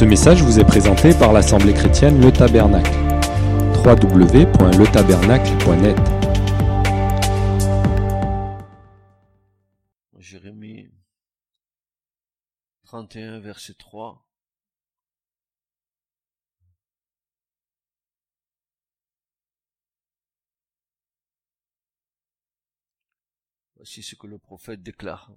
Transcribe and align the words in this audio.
Ce 0.00 0.06
message 0.06 0.42
vous 0.42 0.58
est 0.58 0.64
présenté 0.64 1.12
par 1.12 1.34
l'Assemblée 1.34 1.74
chrétienne 1.74 2.22
Le 2.22 2.32
Tabernacle. 2.32 2.90
www.letabernacle.net 3.84 5.98
Jérémie 10.16 10.88
31, 12.84 13.40
verset 13.40 13.74
3. 13.74 14.26
Voici 23.76 24.02
ce 24.02 24.14
que 24.14 24.26
le 24.26 24.38
prophète 24.38 24.82
déclare. 24.82 25.30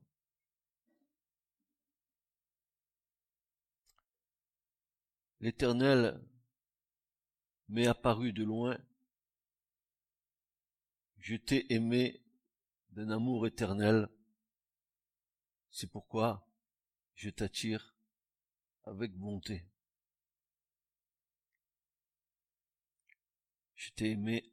L'Éternel 5.43 6.25
m'est 7.67 7.87
apparu 7.87 8.31
de 8.31 8.45
loin. 8.45 8.77
Je 11.17 11.35
t'ai 11.35 11.73
aimé 11.73 12.23
d'un 12.91 13.09
amour 13.09 13.45
éternel. 13.45 14.07
C'est 15.69 15.91
pourquoi 15.91 16.47
je 17.15 17.29
t'attire 17.29 17.93
avec 18.85 19.11
bonté. 19.17 19.65
Je 23.75 23.91
t'ai 23.91 24.11
aimé 24.11 24.49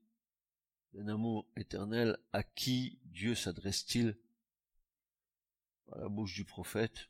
d'un 0.93 1.07
amour 1.07 1.47
éternel. 1.55 2.19
À 2.33 2.43
qui 2.43 2.99
Dieu 3.05 3.37
s'adresse-t-il? 3.37 4.19
À 5.93 5.99
la 5.99 6.09
bouche 6.09 6.35
du 6.35 6.45
prophète 6.45 7.09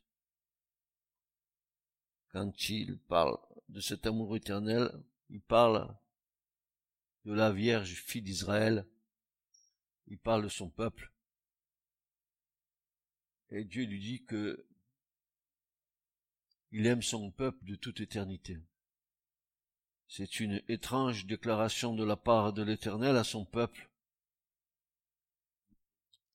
quand 2.31 2.69
il 2.69 2.99
parle 2.99 3.39
de 3.71 3.79
cet 3.79 4.05
amour 4.05 4.35
éternel, 4.35 4.91
il 5.29 5.41
parle 5.41 5.95
de 7.25 7.33
la 7.33 7.51
Vierge 7.51 7.93
fille 7.93 8.21
d'Israël, 8.21 8.85
il 10.07 10.19
parle 10.19 10.43
de 10.43 10.49
son 10.49 10.69
peuple, 10.69 11.11
et 13.49 13.63
Dieu 13.63 13.85
lui 13.85 13.99
dit 13.99 14.23
que 14.25 14.65
il 16.71 16.85
aime 16.85 17.01
son 17.01 17.31
peuple 17.31 17.63
de 17.65 17.75
toute 17.75 17.99
éternité. 17.99 18.57
C'est 20.07 20.39
une 20.39 20.61
étrange 20.67 21.25
déclaration 21.25 21.93
de 21.93 22.03
la 22.03 22.15
part 22.15 22.53
de 22.53 22.63
l'Éternel 22.63 23.15
à 23.15 23.23
son 23.23 23.45
peuple. 23.45 23.89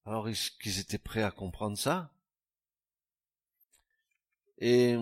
Alors, 0.05 0.29
est-ce 0.29 0.51
qu'ils 0.51 0.79
étaient 0.79 0.99
prêts 0.99 1.23
à 1.23 1.31
comprendre 1.31 1.77
ça? 1.77 2.15
Et 4.59 4.97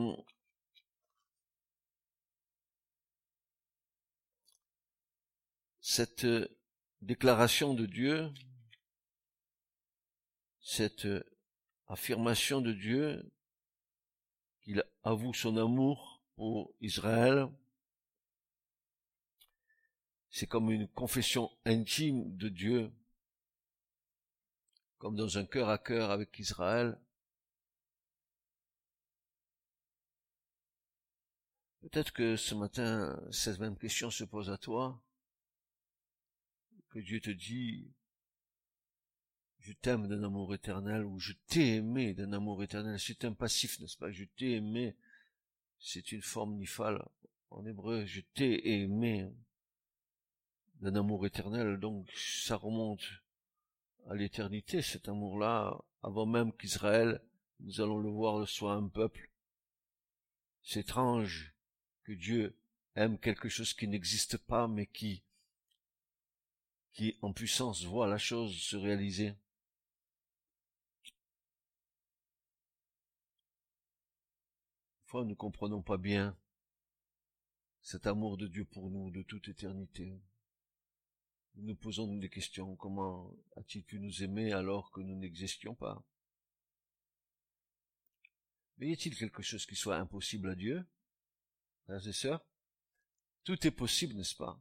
cette 5.86 6.27
déclaration 7.02 7.74
de 7.74 7.84
Dieu, 7.84 8.32
cette 10.62 11.06
affirmation 11.88 12.62
de 12.62 12.72
Dieu 12.72 13.30
qu'il 14.62 14.82
avoue 15.02 15.34
son 15.34 15.58
amour 15.58 16.22
pour 16.36 16.74
Israël, 16.80 17.50
c'est 20.30 20.46
comme 20.46 20.70
une 20.70 20.88
confession 20.88 21.50
intime 21.66 22.34
de 22.34 22.48
Dieu, 22.48 22.90
comme 24.96 25.16
dans 25.16 25.36
un 25.36 25.44
cœur 25.44 25.68
à 25.68 25.77
cœur 25.77 26.10
avec 26.10 26.38
Israël. 26.38 26.98
Peut-être 31.82 32.14
que 32.14 32.36
ce 32.36 32.55
matin, 32.55 33.22
cette 33.30 33.58
même 33.58 33.77
question 33.77 34.10
se 34.10 34.24
pose 34.24 34.48
à 34.48 34.56
toi 34.56 34.98
Dieu 37.00 37.20
te 37.20 37.30
dit, 37.30 37.91
je 39.61 39.73
t'aime 39.73 40.08
d'un 40.08 40.23
amour 40.23 40.55
éternel, 40.55 41.05
ou 41.05 41.18
je 41.18 41.33
t'ai 41.46 41.77
aimé 41.77 42.14
d'un 42.14 42.33
amour 42.33 42.63
éternel. 42.63 43.01
C'est 43.01 43.24
un 43.24 43.33
passif, 43.33 43.80
n'est-ce 43.80 43.96
pas? 43.96 44.11
Je 44.11 44.24
t'ai 44.24 44.52
aimé. 44.52 44.95
C'est 45.79 46.13
une 46.13 46.23
forme 46.23 46.57
nifale. 46.57 47.02
En 47.51 47.64
hébreu, 47.64 48.05
je 48.05 48.20
t'ai 48.35 48.83
aimé 48.83 49.29
d'un 50.80 50.95
amour 50.96 51.24
éternel. 51.24 51.79
Donc, 51.79 52.11
ça 52.13 52.57
remonte 52.57 53.05
à 54.08 54.14
l'éternité, 54.14 54.83
cet 54.83 55.08
amour-là, 55.08 55.79
avant 56.02 56.27
même 56.27 56.52
qu'Israël, 56.52 57.23
nous 57.61 57.80
allons 57.80 57.98
le 57.98 58.11
voir, 58.11 58.47
soit 58.47 58.74
un 58.74 58.89
peuple. 58.89 59.30
C'est 60.63 60.80
étrange 60.80 61.55
que 62.05 62.13
Dieu 62.13 62.55
aime 62.97 63.18
quelque 63.18 63.48
chose 63.48 63.73
qui 63.73 63.89
n'existe 63.89 64.36
pas, 64.36 64.68
mais 64.68 64.86
qui 64.86 65.23
qui 66.94 67.18
en 67.22 67.32
puissance 67.32 67.84
voit 67.84 68.06
la 68.06 68.18
chose 68.18 68.56
se 68.56 68.77
réaliser. 68.77 69.34
Fois, 75.06 75.24
nous 75.24 75.30
ne 75.30 75.34
comprenons 75.34 75.82
pas 75.82 75.98
bien 75.98 76.38
cet 77.82 78.06
amour 78.06 78.36
de 78.36 78.46
Dieu 78.46 78.64
pour 78.64 78.90
nous 78.90 79.10
de 79.10 79.22
toute 79.22 79.48
éternité. 79.48 80.18
Nous 81.56 81.64
nous 81.64 81.77
posons 81.77 82.16
des 82.16 82.30
questions. 82.30 82.77
Comment 82.77 83.36
a-t-il 83.56 83.84
pu 83.84 83.98
nous 83.98 84.22
aimer 84.22 84.52
alors 84.52 84.90
que 84.90 85.00
nous 85.00 85.16
n'existions 85.16 85.74
pas? 85.74 86.02
Mais 88.78 88.88
y 88.88 88.92
a-t-il 88.92 89.16
quelque 89.16 89.42
chose 89.42 89.66
qui 89.66 89.76
soit 89.76 89.96
impossible 89.96 90.48
à 90.48 90.55
Dieu? 90.55 90.86
Frères 91.84 92.06
et 92.06 92.12
sœurs 92.12 92.44
Tout 93.44 93.66
est 93.66 93.70
possible, 93.72 94.14
n'est-ce 94.14 94.34
pas? 94.34 94.58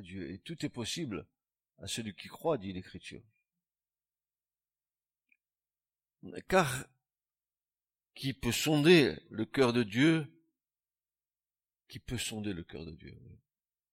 Dieu. 0.00 0.30
Et 0.30 0.38
tout 0.38 0.64
est 0.64 0.70
possible 0.70 1.26
à 1.78 1.86
celui 1.86 2.14
qui 2.14 2.28
croit, 2.28 2.58
dit 2.58 2.72
l'Écriture. 2.72 3.22
Car 6.48 6.86
qui 8.14 8.32
peut 8.32 8.52
sonder 8.52 9.16
le 9.28 9.44
cœur 9.44 9.72
de 9.72 9.82
Dieu 9.82 10.26
Qui 11.88 11.98
peut 11.98 12.18
sonder 12.18 12.52
le 12.52 12.62
cœur 12.62 12.86
de 12.86 12.92
Dieu 12.92 13.18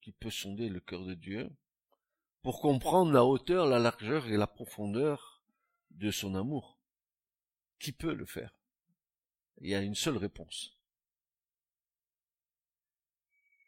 Qui 0.00 0.12
peut 0.12 0.30
sonder 0.30 0.68
le 0.68 0.80
cœur 0.80 1.04
de 1.04 1.14
Dieu 1.14 1.50
pour 2.42 2.60
comprendre 2.60 3.12
la 3.12 3.24
hauteur, 3.24 3.66
la 3.66 3.78
largeur 3.78 4.26
et 4.26 4.36
la 4.36 4.48
profondeur 4.48 5.44
de 5.90 6.10
son 6.10 6.34
amour 6.34 6.78
Qui 7.78 7.92
peut 7.92 8.14
le 8.14 8.26
faire? 8.26 8.54
Il 9.60 9.68
y 9.68 9.74
a 9.74 9.82
une 9.82 9.94
seule 9.94 10.16
réponse. 10.16 10.76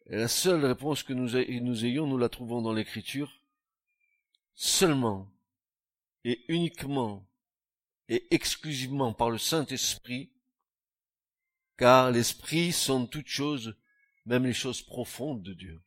La 0.06 0.28
seule 0.28 0.64
réponse 0.64 1.02
que 1.02 1.14
nous, 1.14 1.36
ayons, 1.36 2.06
nous 2.06 2.18
la 2.18 2.28
trouvons 2.28 2.60
dans 2.60 2.74
l'écriture. 2.74 3.40
Seulement 4.54 5.32
et 6.24 6.44
uniquement 6.48 7.26
et 8.08 8.26
exclusivement 8.34 9.14
par 9.14 9.30
le 9.30 9.38
Saint-Esprit, 9.38 10.30
car 11.78 12.10
l'Esprit 12.10 12.70
sont 12.72 13.06
toutes 13.06 13.28
choses, 13.28 13.74
même 14.26 14.44
les 14.44 14.52
choses 14.52 14.82
profondes 14.82 15.42
de 15.42 15.54
Dieu. 15.54 15.82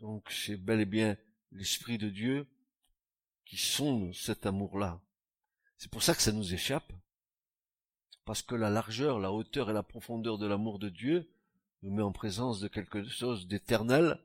Donc 0.00 0.30
c'est 0.30 0.56
bel 0.56 0.80
et 0.80 0.86
bien 0.86 1.16
l'Esprit 1.52 1.96
de 1.96 2.10
Dieu 2.10 2.46
qui 3.46 3.56
sonde 3.56 4.14
cet 4.14 4.44
amour-là. 4.44 5.00
C'est 5.78 5.90
pour 5.90 6.02
ça 6.02 6.14
que 6.14 6.22
ça 6.22 6.32
nous 6.32 6.52
échappe, 6.52 6.92
parce 8.26 8.42
que 8.42 8.54
la 8.54 8.68
largeur, 8.68 9.18
la 9.18 9.32
hauteur 9.32 9.70
et 9.70 9.74
la 9.74 9.82
profondeur 9.82 10.36
de 10.36 10.46
l'amour 10.46 10.78
de 10.78 10.90
Dieu 10.90 11.30
nous 11.82 11.94
met 11.94 12.02
en 12.02 12.12
présence 12.12 12.60
de 12.60 12.68
quelque 12.68 13.08
chose 13.08 13.46
d'éternel. 13.46 14.20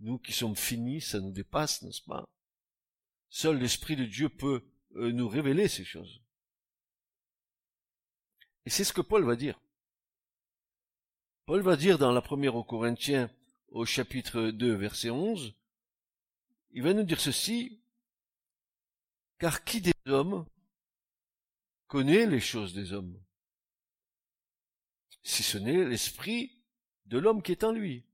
Nous 0.00 0.18
qui 0.18 0.32
sommes 0.32 0.56
finis, 0.56 1.00
ça 1.00 1.20
nous 1.20 1.32
dépasse, 1.32 1.82
n'est-ce 1.82 2.02
pas? 2.02 2.24
Seul 3.28 3.58
l'Esprit 3.58 3.96
de 3.96 4.04
Dieu 4.04 4.28
peut 4.28 4.64
euh, 4.96 5.12
nous 5.12 5.28
révéler 5.28 5.68
ces 5.68 5.84
choses. 5.84 6.20
Et 8.64 8.70
c'est 8.70 8.84
ce 8.84 8.92
que 8.92 9.00
Paul 9.00 9.24
va 9.24 9.36
dire. 9.36 9.60
Paul 11.46 11.62
va 11.62 11.76
dire 11.76 11.98
dans 11.98 12.12
la 12.12 12.22
première 12.22 12.56
aux 12.56 12.64
Corinthiens 12.64 13.30
au 13.68 13.84
chapitre 13.84 14.50
2 14.50 14.74
verset 14.74 15.10
11, 15.10 15.54
il 16.72 16.82
va 16.82 16.92
nous 16.92 17.04
dire 17.04 17.20
ceci, 17.20 17.80
car 19.38 19.64
qui 19.64 19.80
des 19.80 19.92
hommes 20.06 20.46
connaît 21.86 22.26
les 22.26 22.40
choses 22.40 22.74
des 22.74 22.92
hommes? 22.92 23.20
Si 25.22 25.42
ce 25.42 25.58
n'est 25.58 25.84
l'esprit 25.84 26.55
de 27.06 27.18
l'homme 27.18 27.42
qui 27.42 27.52
est 27.52 27.64
en 27.64 27.72
lui. 27.72 28.04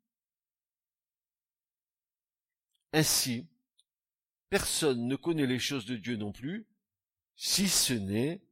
Ainsi, 2.92 3.46
personne 4.50 5.08
ne 5.08 5.16
connaît 5.16 5.46
les 5.46 5.58
choses 5.58 5.86
de 5.86 5.96
Dieu 5.96 6.16
non 6.16 6.32
plus, 6.32 6.66
si 7.36 7.68
ce 7.68 7.94
n'est 7.94 8.42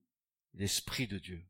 l'esprit 0.55 1.07
de 1.07 1.19
Dieu. 1.19 1.45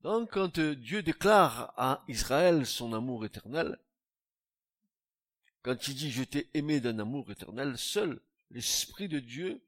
Donc, 0.00 0.32
quand 0.32 0.58
Dieu 0.58 1.02
déclare 1.02 1.72
à 1.76 2.04
Israël 2.08 2.66
son 2.66 2.92
amour 2.92 3.24
éternel, 3.24 3.78
quand 5.62 5.88
il 5.88 5.94
dit 5.94 6.10
je 6.10 6.22
t'ai 6.22 6.48
aimé 6.54 6.80
d'un 6.80 6.98
amour 6.98 7.30
éternel, 7.30 7.76
seul 7.78 8.20
l'esprit 8.50 9.08
de 9.08 9.18
Dieu 9.18 9.60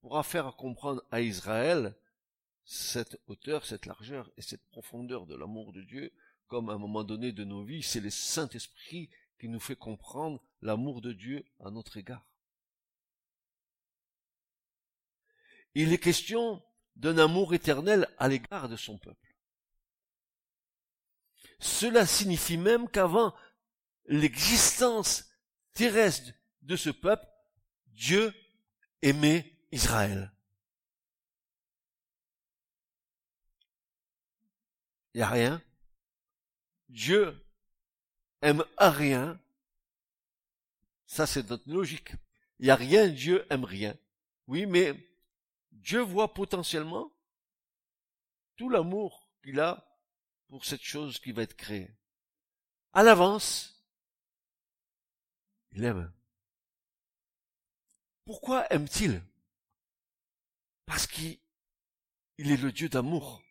pourra 0.00 0.22
faire 0.22 0.56
comprendre 0.56 1.04
à 1.10 1.20
Israël 1.20 1.94
cette 2.66 3.16
hauteur, 3.28 3.64
cette 3.64 3.86
largeur 3.86 4.30
et 4.36 4.42
cette 4.42 4.66
profondeur 4.66 5.26
de 5.26 5.36
l'amour 5.36 5.72
de 5.72 5.82
Dieu, 5.82 6.12
comme 6.48 6.68
à 6.68 6.74
un 6.74 6.78
moment 6.78 7.04
donné 7.04 7.32
de 7.32 7.44
nos 7.44 7.64
vies, 7.64 7.82
c'est 7.82 8.00
le 8.00 8.10
Saint-Esprit 8.10 9.08
qui 9.38 9.48
nous 9.48 9.60
fait 9.60 9.76
comprendre 9.76 10.42
l'amour 10.62 11.00
de 11.00 11.12
Dieu 11.12 11.44
à 11.60 11.70
notre 11.70 11.96
égard. 11.96 12.26
Il 15.74 15.92
est 15.92 15.98
question 15.98 16.62
d'un 16.96 17.18
amour 17.18 17.54
éternel 17.54 18.08
à 18.18 18.28
l'égard 18.28 18.68
de 18.68 18.76
son 18.76 18.98
peuple. 18.98 19.36
Cela 21.58 22.04
signifie 22.06 22.56
même 22.56 22.88
qu'avant 22.88 23.34
l'existence 24.06 25.30
terrestre 25.72 26.32
de 26.62 26.76
ce 26.76 26.90
peuple, 26.90 27.26
Dieu 27.88 28.34
aimait 29.02 29.56
Israël. 29.70 30.35
Il 35.16 35.20
n'y 35.20 35.22
a 35.22 35.30
rien. 35.30 35.62
Dieu 36.90 37.42
aime 38.42 38.62
à 38.76 38.90
rien. 38.90 39.40
Ça, 41.06 41.26
c'est 41.26 41.48
notre 41.48 41.70
logique. 41.70 42.12
Il 42.58 42.66
n'y 42.66 42.70
a 42.70 42.76
rien, 42.76 43.08
Dieu 43.08 43.46
aime 43.48 43.64
rien. 43.64 43.96
Oui, 44.46 44.66
mais 44.66 44.94
Dieu 45.72 46.00
voit 46.00 46.34
potentiellement 46.34 47.10
tout 48.56 48.68
l'amour 48.68 49.30
qu'il 49.42 49.58
a 49.58 49.88
pour 50.48 50.66
cette 50.66 50.82
chose 50.82 51.18
qui 51.18 51.32
va 51.32 51.44
être 51.44 51.56
créée. 51.56 51.90
À 52.92 53.02
l'avance, 53.02 53.82
il 55.72 55.82
aime. 55.84 56.12
Pourquoi 58.26 58.70
aime-t-il? 58.70 59.22
Parce 60.84 61.06
qu'il 61.06 61.40
est 62.36 62.60
le 62.60 62.70
Dieu 62.70 62.90
d'amour. 62.90 63.42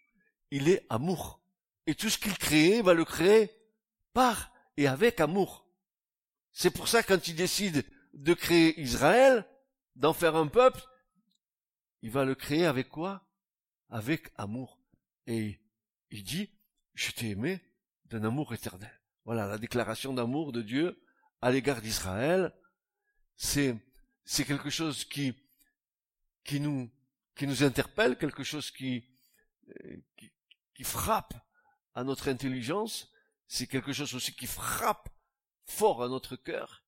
Il 0.52 0.70
est 0.70 0.86
amour. 0.92 1.42
Et 1.88 1.96
tout 1.96 2.10
ce 2.10 2.18
qu'il 2.18 2.38
crée 2.38 2.82
va 2.82 2.94
le 2.94 3.06
créer 3.06 3.52
par 4.14 4.52
et 4.78 4.88
avec 4.88 5.20
amour. 5.20 5.68
C'est 6.52 6.72
pour 6.72 6.88
ça 6.88 7.04
quand 7.04 7.28
il 7.28 7.36
décide 7.36 7.86
de 8.14 8.34
créer 8.34 8.80
Israël, 8.80 9.46
d'en 9.96 10.14
faire 10.14 10.36
un 10.36 10.48
peuple, 10.48 10.82
il 12.02 12.12
va 12.12 12.26
le 12.26 12.36
créer 12.36 12.66
avec 12.66 12.90
quoi? 12.90 13.28
Avec 13.90 14.32
amour. 14.38 14.80
Et 15.28 15.60
il 16.12 16.24
dit, 16.24 16.50
je 16.94 17.12
t'ai 17.12 17.30
aimé 17.30 17.62
d'un 18.06 18.24
amour 18.24 18.54
éternel. 18.54 19.02
Voilà 19.26 19.48
la 19.48 19.58
déclaration 19.58 20.14
d'amour 20.14 20.52
de 20.52 20.62
Dieu 20.62 21.04
à 21.42 21.52
l'égard 21.52 21.81
d'Israël. 21.81 22.54
C'est, 23.36 23.76
c'est 24.24 24.46
quelque 24.46 24.70
chose 24.70 25.04
qui, 25.04 25.36
qui 26.44 26.60
nous, 26.60 26.90
qui 27.36 27.48
nous 27.48 27.64
interpelle, 27.64 28.18
quelque 28.18 28.44
chose 28.44 28.72
qui, 28.72 29.10
euh, 29.70 29.98
qui 30.74 30.84
frappe 30.84 31.34
à 31.95 32.03
notre 32.03 32.30
intelligence. 32.30 33.12
C'est 33.47 33.68
quelque 33.68 33.94
chose 33.94 34.13
aussi 34.13 34.33
qui 34.36 34.47
frappe 34.47 35.09
fort 35.65 36.03
à 36.03 36.09
notre 36.09 36.36
cœur. 36.36 36.83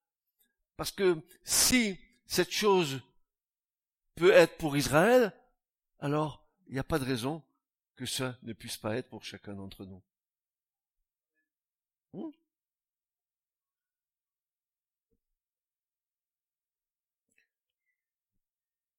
Parce 0.76 0.92
que 0.92 1.18
si 1.44 2.00
cette 2.26 2.52
chose 2.52 3.02
peut 4.16 4.32
être 4.32 4.58
pour 4.58 4.78
Israël, 4.78 5.34
alors 6.00 6.46
il 6.68 6.74
n'y 6.74 6.80
a 6.80 6.84
pas 6.84 7.00
de 7.00 7.06
raison 7.06 7.44
que 7.96 8.06
ça 8.06 8.38
ne 8.44 8.54
puisse 8.54 8.78
pas 8.78 8.96
être 8.96 9.10
pour 9.10 9.24
chacun 9.24 9.54
d'entre 9.54 9.86
nous. 9.86 10.04
Hmm? 12.14 12.32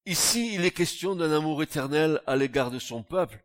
Ici, 0.06 0.54
il 0.54 0.64
est 0.64 0.70
question 0.70 1.14
d'un 1.14 1.30
amour 1.32 1.62
éternel 1.62 2.22
à 2.26 2.34
l'égard 2.34 2.70
de 2.70 2.78
son 2.78 3.02
peuple. 3.02 3.44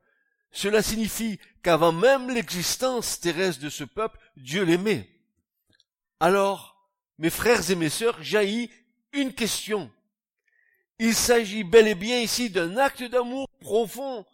Cela 0.53 0.83
signifie 0.83 1.39
qu'avant 1.63 1.91
même 1.91 2.29
l'existence 2.29 3.19
terrestre 3.19 3.61
de 3.63 3.69
ce 3.69 3.83
peuple, 3.83 4.19
Dieu 4.37 4.63
l'aimait. 4.63 5.09
Alors, 6.19 6.89
mes 7.17 7.31
frères 7.31 7.69
et 7.71 7.75
mes 7.75 7.89
sœurs, 7.89 8.21
jaillit 8.21 8.69
une 9.13 9.33
question. 9.33 9.91
Il 10.99 11.15
s'agit 11.15 11.63
bel 11.63 11.87
et 11.87 11.95
bien 11.95 12.19
ici 12.19 12.51
d'un 12.51 12.77
acte 12.77 13.03
d'amour 13.03 13.49
profond 13.59 14.25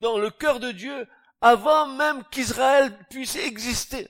dans 0.00 0.18
le 0.18 0.30
cœur 0.30 0.58
de 0.58 0.72
Dieu 0.72 1.08
avant 1.40 1.86
même 1.86 2.24
qu'Israël 2.30 2.92
puisse 3.08 3.36
exister. 3.36 4.08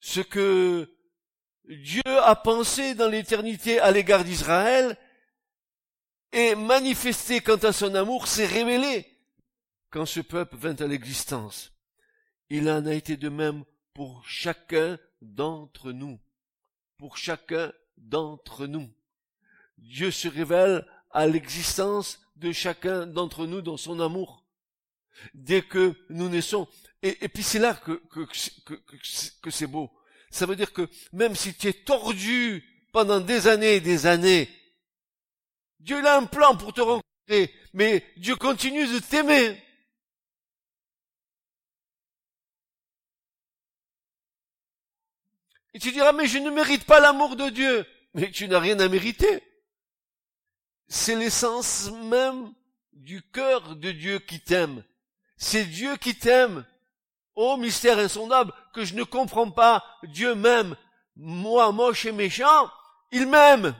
Ce 0.00 0.20
que 0.20 0.90
Dieu 1.68 2.02
a 2.06 2.34
pensé 2.34 2.94
dans 2.94 3.08
l'éternité 3.08 3.78
à 3.78 3.90
l'égard 3.90 4.24
d'Israël 4.24 4.96
et 6.32 6.54
manifesté 6.54 7.40
quant 7.40 7.56
à 7.56 7.72
son 7.72 7.94
amour 7.94 8.26
s'est 8.26 8.46
révélé 8.46 9.06
quand 9.90 10.06
ce 10.06 10.20
peuple 10.20 10.56
vint 10.56 10.76
à 10.76 10.86
l'existence. 10.86 11.72
Il 12.48 12.68
en 12.68 12.86
a 12.86 12.94
été 12.94 13.16
de 13.16 13.28
même 13.28 13.64
pour 13.94 14.26
chacun 14.26 14.98
d'entre 15.20 15.92
nous. 15.92 16.18
Pour 16.98 17.16
chacun 17.16 17.72
d'entre 17.98 18.66
nous. 18.66 18.90
Dieu 19.78 20.10
se 20.10 20.28
révèle 20.28 20.86
à 21.10 21.26
l'existence 21.26 22.20
de 22.36 22.52
chacun 22.52 23.06
d'entre 23.06 23.46
nous 23.46 23.60
dans 23.60 23.76
son 23.76 24.00
amour. 24.00 24.44
Dès 25.34 25.62
que 25.62 25.94
nous 26.08 26.28
naissons. 26.28 26.66
Et, 27.02 27.28
puis 27.28 27.42
c'est 27.42 27.58
là 27.58 27.74
que, 27.74 28.00
que, 28.10 29.50
c'est 29.50 29.66
beau. 29.66 29.90
Ça 30.30 30.46
veut 30.46 30.56
dire 30.56 30.72
que 30.72 30.88
même 31.12 31.34
si 31.34 31.54
tu 31.54 31.68
es 31.68 31.72
tordu 31.72 32.64
pendant 32.92 33.20
des 33.20 33.46
années 33.46 33.76
et 33.76 33.80
des 33.80 34.06
années, 34.06 34.48
Dieu 35.82 36.04
a 36.06 36.16
un 36.16 36.26
plan 36.26 36.56
pour 36.56 36.72
te 36.72 36.80
rencontrer, 36.80 37.52
mais 37.72 38.04
Dieu 38.16 38.36
continue 38.36 38.86
de 38.86 39.00
t'aimer. 39.00 39.60
Et 45.74 45.78
tu 45.78 45.90
diras, 45.90 46.12
mais 46.12 46.26
je 46.26 46.38
ne 46.38 46.50
mérite 46.50 46.84
pas 46.84 47.00
l'amour 47.00 47.34
de 47.34 47.48
Dieu. 47.48 47.86
Mais 48.14 48.30
tu 48.30 48.46
n'as 48.46 48.60
rien 48.60 48.78
à 48.78 48.88
mériter. 48.88 49.42
C'est 50.86 51.16
l'essence 51.16 51.90
même 51.90 52.52
du 52.92 53.22
cœur 53.22 53.74
de 53.74 53.90
Dieu 53.90 54.18
qui 54.18 54.40
t'aime. 54.40 54.84
C'est 55.36 55.64
Dieu 55.64 55.96
qui 55.96 56.14
t'aime. 56.14 56.64
Ô 57.34 57.56
mystère 57.56 57.98
insondable 57.98 58.52
que 58.74 58.84
je 58.84 58.94
ne 58.94 59.02
comprends 59.02 59.50
pas. 59.50 59.82
Dieu 60.04 60.34
m'aime. 60.34 60.76
Moi, 61.16 61.72
moche 61.72 62.04
et 62.04 62.12
méchant, 62.12 62.70
il 63.10 63.26
m'aime. 63.26 63.74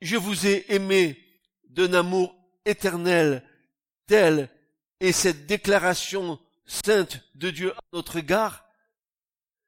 Je 0.00 0.16
vous 0.16 0.46
ai 0.46 0.64
aimé 0.72 1.22
d'un 1.68 1.92
amour 1.94 2.36
éternel 2.64 3.42
tel 4.06 4.50
est 5.00 5.12
cette 5.12 5.46
déclaration 5.46 6.40
sainte 6.64 7.20
de 7.34 7.50
Dieu 7.50 7.72
à 7.72 7.80
notre 7.92 8.16
égard, 8.16 8.68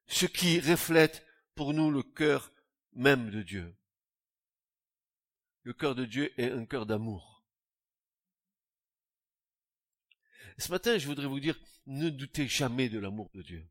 ce 0.07 0.27
qui 0.27 0.61
reflète 0.61 1.25
pour 1.55 1.75
nous 1.75 1.91
le 1.91 2.03
cœur 2.03 2.53
même 2.93 3.31
de 3.31 3.43
Dieu. 3.43 3.75
Le 5.63 5.73
cœur 5.73 5.95
de 5.95 6.05
Dieu 6.05 6.33
est 6.41 6.51
un 6.51 6.65
cœur 6.65 6.87
d'amour. 6.87 7.45
Ce 10.59 10.71
matin, 10.71 10.99
je 10.99 11.07
voudrais 11.07 11.27
vous 11.27 11.41
dire, 11.41 11.59
ne 11.87 12.11
doutez 12.11 12.49
jamais 12.49 12.89
de 12.89 12.99
l'amour 12.99 13.31
de 13.35 13.43
Dieu. 13.43 13.69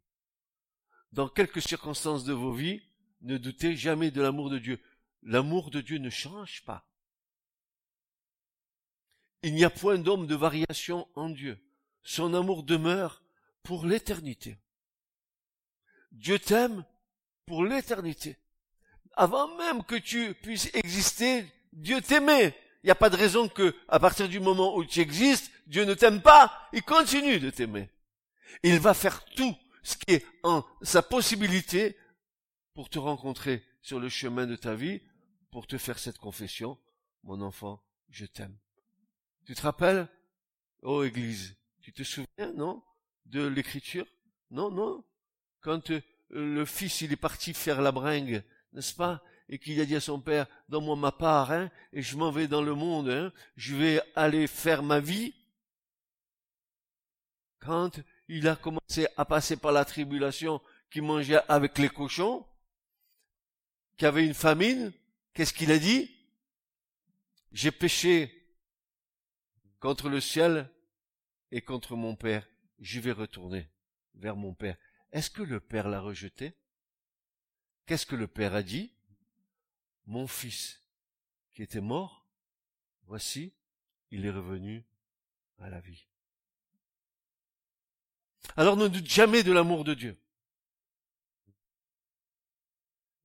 Dans 1.11 1.27
quelques 1.27 1.61
circonstances 1.61 2.23
de 2.23 2.33
vos 2.33 2.53
vies, 2.53 2.81
ne 3.21 3.37
doutez 3.37 3.75
jamais 3.75 4.11
de 4.11 4.21
l'amour 4.21 4.49
de 4.49 4.59
Dieu. 4.59 4.79
L'amour 5.27 5.72
de 5.72 5.81
Dieu 5.81 5.98
ne 5.98 6.10
change 6.10 6.63
pas. 6.63 6.88
Il 9.43 9.53
n'y 9.53 9.65
a 9.65 9.69
point 9.69 9.98
d'homme 9.98 10.25
de 10.25 10.36
variation 10.36 11.05
en 11.15 11.29
Dieu. 11.29 11.60
Son 12.01 12.34
amour 12.34 12.63
demeure 12.63 13.22
pour 13.62 13.86
l'éternité. 13.86 14.57
Dieu 16.13 16.39
t'aime 16.39 16.86
pour 17.46 17.65
l'éternité. 17.65 18.38
Avant 19.17 19.53
même 19.57 19.84
que 19.84 19.98
tu 19.98 20.34
puisses 20.36 20.74
exister, 20.74 21.46
Dieu 21.74 22.00
t'aimait. 22.00 22.55
Il 22.84 22.88
n'y 22.88 22.91
a 22.91 22.96
pas 22.96 23.10
de 23.10 23.17
raison 23.17 23.50
que, 23.50 23.75
à 23.89 24.00
partir 24.00 24.29
du 24.29 24.39
moment 24.39 24.77
où 24.77 24.86
tu 24.86 25.01
existes, 25.01 25.51
Dieu 25.65 25.84
ne 25.84 25.93
t'aime 25.93 26.22
pas. 26.22 26.69
Il 26.72 26.84
continue 26.84 27.41
de 27.41 27.50
t'aimer. 27.50 27.89
Il 28.63 28.79
va 28.79 28.93
faire 28.93 29.25
tout 29.36 29.57
ce 29.84 29.98
qui 29.98 30.13
est 30.13 30.25
en 30.43 30.65
sa 30.84 31.01
possibilité 31.01 31.98
pour 32.74 32.89
te 32.89 32.98
rencontrer 32.98 33.62
sur 33.81 34.00
le 34.00 34.07
chemin 34.07 34.48
de 34.48 34.55
ta 34.55 34.74
vie, 34.74 35.01
pour 35.57 35.65
te 35.65 35.79
faire 35.79 35.97
cette 35.97 36.19
confession. 36.19 36.77
Mon 37.23 37.41
enfant, 37.41 37.83
je 38.09 38.27
t'aime. 38.27 38.55
Tu 39.43 39.55
te 39.55 39.63
rappelles? 39.63 40.07
Oh 40.83 41.03
Église, 41.03 41.57
tu 41.81 41.91
te 41.91 42.03
souviens, 42.03 42.53
non? 42.53 42.83
De 43.25 43.43
l'écriture? 43.47 44.05
Non, 44.51 44.69
non? 44.69 45.03
Quand 45.61 45.89
euh, 45.89 46.01
le 46.29 46.63
fils, 46.63 47.01
il 47.01 47.11
est 47.11 47.15
parti 47.15 47.55
faire 47.55 47.81
la 47.81 47.91
bringue, 47.91 48.43
n'est-ce 48.71 48.93
pas? 48.93 49.23
Et 49.49 49.57
qu'il 49.57 49.81
a 49.81 49.85
dit 49.87 49.95
à 49.95 49.99
son 49.99 50.21
père, 50.21 50.45
donne-moi 50.69 50.95
ma 50.95 51.11
part, 51.11 51.51
hein, 51.51 51.71
et 51.91 52.03
je 52.03 52.17
m'en 52.17 52.29
vais 52.29 52.47
dans 52.47 52.61
le 52.61 52.75
monde, 52.75 53.09
hein, 53.09 53.33
je 53.55 53.75
vais 53.75 53.99
aller 54.15 54.45
faire 54.45 54.83
ma 54.83 54.99
vie. 54.99 55.33
Quand 57.57 57.99
il 58.27 58.47
a 58.47 58.55
commencé 58.55 59.07
à 59.17 59.25
passer 59.25 59.57
par 59.57 59.71
la 59.71 59.85
tribulation, 59.85 60.61
qui 60.91 61.01
mangeait 61.01 61.41
avec 61.49 61.79
les 61.79 61.89
cochons, 61.89 62.45
qui 63.97 64.05
avait 64.05 64.23
une 64.23 64.35
famine, 64.35 64.93
qu'est-ce 65.38 65.53
qu'il 65.53 65.72
a 65.72 65.77
dit? 65.77 66.10
J'ai 67.51 67.72
péché 67.72 68.44
contre 69.79 70.10
le 70.10 70.20
ciel 70.20 70.67
et 71.51 71.62
contre 71.62 71.96
mon 71.96 72.15
Père. 72.15 72.50
Je 72.79 73.00
vais 73.00 73.12
retourner 73.12 73.70
vers 74.15 74.36
mon 74.36 74.56
Père. 74.56 74.77
Est-ce 75.12 75.29
que 75.29 75.44
le 75.44 75.60
Père 75.60 75.89
l'a 75.89 76.01
rejeté? 76.01 76.56
Qu'est-ce 77.86 78.08
que 78.08 78.15
le 78.15 78.27
Père 78.27 78.56
a 78.56 78.63
dit? 78.63 78.91
Mon 80.08 80.25
fils, 80.25 80.82
qui 81.53 81.62
était 81.62 81.82
mort, 81.82 82.25
voici, 83.06 83.53
il 84.10 84.25
est 84.25 84.32
revenu 84.32 84.84
à 85.60 85.70
la 85.70 85.79
vie. 85.79 86.08
Alors 88.56 88.75
ne 88.75 88.88
doute 88.88 89.06
jamais 89.06 89.44
de 89.44 89.51
l'amour 89.51 89.84
de 89.84 89.94
Dieu. 89.94 90.17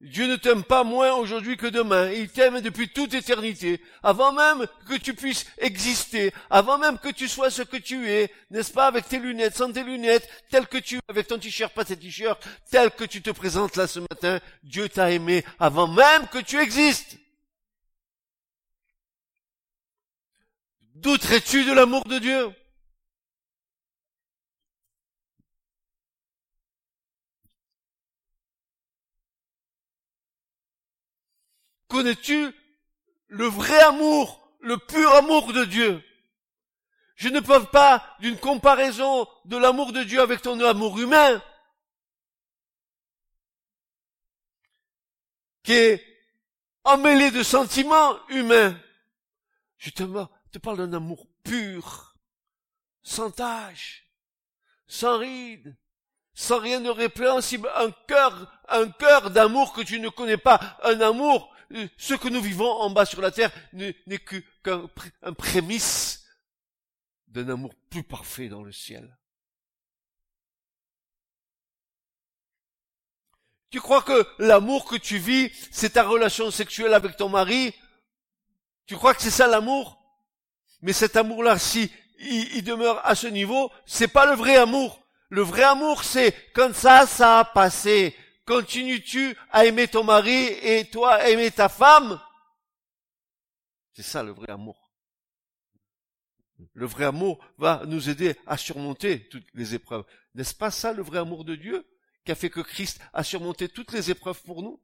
Dieu 0.03 0.27
ne 0.27 0.35
t'aime 0.35 0.65
pas 0.65 0.83
moins 0.83 1.13
aujourd'hui 1.13 1.57
que 1.57 1.69
demain. 1.69 2.11
Il 2.11 2.29
t'aime 2.29 2.61
depuis 2.61 2.89
toute 2.89 3.15
éternité. 3.15 3.81
Avant 4.03 4.33
même 4.33 4.67
que 4.89 4.97
tu 4.97 5.15
puisses 5.15 5.47
exister, 5.59 6.35
avant 6.51 6.77
même 6.77 6.99
que 6.99 7.09
tu 7.09 7.29
sois 7.29 7.51
ce 7.51 7.63
que 7.63 7.77
tu 7.77 8.11
es, 8.11 8.29
n'est-ce 8.51 8.73
pas, 8.73 8.89
avec 8.89 9.09
tes 9.09 9.21
lunettes, 9.21 9.57
sans 9.57 9.71
tes 9.71 9.85
lunettes, 9.85 10.29
tel 10.51 10.67
que 10.67 10.79
tu 10.79 10.97
es, 10.97 11.01
avec 11.09 11.29
ton 11.29 11.39
t-shirt, 11.39 11.73
pas 11.73 11.85
tes 11.85 11.97
t-shirts, 11.97 12.45
tel 12.69 12.91
que 12.91 13.05
tu 13.05 13.23
te 13.23 13.31
présentes 13.31 13.77
là 13.77 13.87
ce 13.87 14.01
matin, 14.01 14.41
Dieu 14.65 14.89
t'a 14.89 15.13
aimé 15.13 15.45
avant 15.61 15.87
même 15.87 16.27
que 16.27 16.39
tu 16.39 16.59
existes. 16.59 17.19
Douterais-tu 20.97 21.65
de 21.65 21.73
l'amour 21.73 22.05
de 22.05 22.19
Dieu? 22.19 22.53
Connais-tu 31.93 32.51
le 33.29 33.45
vrai 33.45 33.79
amour, 33.83 34.51
le 34.61 34.79
pur 34.79 35.15
amour 35.15 35.53
de 35.53 35.67
Dieu? 35.67 36.03
Je 37.17 37.29
ne 37.29 37.39
parle 37.39 37.69
pas 37.69 38.17
d'une 38.21 38.39
comparaison 38.39 39.29
de 39.45 39.59
l'amour 39.59 39.93
de 39.93 40.03
Dieu 40.03 40.23
avec 40.23 40.41
ton 40.41 40.59
amour 40.61 40.99
humain, 40.99 41.43
qui 45.65 45.75
est 45.75 46.03
emmêlé 46.85 47.31
de 47.31 47.43
sentiments 47.43 48.17
humains. 48.31 48.75
Je 49.77 49.91
te, 49.91 50.59
parle 50.59 50.79
d'un 50.79 50.95
amour 50.95 51.29
pur, 51.45 52.17
sans 53.03 53.31
tâche, 53.31 54.09
sans 54.87 55.19
ride, 55.19 55.77
sans 56.33 56.59
rien 56.59 56.81
de 56.81 56.89
répréhensible, 56.89 57.71
un 57.77 57.91
cœur, 58.09 58.51
un 58.71 58.89
cœur 58.89 59.31
d'amour 59.31 59.75
que 59.75 59.83
tu 59.83 60.01
ne 60.01 60.09
connais 60.09 60.39
pas, 60.39 60.79
un 60.85 60.99
amour 61.03 61.52
ce 61.97 62.15
que 62.15 62.29
nous 62.29 62.41
vivons 62.41 62.71
en 62.71 62.91
bas 62.91 63.05
sur 63.05 63.21
la 63.21 63.31
terre 63.31 63.51
n'est 63.73 64.19
qu'un 64.63 64.89
prémisse 65.35 66.25
d'un 67.29 67.49
amour 67.49 67.75
plus 67.91 68.03
parfait 68.03 68.49
dans 68.49 68.63
le 68.63 68.73
ciel. 68.73 69.17
Tu 73.71 73.81
crois 73.81 74.03
que 74.03 74.27
l'amour 74.39 74.85
que 74.85 74.97
tu 74.97 75.17
vis, 75.17 75.51
c'est 75.71 75.95
ta 75.95 76.03
relation 76.03 76.51
sexuelle 76.51 76.93
avec 76.93 77.17
ton 77.17 77.31
mari? 77.31 77.75
Tu 78.87 78.97
crois 78.97 79.15
que 79.15 79.23
c'est 79.23 79.31
ça 79.31 79.47
l'amour? 79.47 79.99
Mais 80.83 80.93
cet 80.93 81.17
amour-là, 81.17 81.59
si 81.59 81.91
il, 82.19 82.63
demeure 82.63 83.01
à 83.07 83.15
ce 83.15 83.27
niveau, 83.27 83.71
c'est 83.87 84.09
pas 84.09 84.27
le 84.27 84.37
vrai 84.37 84.57
amour. 84.57 85.01
Le 85.31 85.41
vrai 85.41 85.63
amour, 85.63 86.05
c'est 86.05 86.35
quand 86.53 86.75
ça, 86.75 87.07
ça 87.07 87.41
a 87.41 87.45
passé. 87.47 88.15
Continues-tu 88.45 89.37
à 89.51 89.67
aimer 89.67 89.89
ton 89.89 90.05
mari 90.05 90.47
et 90.63 90.85
toi 90.91 91.15
à 91.15 91.29
aimer 91.29 91.51
ta 91.51 91.69
femme? 91.69 92.21
C'est 93.93 94.03
ça 94.03 94.23
le 94.23 94.33
vrai 94.33 94.51
amour. 94.51 94.91
Le 96.75 96.87
vrai 96.87 97.05
amour 97.05 97.45
va 97.59 97.83
nous 97.87 98.09
aider 98.09 98.37
à 98.47 98.57
surmonter 98.57 99.29
toutes 99.29 99.47
les 99.55 99.75
épreuves. 99.75 100.05
N'est-ce 100.35 100.55
pas 100.55 100.71
ça 100.71 100.93
le 100.93 101.03
vrai 101.03 101.19
amour 101.19 101.45
de 101.45 101.55
Dieu 101.55 101.87
qui 102.25 102.33
a 102.33 102.35
fait 102.35 102.51
que 102.51 102.61
Christ 102.61 103.01
a 103.13 103.25
surmonté 103.25 103.69
toutes 103.69 103.93
les 103.93 104.11
épreuves 104.11 104.43
pour 104.43 104.63
nous? 104.63 104.81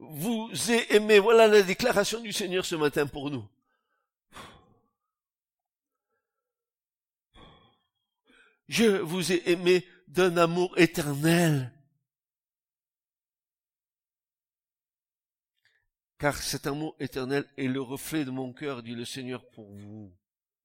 Vous 0.00 0.50
ai 0.70 0.94
aimé. 0.94 1.18
Voilà 1.18 1.46
la 1.46 1.62
déclaration 1.62 2.20
du 2.20 2.32
Seigneur 2.32 2.64
ce 2.64 2.74
matin 2.74 3.06
pour 3.06 3.30
nous. 3.30 3.46
Je 8.68 8.84
vous 8.84 9.32
ai 9.32 9.50
aimé 9.50 9.86
d'un 10.08 10.36
amour 10.36 10.78
éternel. 10.78 11.72
Car 16.18 16.36
cet 16.36 16.66
amour 16.66 16.94
éternel 17.00 17.46
est 17.56 17.66
le 17.66 17.80
reflet 17.80 18.24
de 18.24 18.30
mon 18.30 18.52
cœur, 18.52 18.82
dit 18.82 18.94
le 18.94 19.04
Seigneur 19.04 19.48
pour 19.50 19.72
vous. 19.74 20.14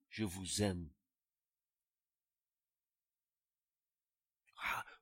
Je 0.10 0.24
vous 0.24 0.62
aime. 0.62 0.90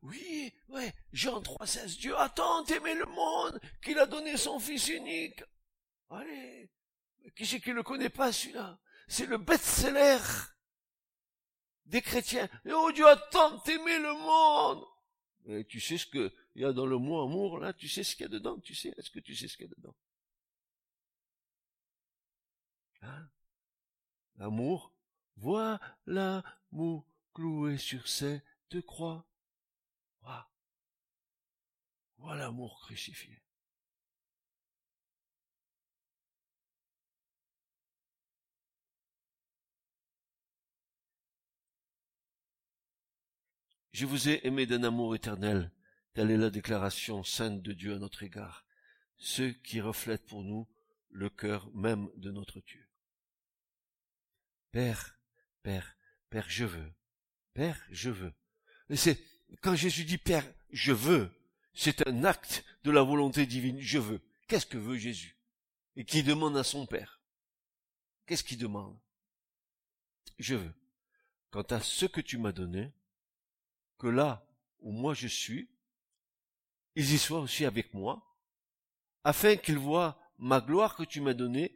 Oui, 0.04 0.54
ouais, 0.68 0.94
Jean 1.13 1.41
3,16, 1.41 2.00
Dieu 2.00 2.17
a 2.17 2.27
tant 2.27 2.65
aimé 2.65 2.96
le 2.96 3.05
monde 3.05 3.62
qu'il 3.84 4.00
a 4.00 4.08
donné 4.08 4.36
son 4.36 4.60
Fils 4.60 4.88
unique. 4.89 5.43
Allez, 6.10 6.72
qui 7.36 7.46
c'est 7.46 7.62
qui 7.62 7.72
le 7.72 7.84
connaît 7.84 8.10
pas 8.10 8.32
celui-là? 8.32 8.79
C'est 9.08 9.27
le 9.27 9.38
best-seller 9.38 10.20
des 11.86 12.01
chrétiens. 12.01 12.50
Oh, 12.65 12.91
Dieu 12.91 13.08
a 13.08 13.15
tant 13.15 13.63
aimé 13.65 14.00
le 14.00 14.13
monde. 14.13 14.86
Et 15.46 15.65
tu 15.65 15.79
sais 15.79 16.00
ce 16.00 16.08
qu'il 16.08 16.32
y 16.55 16.65
a 16.65 16.74
dans 16.74 16.88
le 16.88 16.98
mot 16.98 17.22
amour, 17.22 17.60
là, 17.60 17.74
tu 17.74 17.88
sais 17.88 18.03
ce 18.03 18.15
qu'il 18.15 18.24
y 18.24 18.25
a 18.25 18.29
dedans, 18.29 18.60
tu 18.60 18.74
sais, 18.74 18.93
est-ce 18.98 19.12
que 19.12 19.20
tu 19.20 19.36
sais 19.36 19.48
ce 19.48 19.58
qu'il 19.58 19.67
y 19.67 19.72
a 19.72 19.75
dedans? 19.75 19.96
Hein? 23.01 23.29
L'amour, 24.38 24.93
voilà 25.38 25.79
l'amour 26.08 27.05
cloué 27.34 27.77
sur 27.77 28.08
cette 28.08 28.82
croix. 28.88 29.27
Voilà 32.24 32.46
l'amour 32.46 32.80
crucifié. 32.80 33.44
Je 43.92 44.06
vous 44.06 44.30
ai 44.30 44.48
aimé 44.48 44.65
d'un 44.65 44.86
amour 44.86 45.15
éternel. 45.15 45.70
Telle 46.13 46.32
est 46.32 46.38
la 46.38 46.50
déclaration 46.50 47.25
sainte 47.25 47.62
de 47.62 47.74
Dieu 47.74 47.94
à 47.94 48.00
notre 48.00 48.24
égard, 48.24 48.65
ce 49.18 49.44
qui 49.44 49.82
reflète 49.82 50.25
pour 50.25 50.44
nous 50.44 50.65
le 51.10 51.30
cœur 51.30 51.70
même 51.75 52.10
de 52.15 52.32
notre 52.32 52.62
Dieu. 52.62 52.88
Père, 54.72 55.20
Père, 55.62 55.98
Père, 56.30 56.50
je 56.50 56.63
veux. 56.63 56.94
Père, 57.53 57.86
je 57.92 58.12
veux. 58.12 58.34
C'est, 58.96 59.22
quand 59.62 59.75
Jésus 59.75 60.06
dit 60.06 60.18
Père, 60.18 60.46
je 60.72 60.94
veux, 60.94 61.30
c'est 61.74 62.08
un 62.08 62.24
acte 62.24 62.63
de 62.84 62.92
la 62.92 63.01
volonté 63.01 63.46
divine. 63.46 63.80
Je 63.80 64.00
veux. 64.00 64.22
Qu'est-ce 64.48 64.65
que 64.65 64.77
veut 64.77 64.98
Jésus? 64.98 65.38
Et 65.96 66.06
qui 66.06 66.24
demande 66.24 66.58
à 66.58 66.63
son 66.63 66.86
Père 66.86 67.22
Qu'est-ce 68.25 68.44
qu'il 68.44 68.58
demande? 68.58 68.98
Je 70.39 70.56
veux. 70.56 70.74
Quant 71.51 71.63
à 71.63 71.80
ce 71.82 72.06
que 72.06 72.22
tu 72.22 72.38
m'as 72.38 72.51
donné, 72.51 72.92
que 74.00 74.08
là 74.08 74.48
où 74.80 74.92
moi 74.92 75.13
je 75.13 75.27
suis, 75.27 75.70
ils 76.96 77.13
y 77.13 77.18
soient 77.18 77.39
aussi 77.39 77.65
avec 77.65 77.94
moi, 77.94 78.38
afin 79.24 79.56
qu'ils 79.56 79.77
voient 79.77 80.20
ma 80.38 80.62
gloire 80.62 80.96
que 80.96 81.03
tu 81.03 81.22
m'as 81.22 81.34
donnée, 81.34 81.75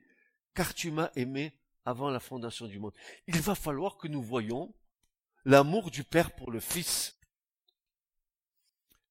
car 0.53 0.73
tu 0.73 0.91
m'as 0.91 1.11
aimé 1.15 1.53
avant 1.85 2.09
la 2.09 2.19
fondation 2.19 2.67
du 2.67 2.79
monde. 2.79 2.93
Il 3.27 3.39
va 3.39 3.55
falloir 3.55 3.97
que 3.97 4.07
nous 4.07 4.21
voyions 4.21 4.73
l'amour 5.45 5.91
du 5.91 6.03
Père 6.03 6.35
pour 6.35 6.51
le 6.51 6.59
Fils. 6.59 7.16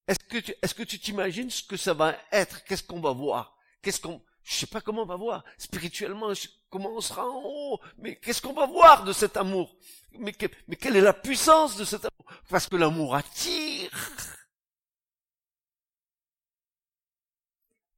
Est-ce 0.08 0.18
que 0.20 0.38
tu, 0.38 0.54
est-ce 0.62 0.74
que 0.74 0.82
tu 0.84 0.98
t'imagines 0.98 1.50
ce 1.50 1.62
que 1.62 1.76
ça 1.76 1.94
va 1.94 2.16
être? 2.30 2.64
Qu'est-ce 2.64 2.82
qu'on 2.82 3.00
va 3.00 3.12
voir? 3.12 3.56
Qu'est-ce 3.82 4.00
qu'on, 4.00 4.22
je 4.44 4.54
sais 4.54 4.66
pas 4.66 4.80
comment 4.80 5.02
on 5.02 5.06
va 5.06 5.16
voir. 5.16 5.44
Spirituellement, 5.58 6.32
comment 6.70 6.90
on 6.94 7.00
sera 7.00 7.28
en 7.28 7.42
haut? 7.44 7.80
Mais 7.98 8.16
qu'est-ce 8.16 8.40
qu'on 8.40 8.52
va 8.52 8.66
voir 8.66 9.04
de 9.04 9.12
cet 9.12 9.36
amour? 9.36 9.76
Mais, 10.12 10.34
mais 10.68 10.76
quelle 10.76 10.96
est 10.96 11.00
la 11.00 11.12
puissance 11.12 11.76
de 11.76 11.84
cet 11.84 12.04
amour? 12.04 12.32
Parce 12.48 12.68
que 12.68 12.76
l'amour 12.76 13.14
attire. 13.16 13.90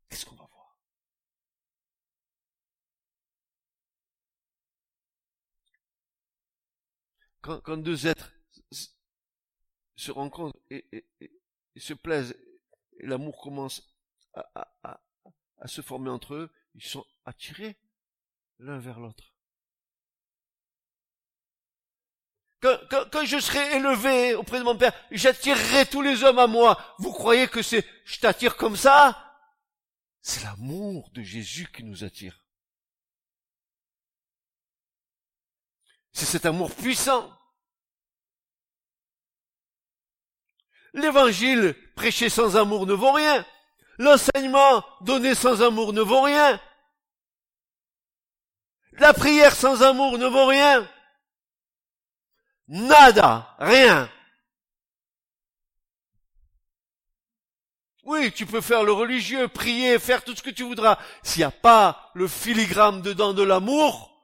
Qu'est-ce 0.09 0.25
qu'on 0.27 0.37
va 0.37 0.49
voir? 0.51 0.79
Quand, 7.63 7.77
deux 7.77 8.07
êtres 8.07 8.33
se 9.97 10.11
rencontrent 10.11 10.59
et 10.71 10.85
se 11.77 11.95
plaisent, 11.95 12.37
et 12.99 13.07
l'amour 13.07 13.41
commence 13.41 13.83
à, 14.35 15.01
se 15.67 15.81
former 15.81 16.11
entre 16.11 16.35
eux, 16.35 16.53
ils 16.75 16.85
sont 16.85 17.05
attirés 17.25 17.77
l'un 18.59 18.79
vers 18.79 19.01
l'autre. 19.01 19.33
Quand, 22.61 22.77
quand, 23.13 23.25
je 23.25 23.39
serai 23.39 23.77
élevé 23.77 24.35
auprès 24.35 24.59
de 24.59 24.65
mon 24.65 24.77
Père, 24.77 24.93
j'attirerai 25.13 25.87
tous 25.87 26.03
les 26.03 26.25
hommes 26.25 26.41
à 26.41 26.49
moi. 26.49 26.95
Vous 26.99 27.13
croyez 27.13 27.47
que 27.47 27.63
c'est 27.63 27.87
je 28.05 28.19
t'attire 28.19 28.57
comme 28.57 28.77
ça? 28.77 29.17
C'est 30.23 30.43
l'amour 30.43 31.11
de 31.13 31.23
Jésus 31.23 31.71
qui 31.73 31.85
nous 31.85 32.03
attire. 32.03 32.45
C'est 36.13 36.27
cet 36.27 36.47
amour 36.47 36.75
puissant. 36.75 37.38
L'évangile 40.95 41.75
prêché 41.95 42.29
sans 42.29 42.57
amour 42.57 42.87
ne 42.87 42.95
vaut 42.95 43.13
rien. 43.13 43.45
L'enseignement 43.99 44.85
donné 45.01 45.35
sans 45.35 45.63
amour 45.63 45.93
ne 45.93 46.01
vaut 46.01 46.23
rien. 46.23 46.61
La 48.93 49.13
prière 49.13 49.55
sans 49.55 49.83
amour 49.83 50.19
ne 50.19 50.27
vaut 50.27 50.47
rien. 50.47 50.89
Nada, 52.69 53.55
rien. 53.59 54.11
Oui, 58.05 58.33
tu 58.33 58.47
peux 58.47 58.61
faire 58.61 58.85
le 58.85 58.93
religieux, 58.93 59.49
prier, 59.49 59.99
faire 59.99 60.25
tout 60.25 60.35
ce 60.35 60.43
que 60.43 60.51
tu 60.51 60.63
voudras. 60.63 60.99
S'il 61.23 61.41
n'y 61.41 61.45
a 61.45 61.51
pas 61.51 62.11
le 62.15 62.27
filigrane 62.27 63.03
dedans 63.03 63.35
de 63.35 63.43
l'amour, 63.43 64.18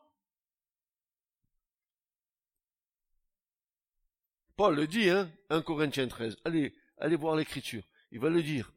Paul 4.56 4.76
le 4.76 4.86
dit, 4.86 5.10
hein, 5.10 5.30
1 5.50 5.62
Corinthiens 5.62 6.06
13. 6.06 6.36
Allez, 6.44 6.74
allez 6.98 7.16
voir 7.16 7.34
l'écriture. 7.36 7.82
Il 8.12 8.20
va 8.20 8.30
le 8.30 8.42
dire. 8.42 8.72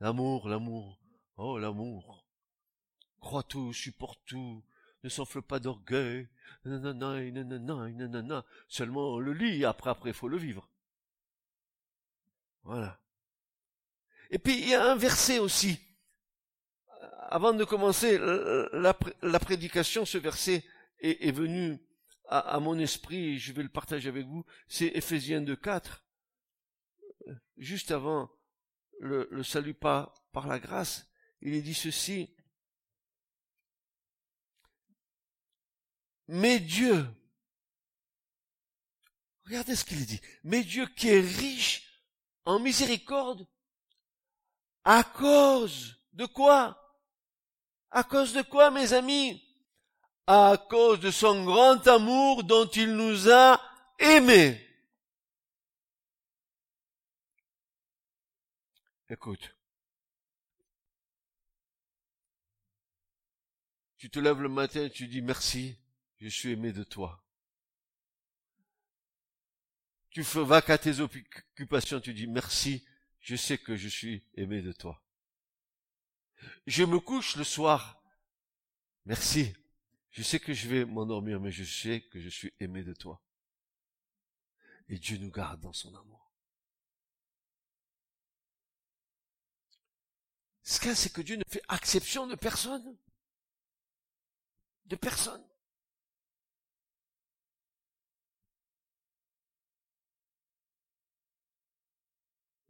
L'amour, 0.00 0.48
l'amour. 0.48 0.98
Oh, 1.36 1.58
l'amour. 1.58 2.26
Crois 3.20 3.42
tout, 3.42 3.72
supporte 3.72 4.20
tout. 4.24 4.64
Ne 5.04 5.08
s'enfle 5.08 5.42
pas 5.42 5.58
d'orgueil. 5.58 6.28
Seulement 8.68 9.14
on 9.14 9.18
le 9.18 9.32
lit, 9.32 9.64
après, 9.64 9.90
après, 9.90 10.12
faut 10.12 10.28
le 10.28 10.38
vivre. 10.38 10.68
Voilà. 12.62 13.00
Et 14.30 14.38
puis, 14.38 14.58
il 14.58 14.68
y 14.68 14.74
a 14.74 14.90
un 14.90 14.96
verset 14.96 15.38
aussi. 15.38 15.78
Avant 17.28 17.52
de 17.52 17.64
commencer 17.64 18.18
la, 18.18 18.94
prédication, 19.40 20.04
ce 20.04 20.18
verset 20.18 20.64
est 21.00 21.32
venu 21.32 21.80
à, 22.32 22.60
mon 22.60 22.78
esprit, 22.78 23.38
je 23.38 23.52
vais 23.52 23.62
le 23.62 23.68
partager 23.68 24.08
avec 24.08 24.26
vous, 24.26 24.44
c'est 24.66 24.86
Ephésiens 24.94 25.42
2, 25.42 25.54
4. 25.54 26.04
Juste 27.58 27.90
avant 27.90 28.30
le, 29.00 29.42
salut 29.42 29.74
par 29.74 30.46
la 30.46 30.58
grâce, 30.58 31.06
il 31.42 31.54
est 31.54 31.62
dit 31.62 31.74
ceci. 31.74 32.34
Mais 36.28 36.58
Dieu, 36.58 37.06
regardez 39.44 39.76
ce 39.76 39.84
qu'il 39.84 40.06
dit, 40.06 40.20
mais 40.44 40.64
Dieu 40.64 40.86
qui 40.96 41.08
est 41.08 41.20
riche 41.20 42.02
en 42.46 42.58
miséricorde, 42.58 43.46
à 44.84 45.04
cause 45.04 46.00
de 46.14 46.24
quoi? 46.24 46.78
À 47.90 48.04
cause 48.04 48.32
de 48.32 48.42
quoi, 48.42 48.70
mes 48.70 48.94
amis? 48.94 49.51
À 50.26 50.56
cause 50.68 51.00
de 51.00 51.10
son 51.10 51.44
grand 51.44 51.86
amour 51.86 52.44
dont 52.44 52.66
il 52.66 52.94
nous 52.94 53.30
a 53.30 53.60
aimés. 53.98 54.60
Écoute. 59.08 59.54
Tu 63.98 64.10
te 64.10 64.18
lèves 64.18 64.40
le 64.40 64.48
matin 64.48 64.88
tu 64.88 65.06
dis 65.06 65.22
merci, 65.22 65.78
je 66.18 66.28
suis 66.28 66.50
aimé 66.50 66.72
de 66.72 66.82
toi. 66.82 67.22
Tu 70.10 70.22
vas 70.22 70.60
qu'à 70.60 70.76
tes 70.76 71.00
occupations, 71.00 72.00
tu 72.00 72.12
dis 72.12 72.26
merci, 72.26 72.84
je 73.20 73.36
sais 73.36 73.58
que 73.58 73.76
je 73.76 73.88
suis 73.88 74.24
aimé 74.34 74.60
de 74.60 74.72
toi. 74.72 75.02
Je 76.66 76.84
me 76.84 76.98
couche 76.98 77.36
le 77.36 77.44
soir. 77.44 78.02
Merci, 79.04 79.54
je 80.12 80.22
sais 80.22 80.38
que 80.38 80.52
je 80.52 80.68
vais 80.68 80.84
m'endormir, 80.84 81.40
mais 81.40 81.50
je 81.50 81.64
sais 81.64 82.02
que 82.02 82.20
je 82.20 82.28
suis 82.28 82.52
aimé 82.60 82.84
de 82.84 82.92
toi. 82.92 83.22
Et 84.88 84.98
Dieu 84.98 85.16
nous 85.18 85.30
garde 85.30 85.60
dans 85.60 85.72
son 85.72 85.94
amour. 85.94 86.32
Ce 90.62 90.78
qu'il 90.80 90.94
c'est 90.94 91.12
que 91.12 91.22
Dieu 91.22 91.36
ne 91.36 91.44
fait 91.48 91.62
exception 91.72 92.26
de 92.26 92.34
personne. 92.34 92.96
De 94.84 94.96
personne. 94.96 95.42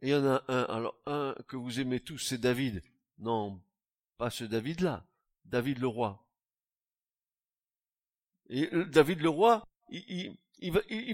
Il 0.01 0.09
y 0.09 0.15
en 0.15 0.25
a 0.25 0.43
un, 0.47 0.63
alors 0.63 1.01
un 1.05 1.35
que 1.47 1.55
vous 1.55 1.79
aimez 1.79 1.99
tous, 1.99 2.19
c'est 2.19 2.37
David. 2.37 2.83
Non, 3.19 3.61
pas 4.17 4.29
ce 4.29 4.43
David-là. 4.43 5.05
David 5.45 5.79
le 5.79 5.87
roi. 5.87 6.22
Et 8.53 8.69
David 8.85 9.19
le 9.21 9.29
roi, 9.29 9.67
il, 9.89 10.37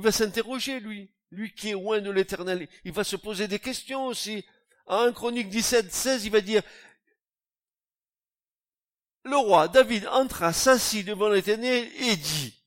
va, 0.02 0.12
s'interroger, 0.12 0.82
lui. 0.82 1.10
Lui 1.32 1.54
qui 1.54 1.70
est 1.70 1.74
loin 1.74 2.02
de 2.02 2.12
l'éternel. 2.12 2.68
Il 2.84 2.92
va 2.92 3.06
se 3.06 3.16
poser 3.16 3.48
des 3.48 3.60
questions 3.60 4.08
aussi. 4.08 4.46
1 4.88 5.14
Chronique 5.14 5.50
17, 5.50 5.92
16, 5.92 6.26
il 6.26 6.32
va 6.32 6.42
dire, 6.42 6.64
le 9.24 9.38
roi 9.38 9.68
David 9.68 10.08
entra, 10.08 10.52
s'assit 10.52 11.06
devant 11.06 11.30
l'éternel 11.30 11.90
et 11.96 12.18
dit, 12.18 12.60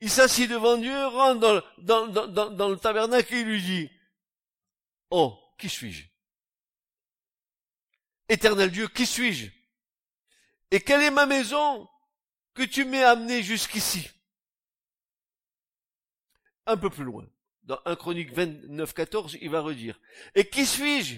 il 0.00 0.10
s'assit 0.10 0.50
devant 0.50 0.76
Dieu, 0.76 1.06
rentre 1.06 1.64
dans, 1.78 2.08
dans 2.08 2.68
le 2.68 2.76
tabernacle 2.76 3.32
et 3.34 3.44
lui 3.44 3.62
dit, 3.62 3.90
oh, 5.10 5.38
qui 5.58 5.68
suis-je? 5.68 6.06
Éternel 8.28 8.70
Dieu, 8.72 8.88
qui 8.88 9.06
suis-je? 9.06 9.50
Et 10.70 10.80
quelle 10.80 11.02
est 11.02 11.10
ma 11.10 11.26
maison? 11.26 11.88
Que 12.54 12.62
tu 12.62 12.84
m'aies 12.84 13.04
amené 13.04 13.42
jusqu'ici. 13.42 14.10
Un 16.66 16.76
peu 16.76 16.90
plus 16.90 17.04
loin. 17.04 17.26
Dans 17.64 17.78
1 17.84 17.96
Chronique 17.96 18.32
29, 18.32 18.92
14, 18.92 19.38
il 19.40 19.50
va 19.50 19.60
redire. 19.60 20.00
Et 20.34 20.48
qui 20.48 20.66
suis-je? 20.66 21.16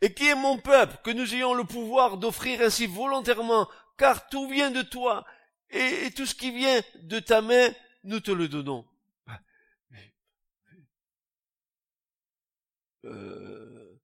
Et 0.00 0.14
qui 0.14 0.28
est 0.28 0.34
mon 0.34 0.58
peuple? 0.58 0.96
Que 1.04 1.10
nous 1.10 1.34
ayons 1.34 1.54
le 1.54 1.64
pouvoir 1.64 2.16
d'offrir 2.16 2.60
ainsi 2.60 2.86
volontairement, 2.86 3.68
car 3.98 4.28
tout 4.28 4.48
vient 4.48 4.70
de 4.70 4.82
toi, 4.82 5.24
et, 5.70 6.10
tout 6.12 6.26
ce 6.26 6.34
qui 6.34 6.50
vient 6.52 6.80
de 7.02 7.18
ta 7.18 7.40
main, 7.40 7.68
nous 8.04 8.20
te 8.20 8.30
le 8.30 8.48
donnons. 8.48 8.86
Euh, 13.04 14.00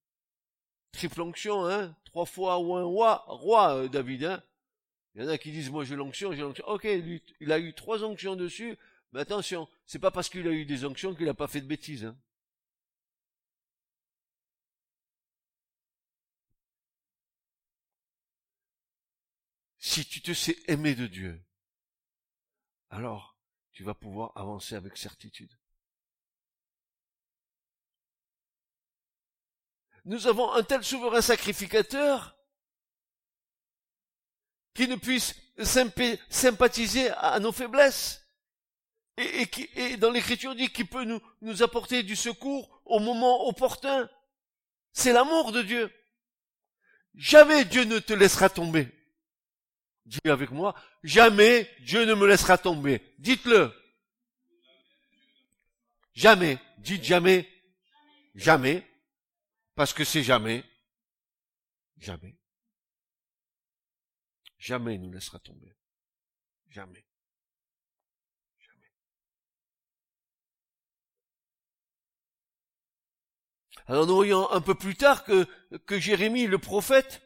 triple 0.93 1.23
onction, 1.23 1.65
hein, 1.65 1.97
trois 2.05 2.27
fois 2.27 2.59
ou 2.59 2.77
un 2.77 2.85
roi, 2.85 3.25
roi 3.29 3.77
euh, 3.77 3.89
David, 3.89 4.25
hein? 4.25 4.43
Il 5.15 5.23
y 5.23 5.25
en 5.25 5.29
a 5.29 5.39
qui 5.39 5.51
disent, 5.51 5.71
moi 5.71 5.85
j'ai 5.85 5.97
l'onction, 5.97 6.33
j'ai 6.33 6.43
l'onction. 6.43 6.67
Ok, 6.69 6.85
lui, 6.85 7.23
il 7.41 7.53
a 7.53 7.59
eu 7.59 7.75
trois 7.75 8.05
onctions 8.05 8.37
dessus, 8.37 8.77
mais 9.13 9.21
attention, 9.21 9.69
c'est 9.87 9.99
pas 9.99 10.11
parce 10.11 10.29
qu'il 10.29 10.47
a 10.47 10.53
eu 10.53 10.65
des 10.65 10.85
onctions 10.85 11.15
qu'il 11.15 11.27
n'a 11.27 11.35
pas 11.35 11.49
fait 11.49 11.61
de 11.61 11.67
bêtises. 11.67 12.05
Hein. 12.05 12.17
Si 19.79 20.07
tu 20.07 20.23
te 20.23 20.33
sais 20.33 20.57
aimer 20.69 20.95
de 20.95 21.07
Dieu, 21.07 21.43
alors 22.91 23.37
tu 23.73 23.83
vas 23.83 23.95
pouvoir 23.95 24.33
avancer 24.37 24.75
avec 24.75 24.97
certitude. 24.97 25.53
Nous 30.05 30.27
avons 30.27 30.53
un 30.53 30.63
tel 30.63 30.83
souverain 30.85 31.21
sacrificateur 31.21 32.40
qui 34.81 34.89
ne 34.89 34.97
puisse 34.97 35.35
sympathiser 36.31 37.11
à 37.11 37.39
nos 37.39 37.53
faiblesses. 37.53 38.27
Et, 39.19 39.47
qui, 39.47 39.69
et 39.75 39.99
dans 39.99 40.11
l'écriture 40.11 40.55
dit 40.55 40.71
qu'il 40.71 40.87
peut 40.87 41.05
nous, 41.05 41.21
nous 41.43 41.63
apporter 41.63 42.03
du 42.03 42.17
secours 42.17 42.81
au 42.87 42.99
moment 42.99 43.47
opportun. 43.47 44.09
C'est 44.95 45.13
l'amour 45.13 45.53
de 45.53 45.61
Dieu. 45.61 45.93
Jamais 47.15 47.67
Dieu 47.67 47.85
ne 47.85 47.99
te 47.99 48.15
laissera 48.15 48.49
tomber. 48.49 48.89
Dis 50.07 50.19
avec 50.25 50.51
moi, 50.51 50.75
jamais 51.05 51.71
Dieu 51.81 52.07
ne 52.07 52.15
me 52.15 52.27
laissera 52.27 52.57
tomber. 52.57 53.03
Dites-le. 53.19 53.75
Jamais. 56.15 56.59
Dites 56.79 57.05
jamais. 57.05 57.47
Jamais. 58.35 58.83
Parce 59.75 59.93
que 59.93 60.05
c'est 60.05 60.23
jamais. 60.23 60.65
Jamais. 61.99 62.40
Jamais 64.61 64.97
il 64.97 65.01
nous 65.01 65.11
laissera 65.11 65.39
tomber. 65.39 65.75
Jamais. 66.69 67.07
Jamais. 68.59 68.93
Alors 73.87 74.07
nous 74.07 74.15
voyons 74.15 74.51
un 74.53 74.61
peu 74.61 74.75
plus 74.75 74.97
tard 74.97 75.25
que, 75.25 75.49
que 75.87 75.99
Jérémie, 75.99 76.47
le 76.47 76.59
prophète, 76.59 77.23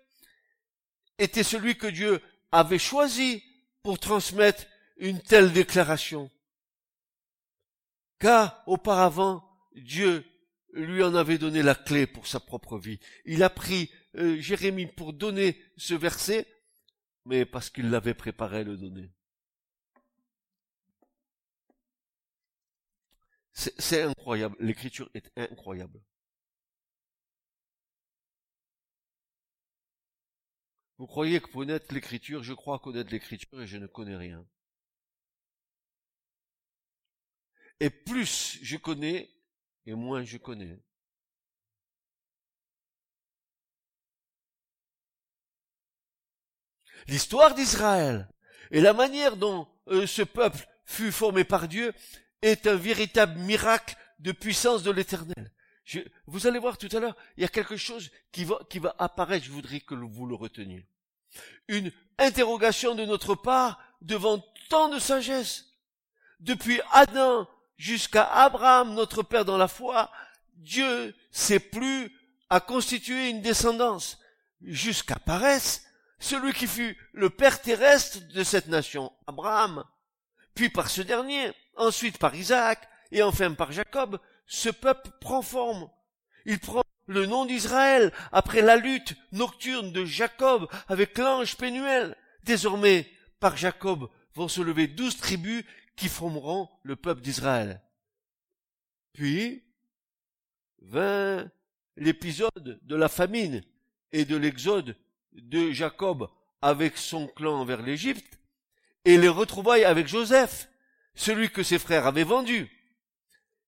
était 1.19 1.43
celui 1.43 1.77
que 1.77 1.89
Dieu 1.89 2.23
avait 2.53 2.79
choisi 2.79 3.43
pour 3.83 3.99
transmettre 3.99 4.65
une 4.97 5.21
telle 5.21 5.53
déclaration. 5.53 6.31
Car 8.21 8.63
auparavant, 8.67 9.45
Dieu 9.75 10.25
lui 10.73 11.03
en 11.03 11.17
avait 11.17 11.39
donné 11.39 11.63
la 11.63 11.75
clé 11.75 12.07
pour 12.07 12.29
sa 12.29 12.39
propre 12.39 12.79
vie. 12.79 13.01
Il 13.25 13.43
a 13.43 13.51
pris 13.51 13.91
euh, 14.15 14.41
Jérémie 14.41 14.87
pour 14.87 15.13
donner 15.13 15.61
ce 15.77 15.95
verset, 15.95 16.47
mais 17.27 17.45
parce 17.47 17.71
qu'il 17.71 17.91
l'avait 17.91 18.15
préparé 18.15 18.59
à 18.61 18.65
le 18.65 18.77
donner. 18.77 19.11
C'est 23.53 24.03
incroyable, 24.03 24.57
l'écriture 24.61 25.11
est 25.15 25.31
incroyable. 25.37 26.01
Vous 30.99 31.07
croyez 31.07 31.41
que 31.41 31.47
connaître 31.49 31.93
l'écriture, 31.95 32.43
je 32.43 32.53
crois 32.53 32.79
connaître 32.81 33.11
l'écriture 33.13 33.61
et 33.61 33.67
je 33.67 33.77
ne 33.77 33.87
connais 33.87 34.17
rien. 34.17 34.45
Et 37.81 37.91
plus 37.91 38.59
je 38.63 38.77
connais, 38.77 39.31
et 39.87 39.95
moins 39.95 40.25
je 40.25 40.39
connais. 40.39 40.81
L'histoire 47.09 47.55
d'Israël 47.55 48.29
et 48.71 48.81
la 48.81 48.93
manière 48.93 49.37
dont 49.37 49.69
euh, 49.89 50.07
ce 50.07 50.23
peuple 50.23 50.67
fut 50.85 51.13
formé 51.13 51.45
par 51.45 51.69
Dieu 51.69 51.93
est 52.43 52.67
un 52.67 52.77
véritable 52.77 53.39
miracle 53.41 53.97
de 54.19 54.33
puissance 54.33 54.83
de 54.83 54.91
l'éternel. 54.91 55.53
vous 56.27 56.47
allez 56.47 56.59
voir 56.59 56.79
tout 56.79 56.89
à 56.93 57.01
l'heure, 57.01 57.17
il 57.37 57.43
y 57.43 57.47
a 57.47 57.49
quelque 57.49 57.77
chose 57.77 58.11
qui 58.33 58.45
va, 58.45 58.59
qui 58.71 58.79
va 58.79 58.95
apparaître, 58.99 59.45
je 59.45 59.51
voudrais 59.51 59.81
que 59.81 59.95
vous 59.95 60.27
le 60.27 60.35
reteniez. 60.35 60.87
Une 61.69 61.91
interrogation 62.19 62.95
de 62.95 63.05
notre 63.05 63.35
part 63.35 63.79
devant 64.01 64.43
tant 64.69 64.89
de 64.89 64.99
sagesse. 64.99 65.67
Depuis 66.41 66.81
Adam 66.93 67.49
jusqu'à 67.77 68.25
Abraham, 68.25 68.95
notre 68.95 69.23
père 69.23 69.45
dans 69.45 69.59
la 69.59 69.69
foi, 69.69 70.11
Dieu 70.55 71.15
s'est 71.31 71.61
plus 71.61 72.13
à 72.51 72.61
constituer 72.61 73.31
une 73.31 73.43
descendance. 73.43 74.19
Jusqu'à 74.63 75.17
Parès, 75.17 75.85
celui 76.19 76.53
qui 76.53 76.67
fut 76.67 76.97
le 77.13 77.31
père 77.31 77.61
terrestre 77.61 78.19
de 78.33 78.45
cette 78.45 78.69
nation, 78.69 79.13
Abraham. 79.27 79.85
Puis 80.55 80.69
par 80.69 80.89
ce 80.89 81.03
dernier, 81.03 81.53
ensuite 81.77 82.19
par 82.19 82.35
Isaac, 82.35 82.89
et 83.11 83.23
enfin 83.23 83.53
par 83.55 83.73
Jacob, 83.73 84.19
ce 84.47 84.69
peuple 84.69 85.11
prend 85.21 85.43
forme. 85.43 85.89
Il 86.47 86.59
prend 86.59 86.83
le 87.07 87.27
nom 87.27 87.45
d'Israël 87.45 88.13
après 88.33 88.63
la 88.63 88.77
lutte 88.77 89.15
nocturne 89.33 89.93
de 89.93 90.05
Jacob 90.05 90.69
avec 90.89 91.17
l'ange 91.19 91.57
Pénuel. 91.57 92.17
Désormais, 92.43 93.11
par 93.41 93.57
Jacob 93.57 94.11
vont 94.35 94.49
se 94.49 94.61
lever 94.61 94.89
douze 94.89 95.17
tribus 95.17 95.65
qui 95.97 96.09
formeront 96.09 96.69
le 96.83 96.97
peuple 96.97 97.21
d'Israël. 97.21 97.81
Puis 99.13 99.63
vint 100.83 101.49
l'épisode 101.97 102.81
de 102.83 102.97
la 102.97 103.09
famine 103.09 103.63
et 104.13 104.25
de 104.25 104.37
l'exode 104.37 104.97
de 105.35 105.71
Jacob 105.73 106.29
avec 106.63 106.97
son 106.97 107.27
clan 107.29 107.65
vers 107.65 107.83
l'Égypte, 107.83 108.39
et 109.05 109.19
les 109.19 109.29
retrouvailles 109.29 109.85
avec 109.85 110.07
Joseph, 110.07 110.69
celui 111.15 111.51
que 111.51 111.63
ses 111.63 111.79
frères 111.79 112.07
avaient 112.07 112.25
vendu. 112.25 112.71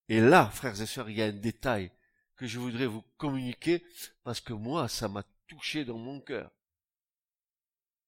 Et 0.09 0.20
là, 0.20 0.48
frères 0.50 0.81
et 0.81 0.87
sœurs, 0.87 1.11
il 1.11 1.16
y 1.16 1.22
a 1.22 1.26
un 1.26 1.33
détail 1.33 1.90
que 2.37 2.46
je 2.46 2.59
voudrais 2.59 2.87
vous 2.87 3.02
communiquer 3.16 3.85
parce 4.22 4.40
que 4.40 4.52
moi, 4.52 4.88
ça 4.88 5.09
m'a 5.09 5.24
touché 5.46 5.85
dans 5.85 5.98
mon 5.98 6.20
cœur. 6.20 6.50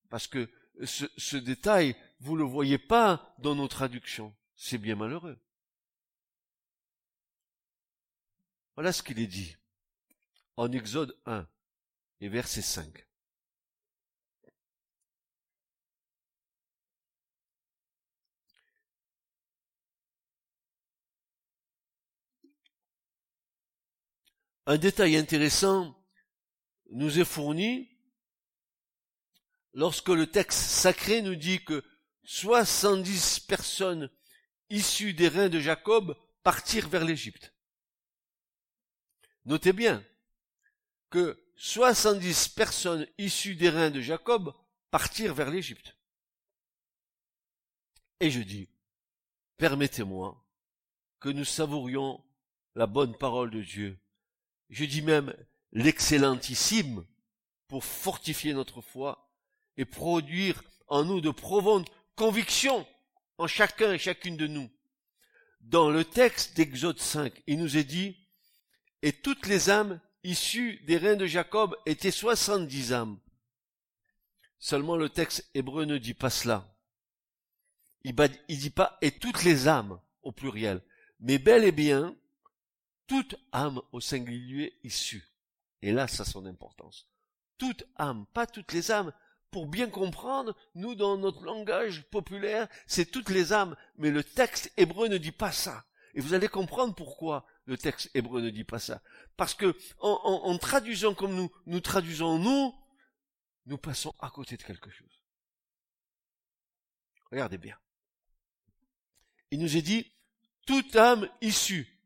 Parce 0.08 0.26
que 0.26 0.48
ce, 0.84 1.36
détail, 1.36 1.96
vous 2.20 2.36
le 2.36 2.44
voyez 2.44 2.78
pas 2.78 3.34
dans 3.38 3.54
nos 3.54 3.68
traductions. 3.68 4.34
C'est 4.54 4.78
bien 4.78 4.96
malheureux. 4.96 5.38
Voilà 8.74 8.92
ce 8.92 9.02
qu'il 9.02 9.18
est 9.18 9.26
dit 9.26 9.56
en 10.56 10.70
Exode 10.72 11.16
1 11.26 11.46
et 12.20 12.28
verset 12.28 12.62
5. 12.62 13.07
Un 24.68 24.76
détail 24.76 25.16
intéressant 25.16 25.98
nous 26.90 27.18
est 27.18 27.24
fourni 27.24 27.88
lorsque 29.72 30.10
le 30.10 30.26
texte 30.26 30.60
sacré 30.60 31.22
nous 31.22 31.36
dit 31.36 31.64
que 31.64 31.82
70 32.24 33.40
personnes 33.40 34.10
issues 34.68 35.14
des 35.14 35.28
reins 35.28 35.48
de 35.48 35.58
Jacob 35.58 36.14
partirent 36.42 36.90
vers 36.90 37.06
l'Égypte. 37.06 37.54
Notez 39.46 39.72
bien 39.72 40.04
que 41.08 41.42
70 41.56 42.50
personnes 42.50 43.06
issues 43.16 43.54
des 43.54 43.70
reins 43.70 43.90
de 43.90 44.02
Jacob 44.02 44.54
partirent 44.90 45.32
vers 45.32 45.50
l'Égypte. 45.50 45.96
Et 48.20 48.30
je 48.30 48.40
dis, 48.40 48.68
permettez-moi 49.56 50.46
que 51.20 51.30
nous 51.30 51.46
savourions 51.46 52.22
la 52.74 52.86
bonne 52.86 53.16
parole 53.16 53.50
de 53.50 53.62
Dieu 53.62 53.98
je 54.70 54.84
dis 54.84 55.02
même 55.02 55.34
l'excellentissime, 55.72 57.04
pour 57.68 57.84
fortifier 57.84 58.54
notre 58.54 58.80
foi 58.80 59.30
et 59.76 59.84
produire 59.84 60.62
en 60.88 61.04
nous 61.04 61.20
de 61.20 61.30
profondes 61.30 61.88
convictions 62.16 62.86
en 63.36 63.46
chacun 63.46 63.92
et 63.92 63.98
chacune 63.98 64.36
de 64.36 64.46
nous. 64.46 64.70
Dans 65.60 65.90
le 65.90 66.04
texte 66.04 66.56
d'Exode 66.56 66.98
5, 66.98 67.42
il 67.46 67.58
nous 67.58 67.76
est 67.76 67.84
dit, 67.84 68.16
et 69.02 69.12
toutes 69.12 69.46
les 69.46 69.70
âmes 69.70 70.00
issues 70.24 70.80
des 70.86 70.96
reins 70.96 71.16
de 71.16 71.26
Jacob 71.26 71.76
étaient 71.86 72.10
soixante-dix 72.10 72.92
âmes. 72.92 73.18
Seulement 74.58 74.96
le 74.96 75.08
texte 75.08 75.48
hébreu 75.54 75.84
ne 75.84 75.98
dit 75.98 76.14
pas 76.14 76.30
cela. 76.30 76.74
Il, 78.02 78.14
ne 78.14 78.54
dit 78.56 78.70
pas 78.70 78.96
et 79.02 79.10
toutes 79.10 79.44
les 79.44 79.68
âmes 79.68 80.00
au 80.22 80.32
pluriel, 80.32 80.82
mais 81.20 81.38
bel 81.38 81.64
et 81.64 81.72
bien 81.72 82.16
toute 83.08 83.34
âme 83.50 83.80
au 83.90 84.00
singulier 84.00 84.78
issue. 84.84 85.26
Et 85.82 85.90
là, 85.90 86.06
ça 86.06 86.22
a 86.22 86.26
son 86.26 86.46
importance. 86.46 87.08
Toute 87.56 87.84
âme, 87.96 88.26
pas 88.32 88.46
toutes 88.46 88.72
les 88.72 88.92
âmes. 88.92 89.12
Pour 89.50 89.66
bien 89.66 89.88
comprendre, 89.88 90.54
nous, 90.74 90.94
dans 90.94 91.16
notre 91.16 91.42
langage 91.42 92.04
populaire, 92.10 92.68
c'est 92.86 93.10
toutes 93.10 93.30
les 93.30 93.52
âmes, 93.52 93.74
mais 93.96 94.10
le 94.10 94.22
texte 94.22 94.70
hébreu 94.76 95.08
ne 95.08 95.16
dit 95.16 95.32
pas 95.32 95.52
ça. 95.52 95.84
Et 96.14 96.20
vous 96.20 96.34
allez 96.34 96.48
comprendre 96.48 96.94
pourquoi 96.94 97.46
le 97.64 97.78
texte 97.78 98.10
hébreu 98.14 98.42
ne 98.42 98.50
dit 98.50 98.64
pas 98.64 98.78
ça. 98.78 99.02
Parce 99.36 99.54
que, 99.54 99.76
en, 100.00 100.56
traduisant 100.58 101.14
comme 101.14 101.34
nous, 101.34 101.50
nous 101.66 101.80
traduisons 101.80 102.38
nous, 102.38 102.74
nous 103.66 103.78
passons 103.78 104.14
à 104.20 104.30
côté 104.30 104.56
de 104.56 104.62
quelque 104.62 104.90
chose. 104.90 105.22
Regardez 107.30 107.58
bien. 107.58 107.78
Il 109.50 109.60
nous 109.60 109.76
est 109.76 109.82
dit, 109.82 110.10
toute 110.66 110.94
âme 110.96 111.28
issue 111.40 111.97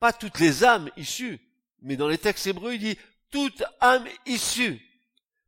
pas 0.00 0.12
toutes 0.12 0.38
les 0.38 0.64
âmes 0.64 0.90
issues, 0.96 1.40
mais 1.82 1.96
dans 1.96 2.08
les 2.08 2.18
textes 2.18 2.46
hébreux, 2.46 2.74
il 2.74 2.80
dit 2.80 2.98
toute 3.30 3.62
âme 3.80 4.06
issue. 4.26 4.80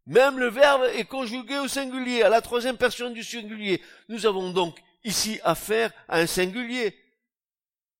Même 0.07 0.39
le 0.39 0.49
verbe 0.49 0.83
est 0.95 1.05
conjugué 1.05 1.59
au 1.59 1.69
singulier, 1.69 2.23
à 2.23 2.29
la 2.29 2.41
troisième 2.41 2.77
personne 2.77 3.15
du 3.15 3.23
singulier. 3.23 3.83
Nous 4.09 4.27
avons 4.27 4.51
donc 4.51 4.79
ici 5.05 5.41
affaire 5.45 5.93
à 6.09 6.19
un 6.19 6.27
singulier. 6.27 6.99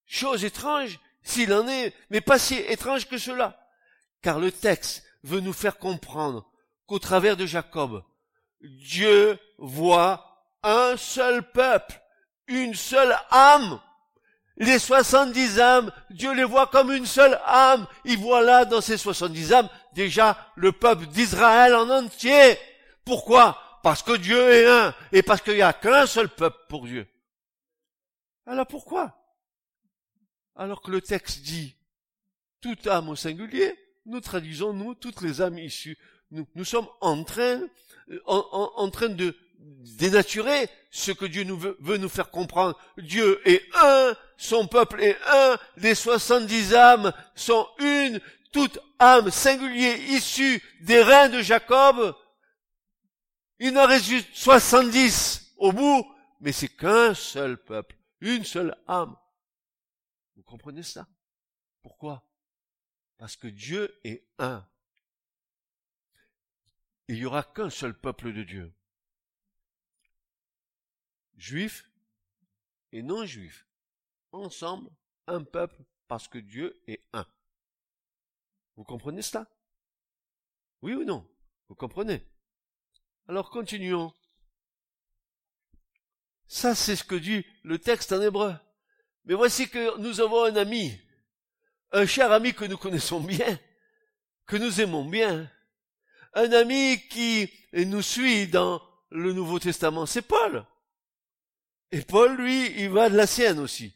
Chose 0.07 0.45
étrange, 0.45 0.99
s'il 1.23 1.53
en 1.53 1.69
est, 1.69 1.95
mais 2.11 2.21
pas 2.21 2.39
si 2.39 2.57
étrange 2.57 3.07
que 3.07 3.19
cela. 3.19 3.69
Car 4.23 4.39
le 4.39 4.51
texte 4.51 5.05
veut 5.23 5.41
nous 5.41 5.53
faire 5.53 5.79
comprendre 5.79 6.51
qu'au 6.87 6.99
travers 6.99 7.37
de 7.37 7.47
Jacob, 7.47 8.03
Dieu 8.61 9.39
voit 9.59 10.45
un 10.63 10.97
seul 10.97 11.49
peuple, 11.53 12.01
une 12.47 12.75
seule 12.75 13.17
âme. 13.31 13.81
Les 14.61 14.79
70 14.79 15.59
âmes, 15.59 15.91
Dieu 16.11 16.35
les 16.35 16.45
voit 16.45 16.67
comme 16.67 16.93
une 16.93 17.07
seule 17.07 17.41
âme. 17.47 17.87
Il 18.05 18.19
voit 18.19 18.43
là, 18.43 18.67
dans 18.67 18.83
ces 18.83 18.99
70 18.99 19.55
âmes, 19.55 19.69
déjà 19.95 20.37
le 20.55 20.71
peuple 20.71 21.07
d'Israël 21.07 21.75
en 21.75 21.89
entier. 21.89 22.59
Pourquoi? 23.07 23.59
Parce 23.83 24.03
que 24.03 24.15
Dieu 24.19 24.39
est 24.53 24.67
un, 24.67 24.95
et 25.13 25.23
parce 25.23 25.41
qu'il 25.41 25.55
n'y 25.55 25.63
a 25.63 25.73
qu'un 25.73 26.07
seul 26.07 26.29
peuple 26.29 26.59
pour 26.69 26.87
Dieu. 26.87 27.09
Alors 28.45 28.67
pourquoi? 28.67 29.17
Alors 30.57 30.83
que 30.83 30.91
le 30.91 31.01
texte 31.01 31.41
dit 31.41 31.75
toute 32.61 32.87
âme 32.87 33.09
au 33.09 33.17
singulier, 33.17 33.75
nous 34.05 34.21
traduisons, 34.21 34.75
nous, 34.75 34.95
toutes 34.95 35.23
les 35.23 35.41
âmes 35.41 35.59
issues. 35.59 35.97
Nous, 36.31 36.65
sommes 36.65 36.89
en 37.01 37.25
train, 37.25 37.63
train 38.93 39.09
de, 39.09 39.35
dénaturer 39.99 40.69
ce 40.91 41.13
que 41.13 41.25
Dieu 41.25 41.45
nous 41.45 41.59
veut, 41.59 41.77
veut, 41.81 41.97
nous 41.97 42.09
faire 42.09 42.31
comprendre. 42.31 42.79
Dieu 42.99 43.41
est 43.49 43.63
un, 43.75 44.15
son 44.41 44.67
peuple 44.67 45.03
est 45.03 45.19
un, 45.27 45.59
les 45.77 45.95
70 45.95 46.75
âmes 46.75 47.13
sont 47.35 47.69
une, 47.79 48.21
toute 48.53 48.79
âme 48.99 49.31
singulière 49.31 49.99
issue 49.99 50.63
des 50.81 51.03
reins 51.03 51.29
de 51.29 51.43
Jacob. 51.43 52.17
Il 53.59 53.77
en 53.77 53.87
juste 53.99 54.31
70 54.33 55.53
au 55.59 55.73
bout, 55.73 56.11
mais 56.41 56.53
c'est 56.53 56.71
qu'un 56.71 57.13
seul 57.13 57.63
peuple, 57.63 57.99
une 58.21 58.43
seule 58.47 58.75
âme. 58.89 59.15
Vous 60.37 60.43
comprenez 60.43 60.85
ça 60.85 61.07
Pourquoi? 61.83 62.27
Parce 63.19 63.37
que 63.37 63.47
Dieu 63.47 64.01
est 64.05 64.27
un. 64.39 64.67
Il 67.09 67.17
n'y 67.17 67.27
aura 67.27 67.43
qu'un 67.43 67.69
seul 67.69 67.93
peuple 67.93 68.33
de 68.33 68.43
Dieu. 68.43 68.75
Juifs 71.37 71.85
et 72.93 73.03
non-juifs. 73.03 73.67
Ensemble, 74.33 74.91
un 75.27 75.43
peuple 75.43 75.83
parce 76.09 76.29
que 76.29 76.39
Dieu 76.39 76.81
est 76.87 77.05
un. 77.13 77.27
Vous 78.77 78.85
comprenez 78.85 79.23
cela? 79.23 79.49
Oui 80.83 80.95
ou 80.95 81.05
non? 81.05 81.29
Vous 81.69 81.75
comprenez? 81.75 82.27
Alors 83.29 83.51
continuons. 83.51 84.13
Ça, 86.47 86.75
c'est 86.75 86.97
ce 86.97 87.05
que 87.05 87.15
dit 87.15 87.45
le 87.63 87.79
texte 87.79 88.13
en 88.13 88.21
hébreu. 88.21 88.55
Mais 89.25 89.35
voici 89.35 89.69
que 89.69 89.99
nous 89.99 90.21
avons 90.21 90.45
un 90.45 90.57
ami, 90.57 90.99
un 91.93 92.07
cher 92.07 92.33
ami 92.33 92.55
que 92.55 92.65
nous 92.65 92.79
connaissons 92.79 93.21
bien, 93.21 93.61
que 94.47 94.57
nous 94.57 94.81
aimons 94.81 95.05
bien, 95.05 95.51
un 96.35 96.53
ami 96.53 97.07
qui 97.09 97.53
nous 97.73 98.03
suit 98.03 98.49
dans 98.49 98.83
le 99.11 99.33
Nouveau 99.33 99.59
Testament, 99.59 100.07
c'est 100.07 100.23
Paul. 100.23 100.67
Et 101.93 102.03
Paul, 102.03 102.37
lui, 102.37 102.67
il 102.81 102.91
va 102.91 103.11
de 103.11 103.17
la 103.17 103.27
sienne 103.27 103.59
aussi. 103.59 103.95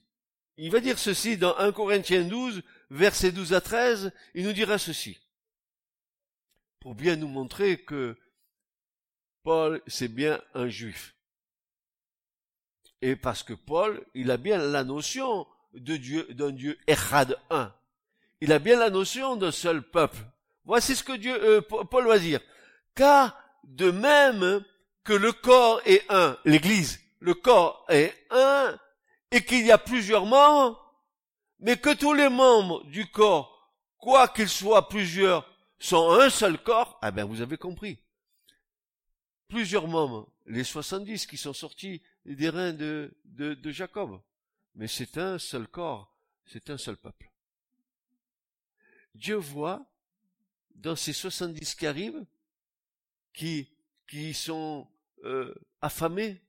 Il 0.57 0.71
va 0.71 0.81
dire 0.81 0.99
ceci 0.99 1.37
dans 1.37 1.57
1 1.57 1.73
Corinthiens 1.73 2.23
12, 2.23 2.63
versets 2.91 3.33
12 3.33 3.55
à 3.55 3.61
13, 3.61 4.13
il 4.35 4.45
nous 4.45 4.53
dira 4.53 4.79
ceci. 4.79 5.19
Pour 6.81 6.95
bien 6.95 7.17
nous 7.17 7.29
montrer 7.29 7.79
que 7.79 8.17
Paul, 9.43 9.83
c'est 9.87 10.09
bien 10.09 10.41
un 10.55 10.69
juif. 10.69 11.15
Et 13.03 13.17
parce 13.17 13.43
que 13.43 13.53
Paul, 13.53 14.03
il 14.15 14.31
a 14.31 14.37
bien 14.37 14.59
la 14.59 14.85
notion 14.85 15.47
de 15.75 15.97
Dieu, 15.97 16.27
d'un 16.31 16.51
Dieu 16.51 16.79
Echad 16.87 17.37
1. 17.51 17.75
Il 18.41 18.53
a 18.53 18.59
bien 18.59 18.79
la 18.79 18.91
notion 18.91 19.37
d'un 19.37 19.53
seul 19.53 19.83
peuple. 19.83 20.19
Voici 20.65 20.97
ce 20.97 21.05
que 21.05 21.13
Dieu, 21.13 21.35
euh, 21.43 21.61
Paul 21.61 22.07
va 22.07 22.19
dire. 22.19 22.41
Car 22.95 23.39
de 23.65 23.91
même 23.91 24.65
que 25.03 25.13
le 25.13 25.33
corps 25.33 25.81
est 25.85 26.05
un, 26.11 26.39
l'église, 26.45 27.01
le 27.21 27.35
corps 27.35 27.85
est 27.89 28.15
un, 28.31 28.79
et 29.31 29.45
qu'il 29.45 29.67
y 29.67 29.73
a 29.73 29.79
plusieurs 29.79 30.27
membres, 30.27 30.81
mais 31.59 31.77
que 31.77 31.95
tous 31.95 32.13
les 32.13 32.29
membres 32.29 32.85
du 32.85 33.11
corps, 33.11 33.73
quoi 33.99 34.29
qu'ils 34.29 34.49
soient 34.49 34.89
plusieurs, 34.89 35.49
sont 35.79 36.11
un 36.13 36.31
seul 36.31 36.63
corps, 36.63 36.99
ah 37.03 37.11
ben 37.11 37.25
vous 37.25 37.41
avez 37.41 37.57
compris. 37.57 37.99
Plusieurs 39.49 39.89
membres, 39.89 40.33
les 40.47 40.65
70 40.65 41.27
qui 41.27 41.37
sont 41.37 41.53
sortis 41.53 42.03
des 42.25 42.49
reins 42.49 42.73
de, 42.73 43.15
de, 43.25 43.71
Jacob. 43.71 44.21
Mais 44.75 44.89
c'est 44.89 45.19
un 45.19 45.39
seul 45.39 45.69
corps, 45.69 46.17
c'est 46.47 46.71
un 46.71 46.79
seul 46.79 46.97
peuple. 46.97 47.31
Dieu 49.15 49.37
voit 49.37 49.87
dans 50.75 50.97
ces 50.97 51.13
70 51.13 51.75
qui 51.75 51.87
arrivent, 51.87 52.25
qui, 53.33 53.71
qui 54.09 54.35
sont 54.35 54.89
euh, 55.25 55.55
affamés, 55.81 56.41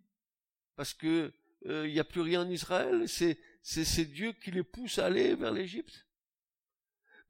parce 0.76 0.94
que 0.94 1.34
euh, 1.66 1.88
il 1.88 1.94
n'y 1.94 2.00
a 2.00 2.04
plus 2.04 2.22
rien 2.22 2.42
en 2.42 2.50
Israël, 2.50 3.08
c'est, 3.08 3.40
c'est, 3.62 3.86
c'est 3.86 4.06
Dieu 4.06 4.34
qui 4.34 4.52
les 4.52 4.64
pousse 4.64 5.00
à 5.00 5.06
aller 5.06 5.36
vers 5.36 5.52
l'Égypte. 5.52 6.06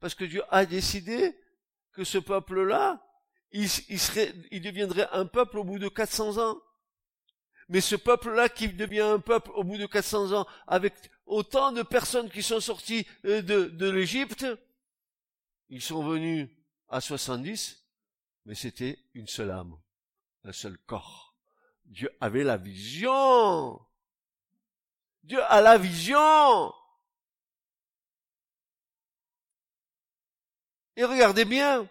Parce 0.00 0.14
que 0.14 0.24
Dieu 0.24 0.42
a 0.50 0.66
décidé 0.66 1.38
que 1.92 2.04
ce 2.04 2.18
peuple-là, 2.18 3.02
il, 3.52 3.64
il, 3.88 3.98
serait, 3.98 4.34
il 4.50 4.60
deviendrait 4.60 5.08
un 5.12 5.26
peuple 5.26 5.58
au 5.58 5.64
bout 5.64 5.78
de 5.78 5.88
400 5.88 6.38
ans. 6.38 6.60
Mais 7.68 7.80
ce 7.80 7.96
peuple-là 7.96 8.48
qui 8.48 8.68
devient 8.68 9.00
un 9.00 9.18
peuple 9.18 9.50
au 9.54 9.64
bout 9.64 9.78
de 9.78 9.86
400 9.86 10.32
ans, 10.32 10.46
avec 10.66 10.94
autant 11.24 11.72
de 11.72 11.82
personnes 11.82 12.30
qui 12.30 12.42
sont 12.42 12.60
sorties 12.60 13.06
euh, 13.24 13.42
de, 13.42 13.64
de 13.64 13.90
l'Égypte, 13.90 14.46
ils 15.68 15.82
sont 15.82 16.06
venus 16.06 16.48
à 16.88 17.00
70, 17.00 17.84
mais 18.44 18.54
c'était 18.54 18.98
une 19.14 19.26
seule 19.26 19.50
âme, 19.50 19.76
un 20.44 20.52
seul 20.52 20.78
corps. 20.86 21.34
Dieu 21.86 22.10
avait 22.20 22.44
la 22.44 22.56
vision. 22.56 23.80
Dieu 25.26 25.42
a 25.42 25.60
la 25.60 25.76
vision. 25.76 26.72
Et 30.94 31.04
regardez 31.04 31.44
bien, 31.44 31.88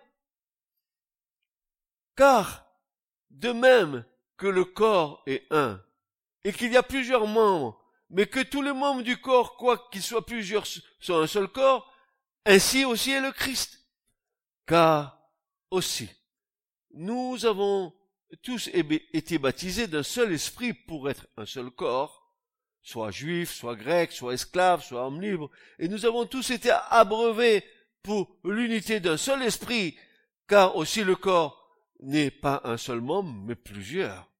car 2.16 2.66
de 3.30 3.52
même 3.52 4.06
que 4.38 4.48
le 4.48 4.64
corps 4.64 5.22
est 5.28 5.46
un, 5.52 5.84
et 6.46 6.54
qu'il 6.54 6.72
y 6.72 6.78
a 6.78 6.82
plusieurs 6.82 7.28
membres, 7.28 7.78
mais 8.10 8.26
que 8.26 8.40
tous 8.40 8.62
les 8.62 8.72
membres 8.72 9.02
du 9.02 9.20
corps, 9.20 9.58
quoi 9.58 9.90
qu'ils 9.92 10.02
soient 10.02 10.26
plusieurs, 10.26 10.66
sont 11.02 11.20
un 11.20 11.28
seul 11.28 11.50
corps, 11.50 11.94
ainsi 12.46 12.86
aussi 12.86 13.12
est 13.12 13.22
le 13.22 13.34
Christ. 13.34 13.86
Car 14.66 15.22
aussi, 15.72 16.10
nous 16.92 17.46
avons 17.46 17.94
tous 18.42 18.70
été 18.74 19.38
baptisés 19.38 19.88
d'un 19.88 20.04
seul 20.04 20.32
esprit 20.32 20.74
pour 20.74 21.10
être 21.10 21.28
un 21.36 21.46
seul 21.46 21.70
corps, 21.70 22.25
soit 22.86 23.12
juif, 23.12 23.52
soit 23.52 23.76
grec, 23.76 24.12
soit 24.12 24.36
esclave, 24.36 24.84
soit 24.84 25.06
homme 25.08 25.20
libre, 25.22 25.50
et 25.80 25.88
nous 25.88 26.06
avons 26.06 26.26
tous 26.26 26.52
été 26.52 26.70
abreuvés 26.92 27.64
pour 28.04 28.38
l'unité 28.44 29.00
d'un 29.00 29.18
seul 29.18 29.42
esprit, 29.44 29.98
car 30.48 30.76
aussi 30.78 31.04
le 31.04 31.16
corps 31.16 31.68
n'est 32.02 32.32
pas 32.32 32.62
un 32.64 32.78
seul 32.78 33.02
membre, 33.02 33.34
mais 33.48 33.56
plusieurs. 33.56 34.32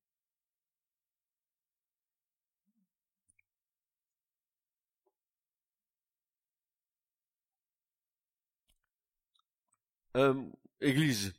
Euh, 10.16 10.34
Église, 10.82 11.34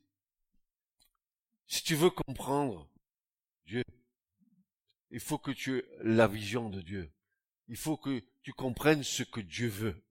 si 1.68 1.82
tu 1.84 1.94
veux 1.94 2.10
comprendre 2.10 2.90
Dieu, 3.64 3.84
il 5.10 5.20
faut 5.20 5.38
que 5.38 5.50
tu 5.50 5.78
aies 5.78 5.84
la 6.02 6.26
vision 6.26 6.68
de 6.68 6.80
Dieu. 6.80 7.12
Il 7.68 7.76
faut 7.76 7.96
que 7.96 8.22
tu 8.42 8.52
comprennes 8.52 9.02
ce 9.02 9.22
que 9.22 9.40
Dieu 9.40 9.68
veut. 9.68 10.02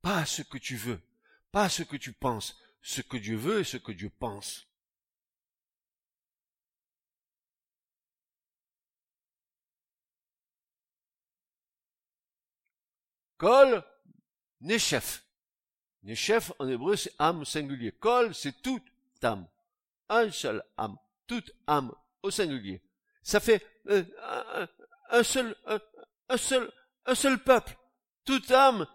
Pas 0.00 0.26
ce 0.26 0.42
que 0.42 0.58
tu 0.58 0.76
veux, 0.76 1.00
pas 1.52 1.68
ce 1.68 1.82
que 1.82 1.96
tu 1.96 2.12
penses, 2.12 2.56
ce 2.82 3.02
que 3.02 3.16
Dieu 3.16 3.36
veut 3.36 3.60
et 3.60 3.64
ce 3.64 3.76
que 3.76 3.92
Dieu 3.92 4.10
pense. 4.10 4.66
Kol, 13.42 13.84
chef. 14.78 15.24
chef 16.14 16.52
en 16.60 16.68
hébreu, 16.68 16.94
c'est 16.94 17.12
âme 17.18 17.44
singulier. 17.44 17.90
Kol, 17.90 18.32
c'est 18.34 18.62
toute 18.62 18.84
âme. 19.20 19.48
Un 20.08 20.30
seul 20.30 20.62
âme. 20.76 20.96
Toute 21.26 21.52
âme 21.66 21.92
au 22.22 22.30
singulier. 22.30 22.80
Ça 23.24 23.40
fait 23.40 23.66
euh, 23.88 24.04
un, 25.10 25.22
seul, 25.22 25.54
un, 26.28 26.36
seul, 26.36 26.70
un 27.06 27.14
seul 27.14 27.38
peuple. 27.38 27.76
Toute 28.24 28.50
âme. 28.50 28.86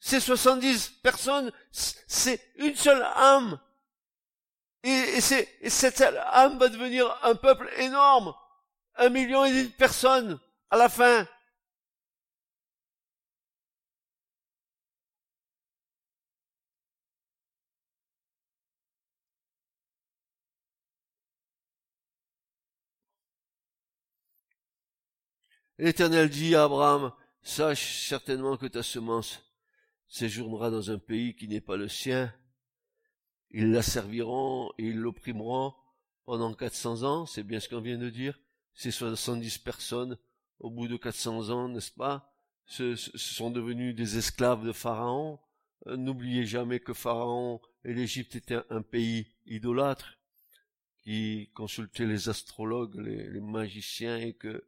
Ces 0.00 0.20
70 0.20 0.90
personnes, 1.02 1.52
c'est 1.70 2.40
une 2.56 2.74
seule 2.74 3.02
âme. 3.14 3.60
Et, 4.82 4.90
et, 4.90 5.48
et 5.60 5.70
cette 5.70 6.00
âme 6.00 6.58
va 6.58 6.68
devenir 6.68 7.16
un 7.22 7.36
peuple 7.36 7.70
énorme. 7.76 8.34
Un 8.96 9.08
million 9.10 9.44
et 9.44 9.50
demi 9.50 9.68
de 9.68 9.72
personnes 9.74 10.40
à 10.70 10.76
la 10.76 10.88
fin. 10.88 11.26
L'Éternel 25.78 26.28
dit 26.28 26.54
à 26.54 26.64
Abraham, 26.64 27.12
sache 27.42 28.06
certainement 28.06 28.56
que 28.56 28.66
ta 28.66 28.82
semence 28.82 29.42
séjournera 30.08 30.70
dans 30.70 30.90
un 30.90 30.98
pays 30.98 31.34
qui 31.34 31.48
n'est 31.48 31.60
pas 31.60 31.76
le 31.76 31.88
sien. 31.88 32.32
Ils 33.50 33.72
la 33.72 33.82
serviront 33.82 34.70
et 34.78 34.88
ils 34.88 34.98
l'opprimeront 34.98 35.74
pendant 36.24 36.52
400 36.54 37.02
ans, 37.02 37.26
c'est 37.26 37.42
bien 37.42 37.60
ce 37.60 37.68
qu'on 37.68 37.80
vient 37.80 37.98
de 37.98 38.10
dire. 38.10 38.38
Ces 38.74 38.90
70 38.90 39.58
personnes, 39.58 40.18
au 40.60 40.70
bout 40.70 40.88
de 40.88 40.96
400 40.96 41.50
ans, 41.50 41.68
n'est-ce 41.68 41.90
pas, 41.90 42.32
ce, 42.66 42.94
sont 42.96 43.50
devenus 43.50 43.94
des 43.94 44.18
esclaves 44.18 44.64
de 44.64 44.72
Pharaon. 44.72 45.40
Euh, 45.88 45.96
n'oubliez 45.96 46.46
jamais 46.46 46.80
que 46.80 46.92
Pharaon 46.92 47.60
et 47.84 47.92
l'Égypte 47.92 48.36
étaient 48.36 48.60
un 48.70 48.82
pays 48.82 49.26
idolâtre, 49.46 50.18
qui 51.02 51.50
consultait 51.54 52.06
les 52.06 52.28
astrologues, 52.28 52.94
les, 52.96 53.40
magiciens, 53.40 54.18
et 54.18 54.34
que 54.34 54.64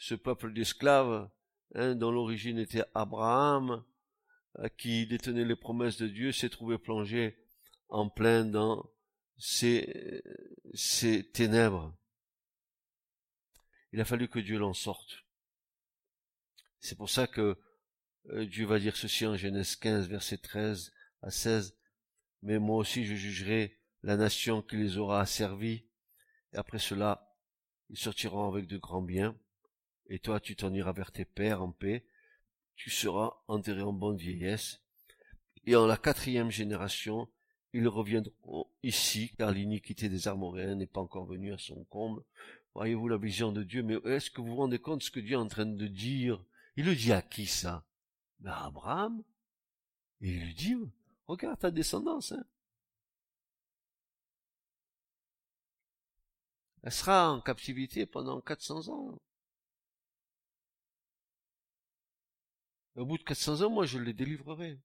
ce 0.00 0.14
peuple 0.14 0.54
d'esclaves, 0.54 1.30
hein, 1.74 1.94
dont 1.94 2.10
l'origine 2.10 2.58
était 2.58 2.84
Abraham, 2.94 3.84
qui 4.78 5.06
détenait 5.06 5.44
les 5.44 5.56
promesses 5.56 5.98
de 5.98 6.08
Dieu, 6.08 6.32
s'est 6.32 6.48
trouvé 6.48 6.78
plongé 6.78 7.38
en 7.90 8.08
plein 8.08 8.46
dans 8.46 8.90
ces, 9.36 10.22
ces 10.72 11.30
ténèbres. 11.30 11.94
Il 13.92 14.00
a 14.00 14.06
fallu 14.06 14.26
que 14.26 14.38
Dieu 14.38 14.58
l'en 14.58 14.72
sorte. 14.72 15.26
C'est 16.80 16.96
pour 16.96 17.10
ça 17.10 17.26
que 17.26 17.58
euh, 18.30 18.46
Dieu 18.46 18.64
va 18.64 18.78
dire 18.78 18.96
ceci 18.96 19.26
en 19.26 19.36
Genèse 19.36 19.76
15, 19.76 20.08
verset 20.08 20.38
13 20.38 20.92
à 21.20 21.30
16. 21.30 21.76
Mais 22.42 22.58
moi 22.58 22.78
aussi 22.78 23.04
je 23.04 23.14
jugerai 23.14 23.78
la 24.02 24.16
nation 24.16 24.62
qui 24.62 24.76
les 24.76 24.96
aura 24.96 25.20
asservis, 25.20 25.84
et 26.54 26.56
après 26.56 26.78
cela, 26.78 27.36
ils 27.90 27.98
sortiront 27.98 28.48
avec 28.48 28.66
de 28.66 28.78
grands 28.78 29.02
biens, 29.02 29.38
et 30.10 30.18
toi 30.18 30.40
tu 30.40 30.54
t'en 30.56 30.74
iras 30.74 30.92
vers 30.92 31.12
tes 31.12 31.24
pères 31.24 31.62
en 31.62 31.72
paix, 31.72 32.04
tu 32.76 32.90
seras 32.90 33.32
enterré 33.48 33.82
en 33.82 33.92
bonne 33.92 34.16
vieillesse, 34.16 34.82
et 35.64 35.76
en 35.76 35.86
la 35.86 35.96
quatrième 35.96 36.50
génération, 36.50 37.28
ils 37.72 37.88
reviendront 37.88 38.66
ici, 38.82 39.32
car 39.36 39.52
l'iniquité 39.52 40.08
des 40.08 40.28
Armoréens 40.28 40.74
n'est 40.74 40.86
pas 40.86 41.00
encore 41.00 41.26
venue 41.26 41.52
à 41.52 41.58
son 41.58 41.84
comble. 41.84 42.22
Voyez-vous 42.74 43.08
la 43.08 43.18
vision 43.18 43.52
de 43.52 43.62
Dieu, 43.62 43.82
mais 43.82 43.96
est-ce 44.04 44.30
que 44.30 44.40
vous 44.40 44.48
vous 44.48 44.56
rendez 44.56 44.78
compte 44.78 45.00
de 45.00 45.04
ce 45.04 45.10
que 45.10 45.20
Dieu 45.20 45.34
est 45.34 45.36
en 45.36 45.48
train 45.48 45.66
de 45.66 45.86
dire? 45.86 46.42
Il 46.76 46.86
le 46.86 46.94
dit 46.94 47.12
à 47.12 47.22
qui 47.22 47.46
ça? 47.46 47.84
Ben, 48.40 48.52
À 48.52 48.66
Abraham. 48.66 49.22
Et 50.20 50.30
il 50.30 50.44
lui 50.44 50.54
dit, 50.54 50.76
regarde 51.26 51.58
ta 51.58 51.70
descendance. 51.70 52.32
Hein. 52.32 52.44
Elle 56.82 56.92
sera 56.92 57.32
en 57.32 57.40
captivité 57.40 58.06
pendant 58.06 58.40
400 58.40 58.88
ans. 58.88 59.20
Au 63.00 63.06
bout 63.06 63.16
de 63.16 63.22
400 63.22 63.62
ans, 63.62 63.70
moi, 63.70 63.86
je 63.86 63.98
les 63.98 64.12
délivrerai. 64.12 64.78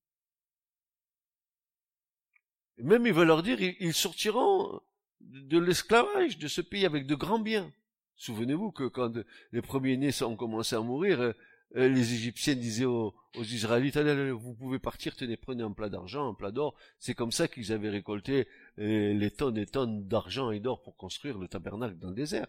Même, 2.77 3.05
il 3.05 3.11
va 3.11 3.25
leur 3.25 3.43
dire, 3.43 3.59
ils 3.59 3.93
sortiront 3.93 4.79
de 5.19 5.59
l'esclavage 5.59 6.37
de 6.37 6.47
ce 6.47 6.61
pays 6.61 6.85
avec 6.85 7.07
de 7.07 7.15
grands 7.15 7.39
biens. 7.39 7.69
Souvenez-vous 8.15 8.71
que 8.71 8.85
quand 8.85 9.11
les 9.51 9.61
premiers-nés 9.61 10.23
ont 10.23 10.37
commencé 10.37 10.77
à 10.77 10.79
mourir, 10.79 11.19
euh, 11.19 11.33
euh, 11.75 11.89
les 11.89 12.13
Égyptiens 12.13 12.55
disaient 12.55 12.85
aux, 12.85 13.13
Israélites, 13.35 13.97
allez, 13.97 14.31
vous 14.31 14.53
pouvez 14.53 14.79
partir, 14.79 15.17
tenez, 15.17 15.35
prenez 15.35 15.63
un 15.63 15.73
plat 15.73 15.89
d'argent, 15.89 16.29
un 16.29 16.35
plat 16.35 16.51
d'or. 16.51 16.73
C'est 16.99 17.15
comme 17.15 17.33
ça 17.33 17.49
qu'ils 17.49 17.73
avaient 17.73 17.89
récolté 17.89 18.47
euh, 18.79 19.13
les 19.13 19.31
tonnes 19.31 19.57
et 19.57 19.65
tonnes 19.65 20.07
d'argent 20.07 20.51
et 20.51 20.61
d'or 20.61 20.81
pour 20.83 20.95
construire 20.95 21.37
le 21.37 21.49
tabernacle 21.49 21.97
dans 21.97 22.11
le 22.11 22.15
désert. 22.15 22.47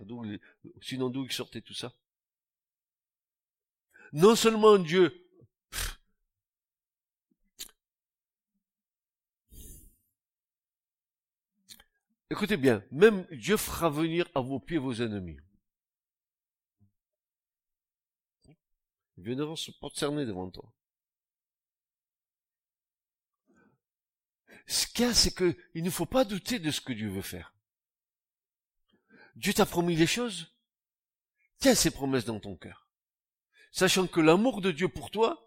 sinon 0.80 1.10
d'où 1.10 1.24
ils 1.24 1.32
sortaient 1.32 1.60
tout 1.60 1.74
ça 1.74 1.92
Non 4.12 4.36
seulement 4.36 4.78
Dieu 4.78 5.25
Écoutez 12.28 12.56
bien, 12.56 12.84
même 12.90 13.24
Dieu 13.30 13.56
fera 13.56 13.88
venir 13.88 14.28
à 14.34 14.40
vos 14.40 14.58
pieds 14.58 14.78
vos 14.78 14.94
ennemis. 14.94 15.38
Ils 19.16 19.24
viendront 19.24 19.56
se 19.56 19.70
prosterner 19.70 20.26
devant 20.26 20.50
toi. 20.50 20.72
Ce 24.66 24.86
qu'il 24.88 25.04
y 25.04 25.08
a, 25.08 25.14
c'est 25.14 25.34
qu'il 25.34 25.84
ne 25.84 25.90
faut 25.90 26.06
pas 26.06 26.24
douter 26.24 26.58
de 26.58 26.70
ce 26.72 26.80
que 26.80 26.92
Dieu 26.92 27.08
veut 27.08 27.22
faire. 27.22 27.54
Dieu 29.36 29.54
t'a 29.54 29.64
promis 29.64 29.96
des 29.96 30.08
choses. 30.08 30.52
Tiens 31.58 31.74
ces 31.74 31.92
promesses 31.92 32.24
dans 32.24 32.40
ton 32.40 32.56
cœur. 32.56 32.85
Sachant 33.76 34.06
que 34.06 34.20
l'amour 34.20 34.62
de 34.62 34.72
Dieu 34.72 34.88
pour 34.88 35.10
toi, 35.10 35.46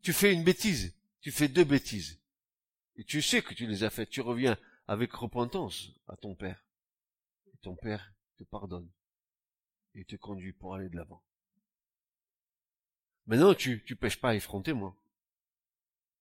tu 0.00 0.14
fais 0.14 0.32
une 0.32 0.44
bêtise. 0.44 0.94
Tu 1.20 1.30
fais 1.30 1.46
deux 1.46 1.64
bêtises. 1.64 2.18
Et 2.96 3.04
tu 3.04 3.20
sais 3.20 3.42
que 3.42 3.52
tu 3.52 3.66
les 3.66 3.84
as 3.84 3.90
faites. 3.90 4.08
Tu 4.08 4.22
reviens 4.22 4.56
avec 4.88 5.12
repentance 5.12 5.90
à 6.08 6.16
ton 6.16 6.34
Père. 6.34 6.64
Et 7.52 7.58
ton 7.58 7.76
Père 7.76 8.14
te 8.38 8.44
pardonne 8.44 8.88
et 9.94 10.06
te 10.06 10.16
conduit 10.16 10.54
pour 10.54 10.74
aller 10.74 10.88
de 10.88 10.96
l'avant. 10.96 11.22
Maintenant, 13.26 13.52
tu, 13.52 13.84
tu 13.84 13.94
pêches 13.94 14.22
pas 14.22 14.34
effronté, 14.34 14.72
moi. 14.72 14.96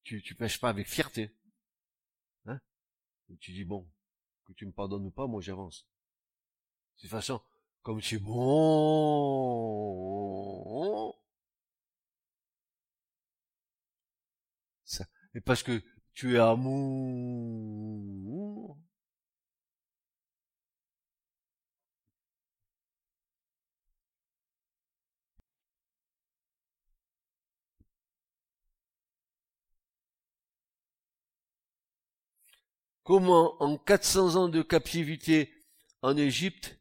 Tu, 0.04 0.22
tu 0.22 0.36
pêches 0.36 0.60
pas 0.60 0.68
avec 0.68 0.90
fierté. 0.90 1.34
Hein? 2.48 2.60
Et 3.30 3.38
tu 3.38 3.54
dis, 3.54 3.64
bon, 3.64 3.88
que 4.44 4.52
tu 4.52 4.66
me 4.66 4.74
pardonnes 4.74 5.06
ou 5.06 5.12
pas, 5.12 5.26
moi 5.26 5.40
j'avance. 5.40 5.88
De 6.98 7.04
toute 7.04 7.12
façon, 7.12 7.42
comme 7.82 8.02
c'est 8.02 8.20
bon, 8.20 8.36
et 15.36 15.42
parce 15.42 15.62
que 15.64 15.84
tu 16.14 16.36
es 16.36 16.40
amour. 16.40 16.78
Comment, 33.04 33.62
en 33.62 33.78
400 33.78 34.36
ans 34.36 34.50
de 34.50 34.64
captivité 34.64 35.54
en 36.02 36.18
Égypte, 36.18 36.80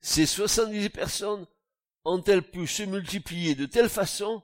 ces 0.00 0.26
70 0.26 0.90
personnes 0.90 1.46
ont-elles 2.04 2.42
pu 2.42 2.66
se 2.66 2.82
multiplier 2.82 3.54
de 3.54 3.66
telle 3.66 3.88
façon 3.88 4.42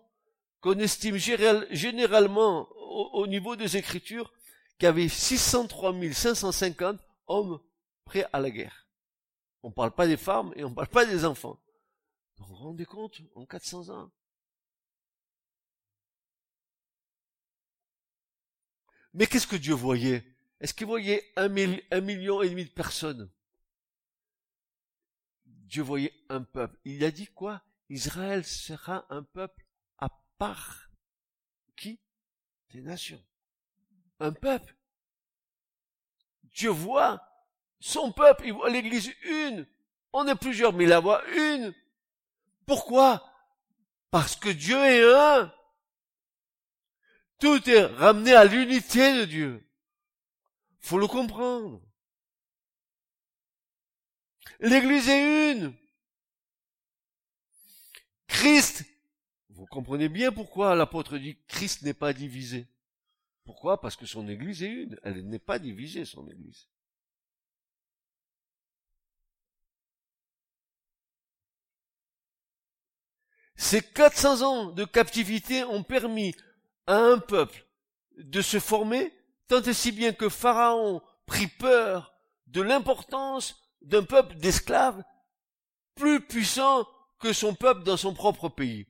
qu'on 0.60 0.78
estime 0.78 1.16
généralement 1.16 2.68
au, 2.88 3.26
niveau 3.26 3.56
des 3.56 3.76
Écritures 3.76 4.32
qu'il 4.78 4.86
y 4.86 4.88
avait 4.88 5.08
603 5.08 5.94
550 6.12 7.00
hommes 7.26 7.60
prêts 8.04 8.26
à 8.32 8.40
la 8.40 8.50
guerre. 8.50 8.88
On 9.62 9.68
ne 9.68 9.74
parle 9.74 9.92
pas 9.92 10.06
des 10.06 10.16
femmes 10.16 10.52
et 10.56 10.64
on 10.64 10.70
ne 10.70 10.74
parle 10.74 10.88
pas 10.88 11.04
des 11.04 11.24
enfants. 11.24 11.60
Vous 12.36 12.46
vous 12.46 12.54
rendez 12.54 12.84
compte 12.84 13.20
en 13.34 13.44
400 13.44 13.88
ans? 13.90 14.10
Mais 19.14 19.26
qu'est-ce 19.26 19.46
que 19.46 19.56
Dieu 19.56 19.74
voyait? 19.74 20.24
Est-ce 20.60 20.74
qu'il 20.74 20.86
voyait 20.86 21.24
un, 21.36 21.48
un 21.90 22.00
million 22.00 22.42
et 22.42 22.50
demi 22.50 22.64
de 22.64 22.70
personnes? 22.70 23.30
Dieu 25.44 25.82
voyait 25.82 26.14
un 26.28 26.42
peuple. 26.42 26.78
Il 26.84 27.04
a 27.04 27.10
dit 27.10 27.26
quoi? 27.26 27.62
Israël 27.90 28.44
sera 28.44 29.06
un 29.10 29.22
peuple 29.22 29.66
à 29.98 30.08
part. 30.38 30.90
Qui? 31.76 32.00
Des 32.70 32.80
nations. 32.80 33.22
Un 34.20 34.32
peuple. 34.32 34.74
Dieu 36.44 36.70
voit 36.70 37.22
son 37.80 38.12
peuple, 38.12 38.46
il 38.46 38.52
voit 38.52 38.70
l'église 38.70 39.12
une. 39.22 39.66
On 40.12 40.26
est 40.26 40.34
plusieurs, 40.34 40.72
mais 40.72 40.84
il 40.84 40.90
la 40.90 41.00
voit 41.00 41.24
une. 41.28 41.74
Pourquoi? 42.66 43.24
Parce 44.10 44.36
que 44.36 44.48
Dieu 44.48 44.76
est 44.76 45.14
un. 45.14 45.54
Tout 47.38 47.70
est 47.70 47.84
ramené 47.84 48.34
à 48.34 48.44
l'unité 48.44 49.20
de 49.20 49.24
Dieu. 49.24 49.68
Faut 50.80 50.98
le 50.98 51.06
comprendre. 51.06 51.80
L'église 54.60 55.08
est 55.08 55.52
une. 55.52 55.74
Christ 58.26 58.84
comprenez 59.68 60.08
bien 60.08 60.32
pourquoi 60.32 60.74
l'apôtre 60.74 61.18
dit 61.18 61.38
Christ 61.46 61.82
n'est 61.82 61.94
pas 61.94 62.12
divisé. 62.12 62.66
Pourquoi? 63.44 63.80
Parce 63.80 63.96
que 63.96 64.06
son 64.06 64.28
Église 64.28 64.62
est 64.62 64.72
une. 64.72 65.00
Elle 65.02 65.26
n'est 65.28 65.38
pas 65.38 65.58
divisée, 65.58 66.04
son 66.04 66.28
Église. 66.28 66.68
Ces 73.56 73.82
400 73.82 74.42
ans 74.42 74.64
de 74.72 74.84
captivité 74.84 75.64
ont 75.64 75.82
permis 75.82 76.34
à 76.86 76.96
un 76.96 77.18
peuple 77.18 77.66
de 78.16 78.40
se 78.40 78.60
former, 78.60 79.12
tant 79.48 79.62
et 79.62 79.72
si 79.72 79.92
bien 79.92 80.12
que 80.12 80.28
Pharaon 80.28 81.02
prit 81.26 81.48
peur 81.48 82.14
de 82.46 82.62
l'importance 82.62 83.60
d'un 83.82 84.04
peuple 84.04 84.36
d'esclaves 84.36 85.02
plus 85.94 86.20
puissant 86.20 86.86
que 87.18 87.32
son 87.32 87.54
peuple 87.54 87.82
dans 87.82 87.96
son 87.96 88.14
propre 88.14 88.48
pays. 88.48 88.87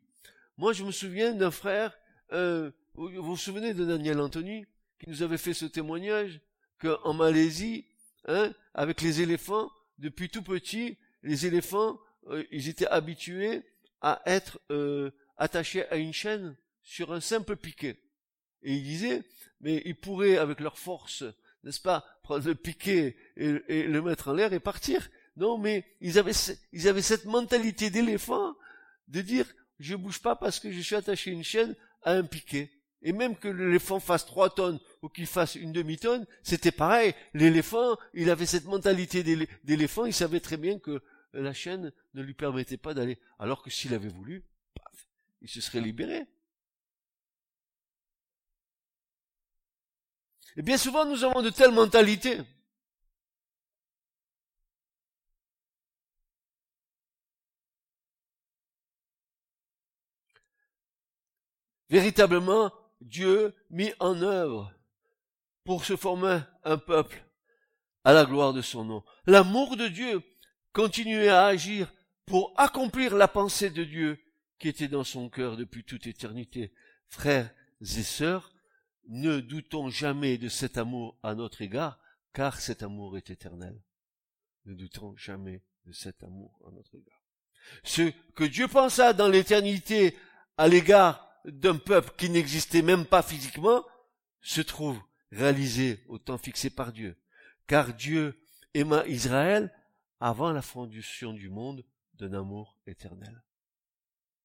Moi, 0.58 0.72
je 0.72 0.82
me 0.82 0.90
souviens 0.90 1.34
d'un 1.34 1.52
frère, 1.52 1.96
euh, 2.32 2.72
vous 2.94 3.22
vous 3.22 3.36
souvenez 3.36 3.74
de 3.74 3.84
Daniel 3.84 4.18
Anthony, 4.18 4.66
qui 4.98 5.08
nous 5.08 5.22
avait 5.22 5.38
fait 5.38 5.54
ce 5.54 5.66
témoignage, 5.66 6.40
qu'en 6.80 7.14
Malaisie, 7.14 7.86
hein, 8.26 8.52
avec 8.74 9.00
les 9.00 9.20
éléphants, 9.20 9.70
depuis 9.98 10.28
tout 10.28 10.42
petit, 10.42 10.98
les 11.22 11.46
éléphants, 11.46 12.00
euh, 12.26 12.42
ils 12.50 12.68
étaient 12.68 12.88
habitués 12.88 13.62
à 14.00 14.20
être 14.26 14.58
euh, 14.72 15.12
attachés 15.36 15.88
à 15.90 15.96
une 15.96 16.12
chaîne 16.12 16.56
sur 16.82 17.12
un 17.12 17.20
simple 17.20 17.54
piquet. 17.54 17.96
Et 18.62 18.74
il 18.74 18.82
disait, 18.82 19.22
mais 19.60 19.80
ils 19.84 19.94
pourraient, 19.94 20.38
avec 20.38 20.58
leur 20.58 20.76
force, 20.76 21.22
n'est-ce 21.62 21.80
pas, 21.80 22.04
prendre 22.24 22.44
le 22.48 22.56
piquet 22.56 23.16
et, 23.36 23.62
et 23.68 23.82
le 23.84 24.02
mettre 24.02 24.26
en 24.26 24.32
l'air 24.32 24.52
et 24.52 24.58
partir. 24.58 25.08
Non, 25.36 25.56
mais 25.56 25.84
ils 26.00 26.18
avaient, 26.18 26.32
ils 26.72 26.88
avaient 26.88 27.00
cette 27.00 27.26
mentalité 27.26 27.90
d'éléphant 27.90 28.56
de 29.06 29.20
dire, 29.20 29.46
je 29.78 29.94
bouge 29.94 30.20
pas 30.20 30.36
parce 30.36 30.60
que 30.60 30.70
je 30.70 30.80
suis 30.80 30.96
attaché 30.96 31.30
à 31.30 31.34
une 31.34 31.44
chaîne 31.44 31.74
à 32.02 32.12
un 32.12 32.24
piquet. 32.24 32.72
Et 33.02 33.12
même 33.12 33.36
que 33.36 33.48
l'éléphant 33.48 34.00
fasse 34.00 34.26
trois 34.26 34.50
tonnes 34.50 34.80
ou 35.02 35.08
qu'il 35.08 35.26
fasse 35.26 35.54
une 35.54 35.72
demi-tonne, 35.72 36.26
c'était 36.42 36.72
pareil. 36.72 37.14
L'éléphant, 37.32 37.96
il 38.12 38.28
avait 38.28 38.46
cette 38.46 38.64
mentalité 38.64 39.22
d'éléphant, 39.62 40.04
il 40.04 40.12
savait 40.12 40.40
très 40.40 40.56
bien 40.56 40.78
que 40.80 41.00
la 41.32 41.52
chaîne 41.52 41.92
ne 42.14 42.22
lui 42.22 42.34
permettait 42.34 42.76
pas 42.76 42.94
d'aller. 42.94 43.20
Alors 43.38 43.62
que 43.62 43.70
s'il 43.70 43.94
avait 43.94 44.08
voulu, 44.08 44.44
paf, 44.74 45.08
il 45.42 45.48
se 45.48 45.60
serait 45.60 45.80
libéré. 45.80 46.26
Et 50.56 50.62
bien 50.62 50.76
souvent, 50.76 51.04
nous 51.04 51.22
avons 51.22 51.42
de 51.42 51.50
telles 51.50 51.70
mentalités. 51.70 52.40
Véritablement, 61.90 62.72
Dieu 63.00 63.54
mis 63.70 63.92
en 64.00 64.20
œuvre 64.22 64.72
pour 65.64 65.84
se 65.84 65.96
former 65.96 66.40
un 66.64 66.78
peuple 66.78 67.24
à 68.04 68.12
la 68.12 68.24
gloire 68.24 68.52
de 68.52 68.62
son 68.62 68.84
nom. 68.84 69.04
L'amour 69.26 69.76
de 69.76 69.88
Dieu 69.88 70.22
continuait 70.72 71.28
à 71.28 71.46
agir 71.46 71.92
pour 72.26 72.52
accomplir 72.56 73.16
la 73.16 73.28
pensée 73.28 73.70
de 73.70 73.84
Dieu 73.84 74.18
qui 74.58 74.68
était 74.68 74.88
dans 74.88 75.04
son 75.04 75.28
cœur 75.28 75.56
depuis 75.56 75.84
toute 75.84 76.06
éternité. 76.06 76.72
Frères 77.08 77.50
et 77.80 78.02
sœurs, 78.02 78.52
ne 79.08 79.40
doutons 79.40 79.88
jamais 79.88 80.36
de 80.36 80.48
cet 80.48 80.76
amour 80.76 81.18
à 81.22 81.34
notre 81.34 81.62
égard, 81.62 81.98
car 82.34 82.60
cet 82.60 82.82
amour 82.82 83.16
est 83.16 83.30
éternel. 83.30 83.80
Ne 84.66 84.74
doutons 84.74 85.16
jamais 85.16 85.62
de 85.86 85.92
cet 85.92 86.22
amour 86.22 86.60
à 86.66 86.70
notre 86.70 86.94
égard. 86.94 87.22
Ce 87.84 88.10
que 88.34 88.44
Dieu 88.44 88.68
pensa 88.68 89.12
dans 89.12 89.28
l'éternité 89.28 90.16
à 90.58 90.68
l'égard 90.68 91.27
d'un 91.44 91.76
peuple 91.76 92.12
qui 92.16 92.30
n'existait 92.30 92.82
même 92.82 93.06
pas 93.06 93.22
physiquement, 93.22 93.84
se 94.40 94.60
trouve 94.60 95.00
réalisé 95.30 96.04
au 96.08 96.18
temps 96.18 96.38
fixé 96.38 96.70
par 96.70 96.92
Dieu. 96.92 97.16
Car 97.66 97.94
Dieu 97.94 98.40
aima 98.74 99.06
Israël 99.06 99.72
avant 100.20 100.52
la 100.52 100.62
fondation 100.62 101.32
du 101.32 101.48
monde 101.48 101.84
d'un 102.14 102.32
amour 102.32 102.76
éternel. 102.86 103.42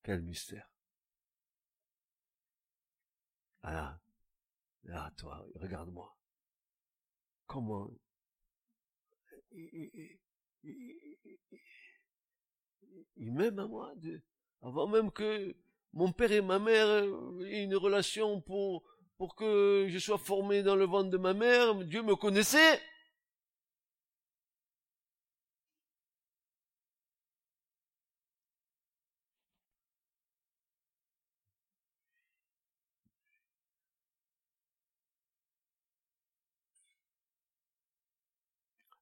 Quel 0.03 0.21
mystère. 0.21 0.69
Ah, 3.63 3.99
ah 4.91 5.11
toi, 5.17 5.45
regarde-moi. 5.55 6.15
Comment 7.47 7.89
il, 13.15 13.31
m'aime 13.31 13.59
à 13.59 13.67
moi, 13.67 13.93
avant 14.61 14.87
même 14.87 15.11
que 15.11 15.55
mon 15.93 16.11
père 16.11 16.31
et 16.31 16.41
ma 16.41 16.59
mère 16.59 16.87
aient 17.45 17.63
une 17.63 17.75
relation 17.75 18.41
pour, 18.41 18.83
pour 19.17 19.35
que 19.35 19.87
je 19.89 19.99
sois 19.99 20.17
formé 20.17 20.63
dans 20.63 20.75
le 20.75 20.85
ventre 20.85 21.09
de 21.09 21.17
ma 21.17 21.33
mère, 21.33 21.75
Dieu 21.85 22.01
me 22.01 22.15
connaissait. 22.15 22.81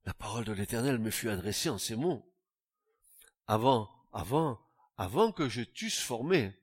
La 0.05 0.13
parole 0.13 0.43
de 0.43 0.51
l'Éternel 0.51 0.99
me 0.99 1.09
fut 1.09 1.29
adressée 1.29 1.69
en 1.69 1.77
ces 1.77 1.95
mots. 1.95 2.29
Avant, 3.47 3.89
avant, 4.11 4.59
avant 4.97 5.31
que 5.31 5.47
je 5.47 5.61
t'eusse 5.61 5.99
formé 5.99 6.53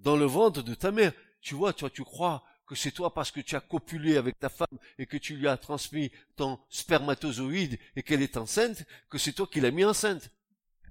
dans 0.00 0.16
le 0.16 0.26
ventre 0.26 0.62
de 0.62 0.74
ta 0.74 0.90
mère, 0.90 1.12
tu 1.40 1.54
vois, 1.54 1.72
toi 1.72 1.90
tu 1.90 2.04
crois 2.04 2.44
que 2.66 2.74
c'est 2.74 2.92
toi 2.92 3.12
parce 3.12 3.30
que 3.30 3.40
tu 3.40 3.56
as 3.56 3.60
copulé 3.60 4.16
avec 4.16 4.38
ta 4.38 4.48
femme 4.48 4.78
et 4.98 5.06
que 5.06 5.16
tu 5.16 5.36
lui 5.36 5.48
as 5.48 5.56
transmis 5.56 6.12
ton 6.36 6.60
spermatozoïde 6.68 7.78
et 7.96 8.02
qu'elle 8.02 8.22
est 8.22 8.36
enceinte, 8.36 8.84
que 9.08 9.18
c'est 9.18 9.32
toi 9.32 9.46
qui 9.46 9.60
l'as 9.60 9.70
mis 9.70 9.84
enceinte. 9.84 10.30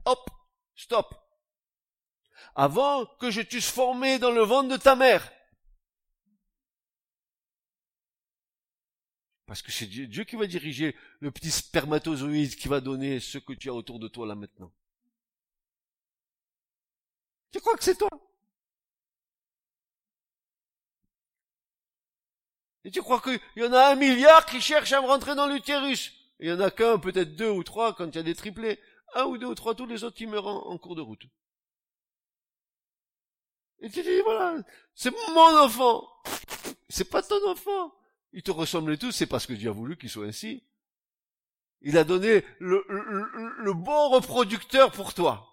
Hop, 0.06 0.30
stop. 0.76 1.16
Avant 2.56 3.06
que 3.20 3.32
je 3.32 3.42
t'eusse 3.42 3.70
formé 3.70 4.20
dans 4.20 4.32
le 4.32 4.42
ventre 4.42 4.70
de 4.70 4.78
ta 4.78 4.96
mère, 4.96 5.32
Parce 9.50 9.64
que 9.64 9.72
c'est 9.72 9.88
Dieu, 9.88 10.26
qui 10.26 10.36
va 10.36 10.46
diriger 10.46 10.96
le 11.22 11.32
petit 11.32 11.50
spermatozoïde 11.50 12.56
qui 12.56 12.68
va 12.68 12.82
donner 12.82 13.20
ce 13.20 13.40
que 13.40 13.54
tu 13.54 13.68
as 13.68 13.74
autour 13.74 13.98
de 13.98 14.08
toi 14.08 14.28
là 14.28 14.36
maintenant. 14.36 14.72
Tu 17.52 17.60
crois 17.60 17.76
que 17.76 17.84
c'est 17.84 17.98
toi? 17.98 18.12
Et 22.90 22.92
tu 22.92 23.04
crois 23.04 23.22
qu'il 23.22 23.40
y 23.56 23.64
en 23.64 23.72
a 23.72 23.92
un 23.92 23.96
milliard 23.96 24.48
qui 24.48 24.60
cherchent 24.60 24.94
à 24.94 25.02
me 25.02 25.06
rentrer 25.06 25.36
dans 25.36 25.46
l'utérus? 25.46 26.12
Il 26.40 26.50
y 26.50 26.52
en 26.52 26.60
a 26.60 26.72
qu'un, 26.72 26.98
peut-être 26.98 27.36
deux 27.36 27.52
ou 27.52 27.64
trois 27.64 27.94
quand 27.94 28.08
il 28.08 28.16
y 28.16 28.18
a 28.18 28.24
des 28.24 28.34
triplés. 28.34 28.80
Un 29.14 29.26
ou 29.26 29.38
deux 29.38 29.46
ou 29.46 29.54
trois, 29.54 29.76
tous 29.76 29.86
les 29.86 30.04
autres 30.04 30.18
qui 30.18 30.26
meurent 30.26 30.48
en 30.48 30.76
cours 30.80 30.96
de 30.96 31.02
route. 31.02 31.22
Et 33.82 33.92
tu 33.92 34.02
dis, 34.02 34.22
voilà, 34.22 34.58
c'est 34.96 35.14
mon 35.36 35.60
enfant. 35.60 36.10
C'est 36.90 37.08
pas 37.12 37.22
ton 37.22 37.48
enfant. 37.48 37.94
Ils 38.34 38.42
te 38.42 38.50
ressemblent 38.50 38.98
tous, 38.98 39.12
c'est 39.12 39.28
parce 39.28 39.46
que 39.46 39.54
Dieu 39.54 39.70
a 39.70 39.74
voulu 39.74 39.96
qu'ils 39.96 40.10
soient 40.10 40.26
ainsi. 40.26 40.64
Il 41.82 41.96
a 41.96 42.04
donné 42.04 42.44
le, 42.58 42.84
le, 42.90 43.74
bon 43.74 44.10
reproducteur 44.10 44.92
pour 44.92 45.14
toi. 45.14 45.48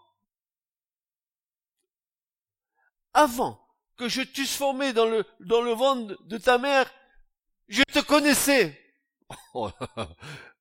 Avant 3.13 3.63
que 3.99 4.09
je 4.09 4.23
t'eusse 4.23 4.57
formé 4.57 4.95
dans 4.95 5.05
le, 5.05 5.27
dans 5.41 5.61
le 5.61 5.73
ventre 5.73 6.17
de 6.25 6.39
ta 6.39 6.57
mère, 6.57 6.91
je 7.69 7.83
te 7.83 8.01
connaissais. 8.01 8.81
Oh 9.53 9.69
là 9.69 9.89
là, 9.97 10.09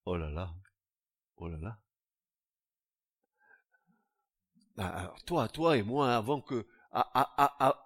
oh 0.06 0.16
là 0.16 0.30
là, 0.30 0.54
oh. 1.38 1.50
Bah, 4.76 4.88
alors, 4.88 5.24
toi, 5.24 5.48
toi 5.48 5.78
et 5.78 5.84
moi, 5.84 6.16
avant 6.16 6.42
que, 6.42 6.68
ah, 6.92 7.10
ah, 7.14 7.56
ah, 7.60 7.86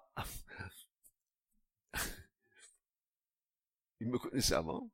Il 4.00 4.08
me 4.08 4.18
connaissait 4.18 4.54
avant. 4.54 4.90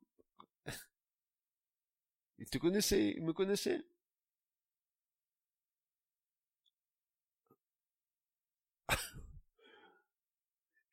Il 2.39 2.49
te 2.49 2.57
connaissait, 2.57 3.13
il 3.17 3.23
me 3.23 3.33
connaissait. 3.33 3.83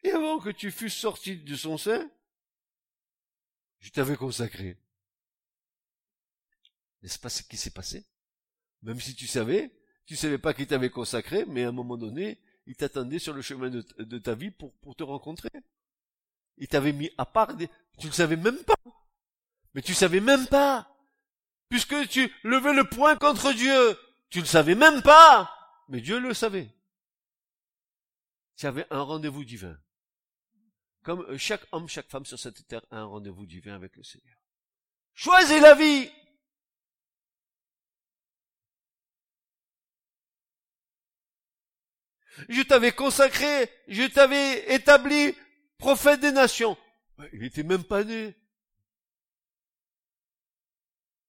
Et 0.03 0.11
avant 0.11 0.39
que 0.39 0.51
tu 0.51 0.71
fusses 0.71 0.97
sorti 0.97 1.37
de 1.37 1.57
son 1.57 1.77
sein, 1.77 2.11
je 3.85 3.91
t'avais 3.91 4.17
consacré. 4.17 4.79
N'est-ce 7.03 7.19
pas 7.19 7.29
ce 7.29 7.43
qui 7.43 7.59
s'est 7.59 7.71
passé? 7.71 8.07
Même 8.81 8.99
si 8.99 9.15
tu 9.15 9.27
savais, 9.27 9.79
tu 10.07 10.17
savais 10.17 10.39
pas 10.39 10.55
qu'il 10.55 10.67
t'avait 10.67 10.89
consacré, 10.89 11.45
mais 11.45 11.65
à 11.65 11.69
un 11.69 11.73
moment 11.73 11.99
donné, 11.99 12.41
il 12.67 12.77
t'attendait 12.77 13.19
sur 13.19 13.35
le 13.35 13.43
chemin 13.43 13.69
de, 13.69 14.19
ta 14.19 14.35
vie 14.35 14.51
pour, 14.51 14.73
pour 14.77 14.97
te 14.97 15.03
rencontrer. 15.03 15.51
Il 16.57 16.67
t'avait 16.67 16.95
mis 16.95 17.11
à 17.19 17.27
part 17.27 17.55
des... 17.55 17.69
Tu 17.99 18.07
le 18.07 18.15
savais 18.15 18.37
même 18.37 18.65
pas. 18.65 18.79
Mais 19.75 19.83
tu 19.83 19.93
savais 19.93 20.21
même 20.21 20.47
pas. 20.47 20.91
Puisque 21.69 22.09
tu 22.09 22.33
levais 22.43 22.73
le 22.73 22.89
poing 22.89 23.17
contre 23.17 23.53
Dieu. 23.53 23.99
Tu 24.31 24.41
le 24.41 24.47
savais 24.47 24.75
même 24.75 25.03
pas. 25.03 25.55
Mais 25.91 26.01
Dieu 26.01 26.19
le 26.19 26.33
savait. 26.33 26.75
Tu 28.57 28.65
avais 28.65 28.87
un 28.91 29.03
rendez-vous 29.03 29.45
divin. 29.45 29.79
Comme 31.05 31.21
euh, 31.29 31.37
chaque 31.37 31.67
homme, 31.71 31.87
chaque 31.87 32.09
femme 32.09 32.25
sur 32.25 32.39
cette 32.39 32.67
terre 32.67 32.85
a 32.91 32.97
un 32.97 33.05
rendez-vous 33.05 33.47
divin 33.47 33.75
avec 33.75 33.95
le 33.97 34.03
Seigneur. 34.03 34.37
Choisis 35.13 35.61
la 35.61 35.75
vie. 35.75 36.11
Je 42.49 42.63
t'avais 42.63 42.91
consacré, 42.91 43.71
je 43.87 44.05
t'avais 44.05 44.75
établi 44.75 45.37
prophète 45.79 46.21
des 46.21 46.33
nations. 46.33 46.77
Il 47.33 47.41
n'était 47.41 47.63
même 47.63 47.85
pas 47.85 48.03
né. 48.03 48.35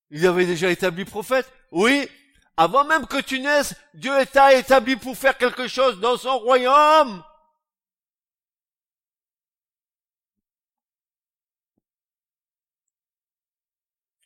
Il 0.10 0.26
avait 0.26 0.46
déjà 0.46 0.72
établi 0.72 1.06
prophète? 1.06 1.52
Oui, 1.72 2.08
avant 2.58 2.86
même 2.86 3.06
que 3.06 3.22
tu 3.22 3.40
naisses, 3.40 3.76
Dieu 3.94 4.14
t'a 4.32 4.56
établi 4.56 4.96
pour 4.96 5.18
faire 5.18 5.38
quelque 5.38 5.68
chose 5.68 6.00
dans 6.00 6.18
son 6.18 6.40
royaume. 6.40 7.24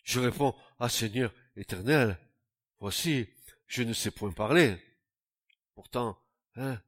Je 0.09 0.19
réponds, 0.19 0.55
ah 0.79 0.89
Seigneur 0.89 1.31
éternel, 1.55 2.17
voici, 2.79 3.29
je 3.67 3.83
ne 3.83 3.93
sais 3.93 4.09
point 4.09 4.31
parler. 4.31 4.75
Pourtant, 5.75 6.19
hein, 6.55 6.81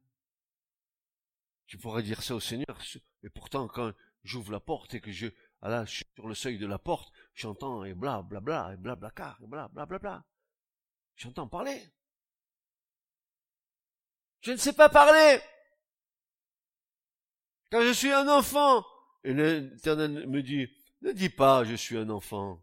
tu 1.68 1.78
pourrais 1.78 2.02
dire 2.02 2.20
ça 2.20 2.34
au 2.34 2.40
Seigneur, 2.40 2.82
et 3.22 3.30
pourtant 3.30 3.68
quand 3.68 3.92
j'ouvre 4.24 4.50
la 4.50 4.58
porte 4.58 4.94
et 4.94 5.00
que 5.00 5.12
je, 5.12 5.28
ah 5.60 5.68
là, 5.68 5.84
je 5.84 5.98
suis 5.98 6.04
sur 6.16 6.26
le 6.26 6.34
seuil 6.34 6.58
de 6.58 6.66
la 6.66 6.80
porte, 6.80 7.12
j'entends 7.32 7.84
et 7.84 7.94
bla 7.94 8.22
bla 8.22 8.40
bla 8.40 8.72
et 8.74 8.76
bla 8.76 8.96
bla 8.96 9.12
car 9.12 9.38
et 9.40 9.46
bla 9.46 9.68
bla 9.68 9.86
bla 9.86 10.00
bla. 10.00 10.24
J'entends 11.14 11.46
parler. 11.46 11.80
Je 14.40 14.50
ne 14.50 14.56
sais 14.56 14.72
pas 14.72 14.88
parler. 14.88 15.40
Car 17.70 17.82
je 17.82 17.92
suis 17.92 18.10
un 18.10 18.26
enfant. 18.26 18.84
Et 19.22 19.32
l'Éternel 19.32 20.26
me 20.26 20.42
dit, 20.42 20.66
ne 21.02 21.12
dis 21.12 21.30
pas 21.30 21.62
je 21.62 21.76
suis 21.76 21.96
un 21.96 22.10
enfant. 22.10 22.60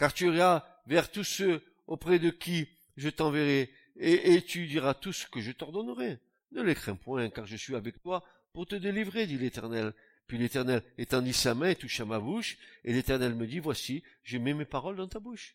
Car 0.00 0.12
tu 0.14 0.34
iras 0.34 0.66
vers 0.86 1.10
tous 1.10 1.24
ceux 1.24 1.62
auprès 1.86 2.18
de 2.18 2.30
qui 2.30 2.66
je 2.96 3.10
t'enverrai, 3.10 3.70
et, 3.96 4.40
tu 4.40 4.66
diras 4.66 4.94
tout 4.94 5.12
ce 5.12 5.26
que 5.26 5.42
je 5.42 5.52
t'ordonnerai. 5.52 6.18
Ne 6.52 6.62
les 6.62 6.74
crains 6.74 6.96
point, 6.96 7.28
car 7.28 7.44
je 7.44 7.56
suis 7.56 7.76
avec 7.76 8.00
toi 8.00 8.24
pour 8.54 8.64
te 8.66 8.76
délivrer, 8.76 9.26
dit 9.26 9.36
l'Éternel. 9.36 9.92
Puis 10.26 10.38
l'Éternel 10.38 10.82
étendit 10.96 11.34
sa 11.34 11.54
main 11.54 11.68
et 11.68 11.76
toucha 11.76 12.06
ma 12.06 12.18
bouche, 12.18 12.56
et 12.82 12.94
l'Éternel 12.94 13.34
me 13.34 13.46
dit, 13.46 13.58
voici, 13.58 14.02
je 14.22 14.38
mets 14.38 14.54
mes 14.54 14.64
paroles 14.64 14.96
dans 14.96 15.06
ta 15.06 15.20
bouche. 15.20 15.54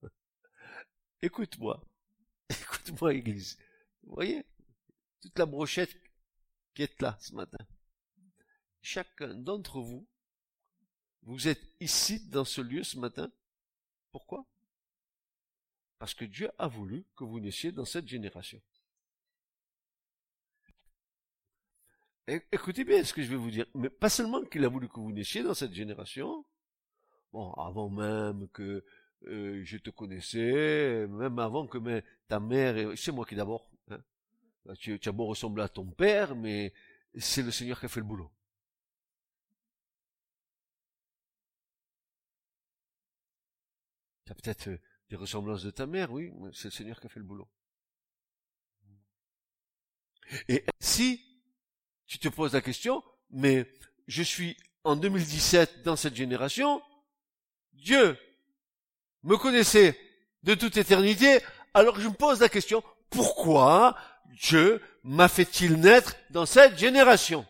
Écoute-moi. 1.20 1.84
Écoute-moi, 2.48 3.12
Église. 3.12 3.58
Voyez? 4.04 4.42
Toute 5.20 5.38
la 5.38 5.44
brochette 5.44 5.94
qui 6.74 6.82
est 6.82 6.98
là 7.02 7.18
ce 7.20 7.34
matin. 7.34 7.62
Chacun 8.82 9.34
d'entre 9.34 9.80
vous, 9.80 10.06
vous 11.22 11.46
êtes 11.46 11.62
ici 11.80 12.28
dans 12.28 12.44
ce 12.44 12.60
lieu 12.60 12.82
ce 12.82 12.98
matin. 12.98 13.30
Pourquoi? 14.10 14.44
Parce 15.98 16.14
que 16.14 16.24
Dieu 16.24 16.50
a 16.58 16.66
voulu 16.66 17.04
que 17.16 17.22
vous 17.22 17.38
naissiez 17.38 17.70
dans 17.70 17.84
cette 17.84 18.08
génération. 18.08 18.60
Écoutez 22.26 22.84
bien 22.84 23.04
ce 23.04 23.12
que 23.12 23.22
je 23.22 23.28
vais 23.28 23.36
vous 23.36 23.50
dire. 23.50 23.66
Mais 23.74 23.88
pas 23.88 24.08
seulement 24.08 24.42
qu'il 24.44 24.64
a 24.64 24.68
voulu 24.68 24.88
que 24.88 24.98
vous 24.98 25.12
naissiez 25.12 25.44
dans 25.44 25.54
cette 25.54 25.74
génération, 25.74 26.44
bon, 27.32 27.52
avant 27.52 27.88
même 27.88 28.48
que 28.48 28.84
euh, 29.26 29.62
je 29.64 29.76
te 29.76 29.90
connaissais, 29.90 31.06
même 31.06 31.38
avant 31.38 31.68
que 31.68 32.02
ta 32.26 32.40
mère, 32.40 32.96
c'est 32.96 33.12
moi 33.12 33.24
qui 33.24 33.36
d'abord, 33.36 33.70
hein. 33.90 34.00
tu, 34.78 34.98
tu 34.98 35.08
as 35.08 35.12
beau 35.12 35.26
ressembler 35.26 35.62
à 35.62 35.68
ton 35.68 35.86
père, 35.86 36.34
mais 36.34 36.72
c'est 37.16 37.42
le 37.42 37.52
Seigneur 37.52 37.78
qui 37.78 37.86
a 37.86 37.88
fait 37.88 38.00
le 38.00 38.06
boulot. 38.06 38.30
Tu 44.32 44.38
as 44.38 44.54
peut-être 44.54 44.68
euh, 44.68 44.78
des 45.10 45.16
ressemblances 45.16 45.62
de 45.62 45.70
ta 45.70 45.86
mère, 45.86 46.12
oui, 46.12 46.32
mais 46.38 46.50
c'est 46.54 46.68
le 46.68 46.72
Seigneur 46.72 47.00
qui 47.00 47.06
a 47.06 47.10
fait 47.10 47.20
le 47.20 47.26
boulot. 47.26 47.48
Et 50.48 50.64
si 50.80 51.20
tu 52.06 52.18
te 52.18 52.28
poses 52.28 52.54
la 52.54 52.62
question, 52.62 53.02
mais 53.30 53.66
je 54.06 54.22
suis 54.22 54.56
en 54.84 54.96
2017 54.96 55.82
dans 55.82 55.96
cette 55.96 56.16
génération, 56.16 56.82
Dieu 57.74 58.16
me 59.22 59.36
connaissait 59.36 59.98
de 60.42 60.54
toute 60.54 60.76
éternité, 60.76 61.40
alors 61.74 62.00
je 62.00 62.08
me 62.08 62.14
pose 62.14 62.40
la 62.40 62.48
question, 62.48 62.82
pourquoi 63.10 63.98
Dieu 64.26 64.80
m'a 65.02 65.28
fait-il 65.28 65.74
naître 65.74 66.16
dans 66.30 66.46
cette 66.46 66.78
génération? 66.78 67.46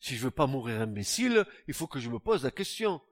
Si 0.00 0.16
je 0.16 0.22
veux 0.22 0.30
pas 0.30 0.46
mourir 0.46 0.80
imbécile, 0.80 1.44
il 1.68 1.74
faut 1.74 1.86
que 1.86 2.00
je 2.00 2.08
me 2.08 2.18
pose 2.18 2.44
la 2.44 2.50
question. 2.50 3.02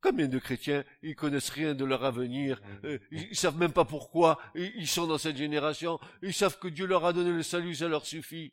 Combien 0.00 0.28
de 0.28 0.38
chrétiens, 0.38 0.84
ils 1.02 1.16
connaissent 1.16 1.50
rien 1.50 1.74
de 1.74 1.84
leur 1.84 2.04
avenir, 2.04 2.60
euh, 2.84 2.98
ils, 3.10 3.34
savent 3.36 3.58
même 3.58 3.72
pas 3.72 3.84
pourquoi 3.84 4.38
ils 4.54 4.86
sont 4.86 5.08
dans 5.08 5.18
cette 5.18 5.36
génération, 5.36 5.98
ils 6.22 6.34
savent 6.34 6.58
que 6.58 6.68
Dieu 6.68 6.86
leur 6.86 7.04
a 7.04 7.12
donné 7.12 7.32
le 7.32 7.42
salut, 7.42 7.74
ça 7.74 7.88
leur 7.88 8.06
suffit. 8.06 8.52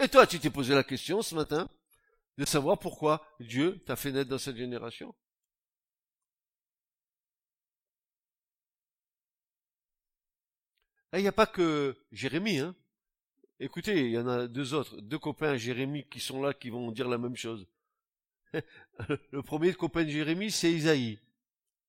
Et 0.00 0.08
toi, 0.08 0.26
tu 0.26 0.38
t'es 0.38 0.50
posé 0.50 0.74
la 0.74 0.84
question 0.84 1.22
ce 1.22 1.34
matin 1.34 1.68
de 2.38 2.44
savoir 2.44 2.78
pourquoi 2.78 3.26
Dieu 3.40 3.82
t'a 3.86 3.96
fait 3.96 4.12
naître 4.12 4.30
dans 4.30 4.38
cette 4.38 4.56
génération? 4.56 5.14
Il 11.12 11.20
n'y 11.22 11.28
a 11.28 11.32
pas 11.32 11.46
que 11.46 11.96
Jérémie, 12.12 12.58
hein. 12.58 12.74
Écoutez, 13.60 14.06
il 14.06 14.12
y 14.12 14.18
en 14.18 14.28
a 14.28 14.46
deux 14.46 14.72
autres, 14.74 15.00
deux 15.00 15.18
copains 15.18 15.56
Jérémie 15.56 16.06
qui 16.08 16.20
sont 16.20 16.40
là, 16.40 16.54
qui 16.54 16.70
vont 16.70 16.92
dire 16.92 17.08
la 17.08 17.18
même 17.18 17.34
chose. 17.34 17.66
Le 18.52 19.42
premier 19.42 19.74
copain 19.74 20.04
de 20.04 20.10
Jérémie, 20.10 20.52
c'est 20.52 20.70
Isaïe. 20.70 21.18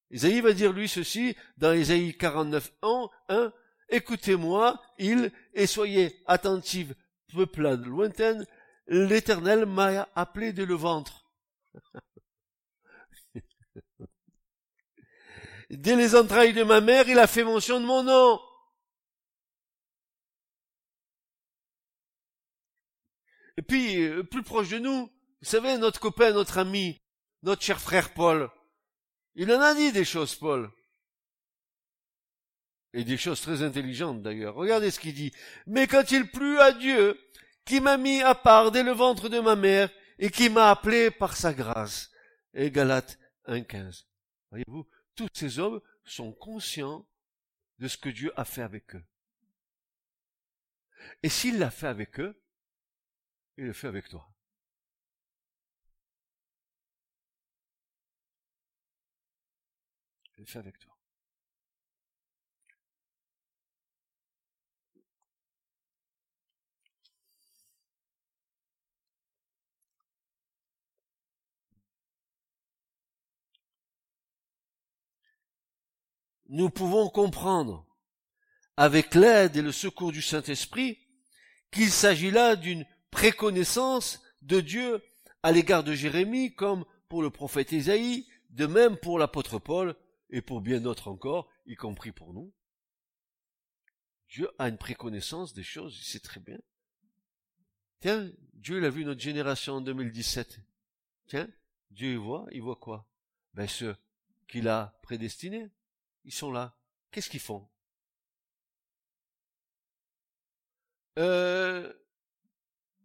Isaïe 0.09 0.41
va 0.41 0.53
dire 0.53 0.73
lui 0.73 0.89
ceci 0.89 1.35
dans 1.57 1.73
Isaïe 1.73 2.17
49 2.17 2.73
ans, 2.81 3.11
1, 3.29 3.53
écoutez-moi, 3.89 4.81
il, 4.97 5.31
et 5.53 5.67
soyez 5.67 6.23
attentifs 6.25 6.91
peuplade 7.31 7.85
lointaine, 7.85 8.47
l'Éternel 8.87 9.67
m'a 9.67 10.09
appelé 10.15 10.53
dès 10.53 10.65
le 10.65 10.73
ventre. 10.73 11.29
dès 15.69 15.95
les 15.95 16.15
entrailles 16.15 16.53
de 16.53 16.63
ma 16.63 16.81
mère, 16.81 17.07
il 17.07 17.19
a 17.19 17.27
fait 17.27 17.43
mention 17.43 17.79
de 17.79 17.85
mon 17.85 18.01
nom. 18.01 18.39
Et 23.59 23.61
puis, 23.61 24.03
euh, 24.03 24.23
plus 24.23 24.41
proche 24.41 24.69
de 24.69 24.79
nous, 24.79 25.11
vous 25.41 25.45
savez, 25.45 25.77
notre 25.77 25.99
copain, 25.99 26.31
notre 26.31 26.59
ami, 26.59 26.97
notre 27.43 27.61
cher 27.61 27.81
frère 27.81 28.13
Paul, 28.13 28.49
il 29.35 29.51
en 29.51 29.59
a 29.59 29.75
dit 29.75 29.91
des 29.91 30.05
choses, 30.05 30.33
Paul. 30.33 30.71
Et 32.93 33.03
des 33.03 33.17
choses 33.17 33.41
très 33.41 33.61
intelligentes 33.61 34.21
d'ailleurs. 34.21 34.55
Regardez 34.55 34.91
ce 34.91 34.99
qu'il 35.01 35.13
dit. 35.13 35.33
Mais 35.67 35.87
quand 35.87 36.09
il 36.11 36.31
plut 36.31 36.57
à 36.59 36.71
Dieu, 36.71 37.19
qui 37.65 37.81
m'a 37.81 37.97
mis 37.97 38.21
à 38.21 38.33
part 38.33 38.71
dès 38.71 38.81
le 38.81 38.93
ventre 38.93 39.27
de 39.27 39.41
ma 39.41 39.57
mère, 39.57 39.89
et 40.19 40.31
qui 40.31 40.47
m'a 40.47 40.69
appelé 40.69 41.11
par 41.11 41.35
sa 41.35 41.53
grâce. 41.53 42.11
Et 42.53 42.71
Galates 42.71 43.19
1.15. 43.45 44.05
Voyez-vous, 44.51 44.87
tous 45.15 45.27
ces 45.33 45.59
hommes 45.59 45.81
sont 46.05 46.31
conscients 46.31 47.05
de 47.79 47.89
ce 47.89 47.97
que 47.97 48.07
Dieu 48.07 48.31
a 48.37 48.45
fait 48.45 48.61
avec 48.61 48.95
eux. 48.95 49.03
Et 51.23 51.29
s'il 51.29 51.59
l'a 51.59 51.71
fait 51.71 51.87
avec 51.87 52.21
eux, 52.21 52.41
il 53.59 53.65
le 53.65 53.73
fait 53.73 53.87
avec 53.87 54.07
toi. 54.07 54.25
Il 60.37 60.41
le 60.41 60.45
fait 60.45 60.59
avec 60.59 60.79
toi. 60.79 60.95
nous 76.51 76.71
pouvons 76.71 77.09
comprendre, 77.09 77.85
avec 78.75 79.13
l'aide 79.13 79.55
et 79.55 79.61
le 79.61 79.71
secours 79.71 80.11
du 80.11 80.23
Saint-Esprit, 80.23 80.97
qu'il 81.71 81.91
s'agit 81.91 82.31
là 82.31 82.55
d'une 82.55 82.87
préconnaissance 83.11 84.21
de 84.41 84.61
Dieu 84.61 85.03
à 85.43 85.51
l'égard 85.51 85.83
de 85.83 85.93
Jérémie, 85.93 86.53
comme 86.53 86.85
pour 87.07 87.21
le 87.21 87.29
prophète 87.29 87.71
Isaïe, 87.71 88.27
de 88.49 88.65
même 88.65 88.97
pour 88.97 89.19
l'apôtre 89.19 89.59
Paul, 89.59 89.95
et 90.29 90.41
pour 90.41 90.61
bien 90.61 90.79
d'autres 90.79 91.07
encore, 91.07 91.49
y 91.65 91.75
compris 91.75 92.11
pour 92.11 92.33
nous. 92.33 92.53
Dieu 94.29 94.49
a 94.59 94.69
une 94.69 94.77
préconnaissance 94.77 95.53
des 95.53 95.63
choses, 95.63 95.97
il 95.97 96.05
sait 96.05 96.19
très 96.19 96.39
bien. 96.39 96.59
Tiens, 97.99 98.31
Dieu 98.53 98.79
l'a 98.79 98.89
vu 98.89 99.03
notre 99.03 99.21
génération 99.21 99.75
en 99.75 99.81
2017. 99.81 100.59
Tiens, 101.27 101.49
Dieu 101.91 102.11
il 102.11 102.17
voit, 102.17 102.45
il 102.51 102.61
voit 102.61 102.75
quoi? 102.75 103.07
Ben 103.53 103.67
ceux 103.67 103.95
qu'il 104.47 104.67
a 104.67 104.99
prédestinés. 105.03 105.69
Ils 106.25 106.33
sont 106.33 106.51
là. 106.51 106.75
Qu'est-ce 107.11 107.29
qu'ils 107.29 107.39
font? 107.39 107.67
Euh, 111.17 111.93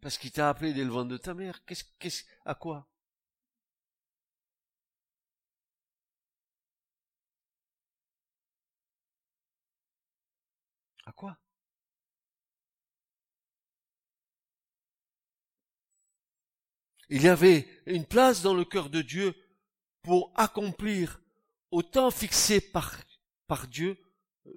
parce 0.05 0.19
qu'il 0.19 0.31
t'a 0.31 0.49
appelé 0.49 0.71
dès 0.71 0.83
le 0.83 0.91
ventre 0.91 1.09
de 1.09 1.17
ta 1.17 1.33
mère. 1.33 1.65
Qu'est-ce, 1.65 1.83
qu'est-ce, 1.97 2.25
à 2.45 2.53
quoi? 2.53 2.87
À 11.07 11.11
quoi? 11.11 11.39
Il 17.09 17.23
y 17.23 17.27
avait 17.27 17.67
une 17.87 18.05
place 18.05 18.43
dans 18.43 18.53
le 18.53 18.63
cœur 18.63 18.91
de 18.91 19.01
Dieu 19.01 19.33
pour 20.03 20.31
accomplir 20.35 21.19
au 21.71 21.81
temps 21.81 22.11
fixé 22.11 22.61
par, 22.61 22.95
par 23.47 23.67
Dieu 23.67 23.97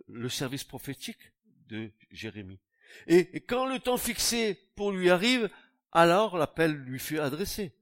le 0.08 0.28
service 0.28 0.64
prophétique 0.64 1.32
de 1.68 1.90
Jérémie. 2.10 2.60
Et, 3.06 3.40
quand 3.40 3.66
le 3.66 3.78
temps 3.78 3.96
fixé 3.96 4.58
pour 4.76 4.92
lui 4.92 5.10
arrive, 5.10 5.48
alors 5.92 6.36
l'appel 6.36 6.72
lui 6.72 6.98
fut 6.98 7.18
adressé. 7.18 7.72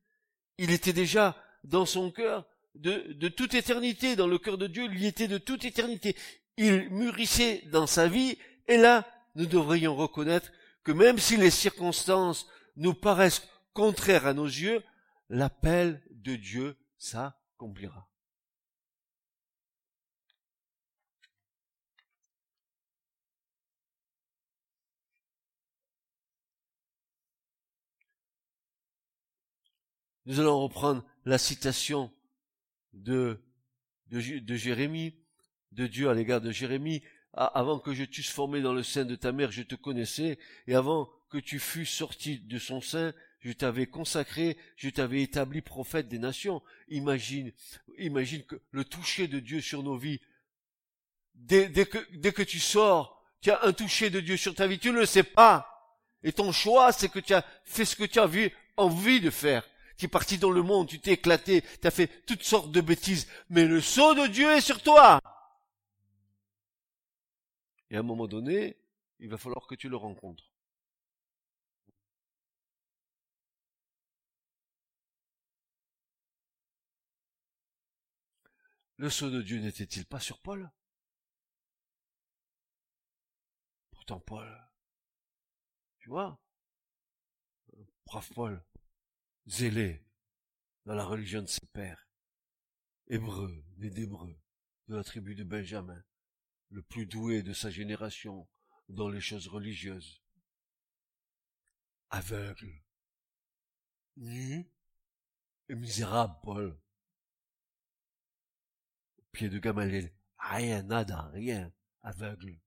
Il 0.59 0.70
était 0.70 0.92
déjà 0.92 1.36
dans 1.64 1.86
son 1.86 2.11
cœur 2.11 2.46
de, 2.74 3.28
toute 3.28 3.54
éternité. 3.54 4.16
Dans 4.16 4.26
le 4.26 4.38
cœur 4.38 4.59
de 4.59 4.66
Dieu, 4.66 4.84
il 4.84 5.02
y 5.02 5.07
était 5.07 5.28
de 5.28 5.38
toute 5.38 5.64
éternité. 5.64 6.16
Il 6.57 6.90
mûrissait 6.90 7.62
dans 7.72 7.86
sa 7.86 8.09
vie, 8.09 8.38
et 8.68 8.76
là, 8.76 9.07
nous 9.34 9.46
devrions 9.46 9.94
reconnaître 9.94 10.50
que 10.82 10.92
même 10.92 11.18
si 11.18 11.36
les 11.36 11.50
circonstances 11.50 12.46
nous 12.76 12.94
paraissent 12.94 13.46
contraires 13.74 14.26
à 14.26 14.32
nos 14.32 14.46
yeux, 14.46 14.82
l'appel 15.28 16.02
de 16.11 16.36
Dieu 16.36 16.76
s'accomplira. 16.96 18.09
Nous 30.27 30.41
allons 30.41 30.61
reprendre 30.61 31.05
la 31.24 31.39
citation 31.39 32.12
de, 32.93 33.41
de, 34.09 34.18
Jérémie, 34.57 35.14
de 35.70 35.87
Dieu 35.87 36.09
à 36.09 36.14
l'égard 36.14 36.41
de 36.41 36.51
Jérémie. 36.51 37.03
Avant 37.33 37.79
que 37.79 37.95
je 37.95 38.03
t'eusse 38.03 38.31
formé 38.31 38.61
dans 38.61 38.72
le 38.72 38.83
sein 38.83 39.05
de 39.05 39.14
ta 39.14 39.31
mère, 39.31 39.53
je 39.53 39.62
te 39.62 39.77
connaissais, 39.77 40.39
et 40.66 40.74
avant 40.74 41.09
que 41.31 41.39
tu 41.39 41.61
fus 41.61 41.87
sorti 41.87 42.41
de 42.41 42.59
son 42.59 42.81
sein, 42.81 43.12
je 43.41 43.53
t'avais 43.53 43.87
consacré, 43.87 44.57
je 44.77 44.89
t'avais 44.89 45.22
établi 45.22 45.61
prophète 45.61 46.09
des 46.09 46.18
nations. 46.18 46.61
Imagine, 46.89 47.53
imagine 47.99 48.43
que 48.43 48.57
le 48.72 48.85
toucher 48.85 49.29
de 49.29 49.39
Dieu 49.39 49.61
sur 49.61 49.85
nos 49.85 49.97
vies. 49.97 50.20
Dès, 51.35 51.70
que, 51.87 51.99
dès 52.16 52.33
que 52.33 52.43
tu 52.43 52.59
sors, 52.59 53.22
tu 53.43 53.51
as 53.51 53.62
un 53.64 53.72
toucher 53.72 54.11
de 54.11 54.18
Dieu 54.18 54.37
sur 54.37 54.55
ta 54.57 54.66
vie, 54.66 54.79
tu 54.79 54.91
ne 54.91 55.01
le 55.01 55.07
sais 55.07 55.22
pas. 55.22 55.70
Et 56.24 56.33
ton 56.33 56.51
choix, 56.51 56.91
c'est 56.91 57.11
que 57.11 57.20
tu 57.20 57.35
as 57.35 57.45
fait 57.64 57.85
ce 57.85 57.95
que 57.95 58.05
tu 58.05 58.18
as 58.18 58.29
envie 58.77 59.20
de 59.20 59.31
faire. 59.31 59.62
Tu 59.97 60.07
es 60.07 60.09
parti 60.09 60.38
dans 60.38 60.51
le 60.51 60.62
monde, 60.62 60.88
tu 60.88 61.01
t'es 61.01 61.12
éclaté, 61.12 61.62
tu 61.80 61.86
as 61.86 61.90
fait 61.90 62.09
toutes 62.26 62.42
sortes 62.42 62.70
de 62.70 62.80
bêtises, 62.80 63.26
mais 63.49 63.66
le 63.66 63.80
sceau 63.80 64.14
de 64.14 64.26
Dieu 64.26 64.51
est 64.53 64.61
sur 64.61 64.82
toi. 64.82 65.20
Et 67.90 67.97
à 67.97 68.01
un 68.01 68.03
moment 68.03 68.26
donné, 68.26 68.76
il 69.20 69.28
va 69.28 69.38
falloir 69.38 69.66
que 69.66 69.74
tu 69.74 69.88
le 69.88 69.97
rencontres. 69.97 70.51
Le 78.99 79.11
sceau 79.11 79.30
de 79.30 79.42
Dieu 79.42 79.61
n'était-il 79.61 80.07
pas 80.07 80.20
sur 80.20 80.40
Paul? 80.40 80.70
Pourtant 83.90 84.20
Paul, 84.20 84.70
tu 85.99 86.09
vois, 86.09 86.38
brave 88.07 88.28
Paul, 88.34 88.64
zélé 89.47 90.05
dans 90.84 90.94
la 90.94 91.05
religion 91.05 91.42
de 91.42 91.47
ses 91.47 91.66
pères, 91.66 92.09
hébreu, 93.09 93.64
né 93.78 93.90
d'hébreu, 93.90 94.36
de 94.88 94.97
la 94.97 95.05
tribu 95.05 95.34
de 95.34 95.44
Benjamin, 95.44 96.03
le 96.70 96.82
plus 96.82 97.07
doué 97.07 97.42
de 97.42 97.53
sa 97.53 97.70
génération 97.70 98.49
dans 98.88 99.09
les 99.09 99.20
choses 99.20 99.49
religieuses, 99.49 100.22
aveugle, 102.11 102.82
nu 104.16 104.70
et 105.68 105.74
misérable 105.74 106.38
Paul, 106.42 106.80
au 109.18 109.22
pied 109.32 109.49
de 109.49 109.59
Gamaliel, 109.59 110.12
rien, 110.38 110.82
nada, 110.82 111.28
rien, 111.32 111.72
aveugle. 112.03 112.61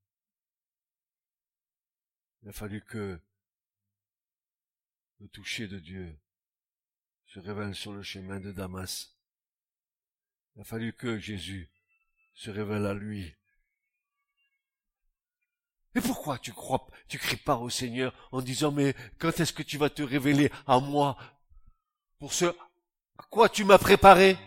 Il 2.42 2.50
a 2.50 2.54
fallu 2.54 2.82
que 2.86 3.22
le 5.20 5.28
toucher 5.30 5.68
de 5.68 5.80
Dieu 5.80 6.18
se 7.34 7.40
révèle 7.40 7.76
sur 7.76 7.94
le 7.94 8.02
chemin 8.02 8.40
de 8.40 8.52
Damas. 8.52 9.16
Il 10.56 10.62
a 10.62 10.64
fallu 10.64 10.94
que 10.94 11.20
Jésus 11.20 11.70
se 12.34 12.50
révèle 12.50 12.88
à 12.88 12.94
lui. 12.94 13.36
Et 15.96 16.02
pourquoi 16.02 16.40
tu 16.40 16.54
crois, 16.54 16.88
tu 17.08 17.20
cries 17.20 17.38
pas 17.38 17.58
au 17.58 17.70
Seigneur 17.70 18.14
en 18.32 18.42
disant, 18.42 18.72
mais 18.72 18.96
quand 19.20 19.40
est-ce 19.40 19.54
que 19.54 19.64
tu 19.64 19.78
vas 19.78 19.90
te 19.90 20.02
révéler 20.02 20.52
à 20.66 20.80
moi? 20.80 21.18
Pour 22.18 22.34
ce 22.34 22.46
à 22.46 23.24
quoi 23.30 23.48
tu 23.48 23.64
m'as 23.64 23.78
préparé? 23.78 24.38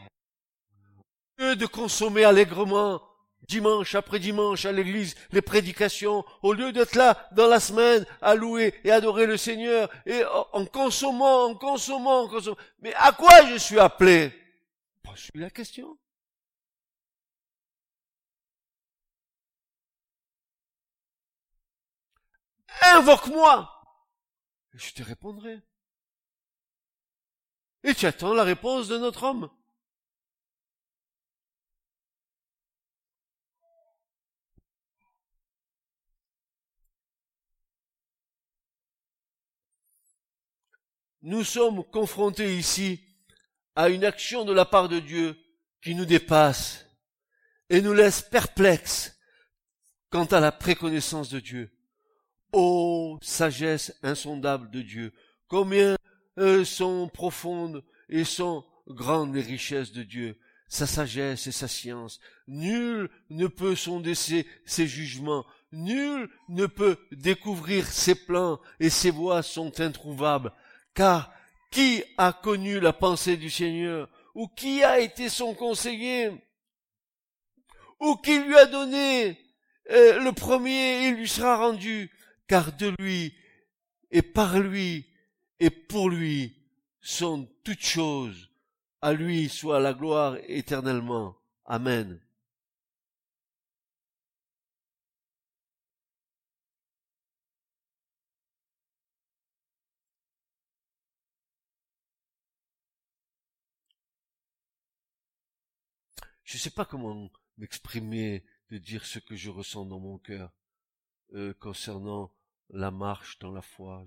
Que 1.36 1.54
de 1.54 1.66
consommer 1.66 2.24
allègrement 2.24 3.00
dimanche 3.42 3.94
après 3.94 4.18
dimanche 4.18 4.64
à 4.64 4.72
l'église, 4.72 5.14
les 5.32 5.42
prédications, 5.42 6.24
au 6.42 6.52
lieu 6.52 6.72
d'être 6.72 6.94
là 6.94 7.28
dans 7.32 7.46
la 7.46 7.60
semaine 7.60 8.06
à 8.20 8.34
louer 8.34 8.74
et 8.84 8.90
adorer 8.90 9.26
le 9.26 9.36
Seigneur, 9.36 9.88
et 10.06 10.22
en 10.52 10.64
consommant, 10.66 11.46
en 11.46 11.54
consommant, 11.54 12.22
en 12.22 12.28
consommant. 12.28 12.56
Mais 12.80 12.94
à 12.94 13.12
quoi 13.12 13.46
je 13.46 13.56
suis 13.56 13.78
appelé? 13.78 14.32
Pas 15.02 15.16
suis 15.16 15.38
la 15.38 15.50
question. 15.50 15.98
Invoque-moi 22.82 23.68
je 24.74 24.92
te 24.92 25.02
répondrai. 25.02 25.60
Et 27.84 27.94
tu 27.94 28.06
attends 28.06 28.34
la 28.34 28.44
réponse 28.44 28.88
de 28.88 28.98
notre 28.98 29.24
homme? 29.24 29.50
Nous 41.22 41.44
sommes 41.44 41.84
confrontés 41.84 42.56
ici 42.56 43.00
à 43.74 43.88
une 43.88 44.04
action 44.04 44.44
de 44.44 44.52
la 44.52 44.64
part 44.64 44.88
de 44.88 44.98
Dieu 44.98 45.36
qui 45.82 45.94
nous 45.94 46.04
dépasse 46.04 46.86
et 47.70 47.80
nous 47.80 47.94
laisse 47.94 48.22
perplexes 48.22 49.16
quant 50.10 50.26
à 50.26 50.40
la 50.40 50.52
préconnaissance 50.52 51.30
de 51.30 51.40
Dieu. 51.40 51.72
Ô 52.52 53.18
sagesse 53.22 53.96
insondable 54.02 54.70
de 54.70 54.82
Dieu, 54.82 55.12
combien 55.48 55.96
euh, 56.38 56.64
sont 56.64 57.08
profondes 57.08 57.82
et 58.08 58.24
sont 58.24 58.64
grandes 58.88 59.34
les 59.34 59.40
richesses 59.40 59.92
de 59.92 60.02
Dieu, 60.02 60.38
sa 60.68 60.86
sagesse 60.86 61.46
et 61.46 61.52
sa 61.52 61.68
science. 61.68 62.20
Nul 62.46 63.08
ne 63.30 63.46
peut 63.46 63.74
sonder 63.74 64.14
ses 64.14 64.46
jugements, 64.86 65.46
nul 65.70 66.28
ne 66.48 66.66
peut 66.66 66.98
découvrir 67.12 67.86
ses 67.86 68.14
plans 68.14 68.60
et 68.80 68.90
ses 68.90 69.10
voies 69.10 69.42
sont 69.42 69.80
introuvables. 69.80 70.52
Car 70.94 71.32
qui 71.70 72.02
a 72.18 72.32
connu 72.32 72.80
la 72.80 72.92
pensée 72.92 73.36
du 73.36 73.50
Seigneur 73.50 74.08
Ou 74.34 74.48
qui 74.48 74.84
a 74.84 75.00
été 75.00 75.28
son 75.28 75.54
conseiller 75.54 76.30
Ou 78.00 78.16
qui 78.16 78.38
lui 78.38 78.56
a 78.56 78.66
donné 78.66 79.38
euh, 79.90 80.20
le 80.20 80.32
premier, 80.32 81.08
il 81.08 81.14
lui 81.14 81.28
sera 81.28 81.56
rendu, 81.56 82.10
car 82.46 82.72
de 82.76 82.94
lui 82.98 83.34
et 84.10 84.22
par 84.22 84.58
lui 84.58 85.06
et 85.58 85.70
pour 85.70 86.08
lui 86.08 86.54
sont 87.00 87.48
toutes 87.64 87.84
choses. 87.84 88.48
À 89.00 89.12
lui 89.12 89.48
soit 89.48 89.80
la 89.80 89.92
gloire 89.92 90.36
éternellement. 90.46 91.36
Amen. 91.64 92.20
Je 106.52 106.58
ne 106.58 106.60
sais 106.60 106.70
pas 106.70 106.84
comment 106.84 107.30
m'exprimer, 107.56 108.44
de 108.68 108.76
dire 108.76 109.06
ce 109.06 109.18
que 109.18 109.34
je 109.34 109.48
ressens 109.48 109.86
dans 109.86 110.00
mon 110.00 110.18
cœur 110.18 110.52
euh, 111.32 111.54
concernant 111.54 112.30
la 112.68 112.90
marche 112.90 113.38
dans 113.38 113.52
la 113.52 113.62
foi. 113.62 114.04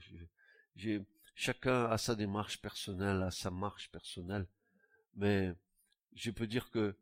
Chacun 1.33 1.85
a 1.85 1.97
sa 1.97 2.13
démarche 2.13 2.61
personnelle, 2.61 3.23
a 3.23 3.31
sa 3.31 3.49
marche 3.49 3.89
personnelle, 3.89 4.47
mais 5.15 5.55
je 6.13 6.29
peux 6.29 6.45
dire 6.45 6.69
que 6.69 6.95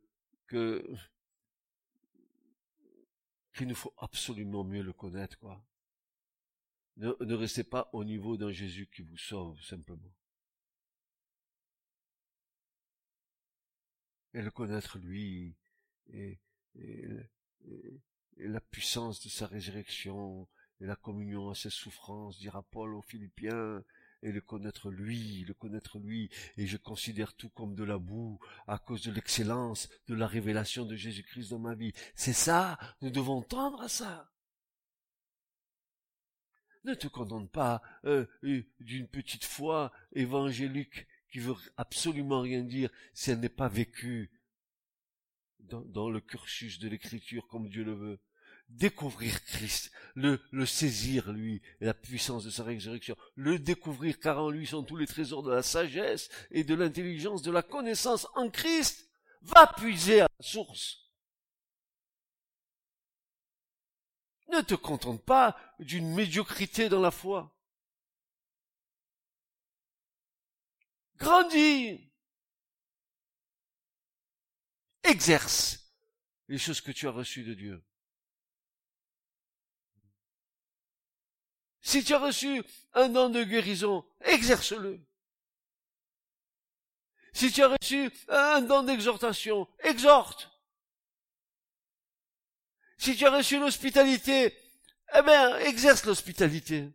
qu'il 3.54 3.68
nous 3.68 3.76
faut 3.76 3.94
absolument 3.98 4.64
mieux 4.64 4.82
le 4.82 4.94
connaître, 4.94 5.38
quoi. 5.40 5.62
Ne 6.96 7.34
restez 7.34 7.66
pas 7.66 7.90
au 7.92 8.06
niveau 8.06 8.38
d'un 8.38 8.52
Jésus 8.52 8.88
qui 8.88 9.02
vous 9.02 9.18
sauve 9.18 9.62
simplement. 9.62 10.14
Et 14.34 14.42
le 14.42 14.52
connaître 14.52 14.98
lui 14.98 15.56
et, 16.12 16.40
la 18.38 18.60
puissance 18.60 19.22
de 19.22 19.30
sa 19.30 19.48
résurrection 19.48 20.48
et 20.82 20.86
la 20.86 20.96
communion 20.96 21.50
à 21.50 21.56
ses 21.56 21.70
souffrances, 21.70 22.40
dira 22.40 22.64
Paul 22.64 22.96
aux 22.96 23.02
Philippiens, 23.02 23.84
et 24.24 24.32
le 24.32 24.42
connaître 24.42 24.90
lui, 24.90 25.44
le 25.46 25.54
connaître 25.54 26.00
lui, 26.00 26.30
et 26.58 26.66
je 26.66 26.78
considère 26.78 27.34
tout 27.36 27.50
comme 27.50 27.76
de 27.76 27.84
la 27.84 27.98
boue 27.98 28.40
à 28.68 28.80
cause 28.80 29.04
de 29.04 29.12
l'excellence 29.12 29.90
de 30.08 30.16
la 30.16 30.28
révélation 30.28 30.86
de 30.86 30.96
Jésus-Christ 30.96 31.52
dans 31.52 31.60
ma 31.60 31.76
vie. 31.76 31.94
C'est 32.16 32.34
ça, 32.34 32.80
nous 33.02 33.12
devons 33.12 33.42
tendre 33.42 33.82
à 33.82 33.90
ça. 33.90 34.32
Ne 36.86 36.96
te 36.96 37.08
condamne 37.08 37.48
pas 37.48 37.82
euh, 38.06 38.26
d'une 38.80 39.08
petite 39.08 39.46
foi 39.46 39.92
évangélique 40.14 41.06
qui 41.34 41.40
veut 41.40 41.56
absolument 41.78 42.42
rien 42.42 42.62
dire 42.62 42.92
si 43.16 43.32
elle 43.32 43.40
n'est 43.40 43.50
pas 43.50 43.68
vécue 43.68 44.32
dans, 45.58 46.12
le 46.12 46.22
cursus 46.22 46.78
de 46.78 46.88
l'écriture 46.88 47.48
comme 47.48 47.70
Dieu 47.70 47.84
le 47.84 47.96
veut. 47.96 48.20
Découvrir 48.70 49.44
Christ, 49.44 49.92
le, 50.14 50.40
saisir, 50.68 51.32
lui, 51.32 51.64
la 51.80 51.96
puissance 51.96 52.46
de 52.46 52.52
sa 52.52 52.64
résurrection, 52.64 53.18
le 53.34 53.58
découvrir, 53.58 54.20
car 54.20 54.40
en 54.44 54.52
lui 54.52 54.68
sont 54.68 54.84
tous 54.84 54.96
les 54.96 55.08
trésors 55.08 55.42
de 55.42 55.52
la 55.52 55.64
sagesse 55.64 56.30
et 56.52 56.64
de 56.64 56.76
l'intelligence, 56.76 57.42
de 57.42 57.52
la 57.52 57.64
connaissance 57.64 58.28
en 58.36 58.52
Christ. 58.52 59.10
Va 59.42 59.66
puiser 59.66 60.22
à 60.22 60.28
la 60.40 60.46
source. 60.46 61.10
Ne 64.50 64.62
te 64.62 64.76
contente 64.76 65.26
pas 65.26 65.58
d'une 65.80 66.14
médiocrité 66.14 66.90
dans 66.90 67.02
la 67.02 67.12
foi. 67.12 67.53
Grandis. 71.24 72.12
Exerce 75.04 75.80
les 76.50 76.58
choses 76.58 76.82
que 76.82 76.92
tu 76.92 77.08
as 77.08 77.12
reçues 77.12 77.44
de 77.44 77.54
Dieu. 77.54 77.84
Si 81.82 82.04
tu 82.04 82.14
as 82.14 82.20
reçu 82.20 82.64
un 82.94 83.10
don 83.10 83.30
de 83.30 83.44
guérison, 83.44 84.06
exerce-le. 84.22 85.02
Si 87.34 87.52
tu 87.52 87.64
as 87.64 87.70
reçu 87.70 88.12
un 88.28 88.62
don 88.62 88.84
d'exhortation, 88.84 89.68
exhorte. 89.80 90.50
Si 92.98 93.16
tu 93.16 93.26
as 93.26 93.32
reçu 93.32 93.60
l'hospitalité, 93.60 94.58
eh 95.16 95.22
bien, 95.22 95.58
exerce 95.60 96.06
l'hospitalité. 96.06 96.92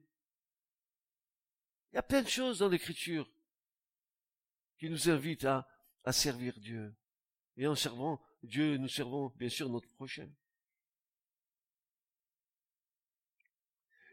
Il 1.93 1.97
y 1.97 1.99
a 1.99 2.03
plein 2.03 2.23
de 2.23 2.29
choses 2.29 2.59
dans 2.59 2.69
l'écriture 2.69 3.29
qui 4.79 4.89
nous 4.89 5.09
invitent 5.11 5.45
à, 5.45 5.69
à 6.05 6.13
servir 6.13 6.55
Dieu. 6.59 6.95
Et 7.57 7.67
en 7.67 7.75
servant 7.75 8.21
Dieu, 8.43 8.77
nous 8.77 8.89
servons 8.89 9.33
bien 9.37 9.49
sûr 9.49 9.69
notre 9.69 9.89
prochain. 9.89 10.29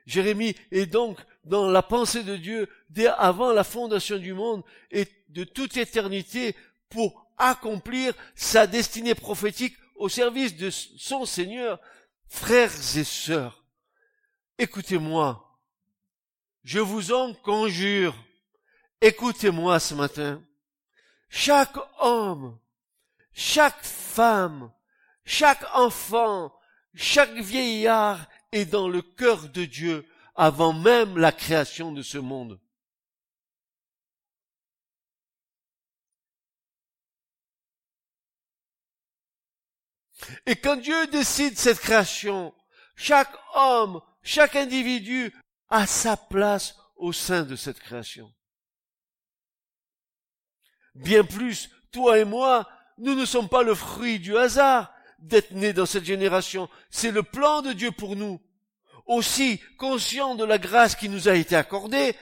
Jérémie 0.05 0.55
est 0.71 0.85
donc 0.85 1.19
dans 1.43 1.69
la 1.69 1.81
pensée 1.81 2.23
de 2.23 2.35
Dieu 2.35 2.69
dès 2.89 3.07
avant 3.07 3.51
la 3.51 3.63
fondation 3.63 4.17
du 4.17 4.33
monde 4.33 4.63
et 4.91 5.07
de 5.29 5.43
toute 5.43 5.77
éternité 5.77 6.55
pour 6.89 7.27
accomplir 7.37 8.13
sa 8.35 8.67
destinée 8.67 9.15
prophétique 9.15 9.75
au 9.95 10.09
service 10.09 10.55
de 10.55 10.69
son 10.69 11.25
Seigneur. 11.25 11.79
Frères 12.27 12.71
et 12.97 13.03
sœurs, 13.03 13.63
écoutez-moi. 14.57 15.41
Je 16.63 16.79
vous 16.79 17.11
en 17.11 17.33
conjure. 17.33 18.15
Écoutez-moi 18.99 19.79
ce 19.79 19.93
matin. 19.93 20.43
Chaque 21.37 21.75
homme, 21.99 22.57
chaque 23.33 23.83
femme, 23.83 24.71
chaque 25.25 25.65
enfant, 25.73 26.57
chaque 26.93 27.33
vieillard 27.33 28.25
est 28.53 28.63
dans 28.63 28.87
le 28.87 29.01
cœur 29.01 29.49
de 29.49 29.65
Dieu 29.65 30.09
avant 30.33 30.71
même 30.71 31.17
la 31.17 31.33
création 31.33 31.91
de 31.91 32.01
ce 32.01 32.17
monde. 32.17 32.57
Et 40.45 40.55
quand 40.55 40.77
Dieu 40.77 41.05
décide 41.07 41.57
cette 41.57 41.79
création, 41.79 42.55
chaque 42.95 43.35
homme, 43.55 44.01
chaque 44.23 44.55
individu 44.55 45.35
a 45.67 45.85
sa 45.85 46.15
place 46.15 46.77
au 46.95 47.11
sein 47.11 47.43
de 47.43 47.57
cette 47.57 47.79
création. 47.79 48.33
Bien 50.95 51.23
plus, 51.23 51.69
toi 51.91 52.17
et 52.17 52.25
moi, 52.25 52.67
nous 52.97 53.15
ne 53.15 53.25
sommes 53.25 53.49
pas 53.49 53.63
le 53.63 53.75
fruit 53.75 54.19
du 54.19 54.37
hasard 54.37 54.93
d'être 55.19 55.51
nés 55.51 55.73
dans 55.73 55.85
cette 55.85 56.05
génération. 56.05 56.69
C'est 56.89 57.11
le 57.11 57.23
plan 57.23 57.61
de 57.61 57.73
Dieu 57.73 57.91
pour 57.91 58.15
nous. 58.15 58.41
Aussi, 59.05 59.61
conscients 59.77 60.35
de 60.35 60.43
la 60.43 60.57
grâce 60.57 60.95
qui 60.95 61.09
nous 61.09 61.27
a 61.27 61.35
été 61.35 61.55
accordée, 61.55 62.15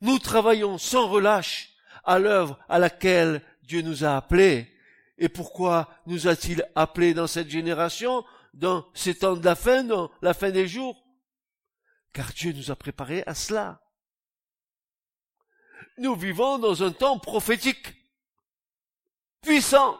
nous 0.00 0.18
travaillons 0.18 0.78
sans 0.78 1.08
relâche 1.08 1.70
à 2.04 2.18
l'œuvre 2.18 2.58
à 2.68 2.78
laquelle 2.78 3.42
Dieu 3.62 3.82
nous 3.82 4.04
a 4.04 4.16
appelés. 4.16 4.70
Et 5.18 5.28
pourquoi 5.28 5.88
nous 6.06 6.28
a-t-il 6.28 6.64
appelés 6.74 7.14
dans 7.14 7.26
cette 7.26 7.50
génération, 7.50 8.24
dans 8.54 8.86
ces 8.94 9.16
temps 9.16 9.36
de 9.36 9.44
la 9.44 9.54
fin, 9.54 9.84
dans 9.84 10.10
la 10.22 10.34
fin 10.34 10.50
des 10.50 10.66
jours? 10.66 11.04
Car 12.12 12.32
Dieu 12.32 12.52
nous 12.52 12.70
a 12.70 12.76
préparés 12.76 13.22
à 13.26 13.34
cela. 13.34 13.82
Nous 15.98 16.14
vivons 16.14 16.58
dans 16.58 16.82
un 16.82 16.92
temps 16.92 17.18
prophétique, 17.18 17.99
puissant, 19.40 19.98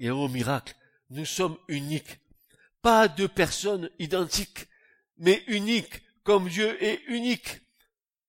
Et 0.00 0.10
au 0.10 0.28
miracle, 0.28 0.74
nous 1.10 1.26
sommes 1.26 1.58
uniques. 1.68 2.18
Pas 2.80 3.06
deux 3.06 3.28
personnes 3.28 3.90
identiques, 3.98 4.66
mais 5.18 5.44
uniques, 5.46 6.00
comme 6.24 6.48
Dieu 6.48 6.82
est 6.82 7.02
unique. 7.06 7.60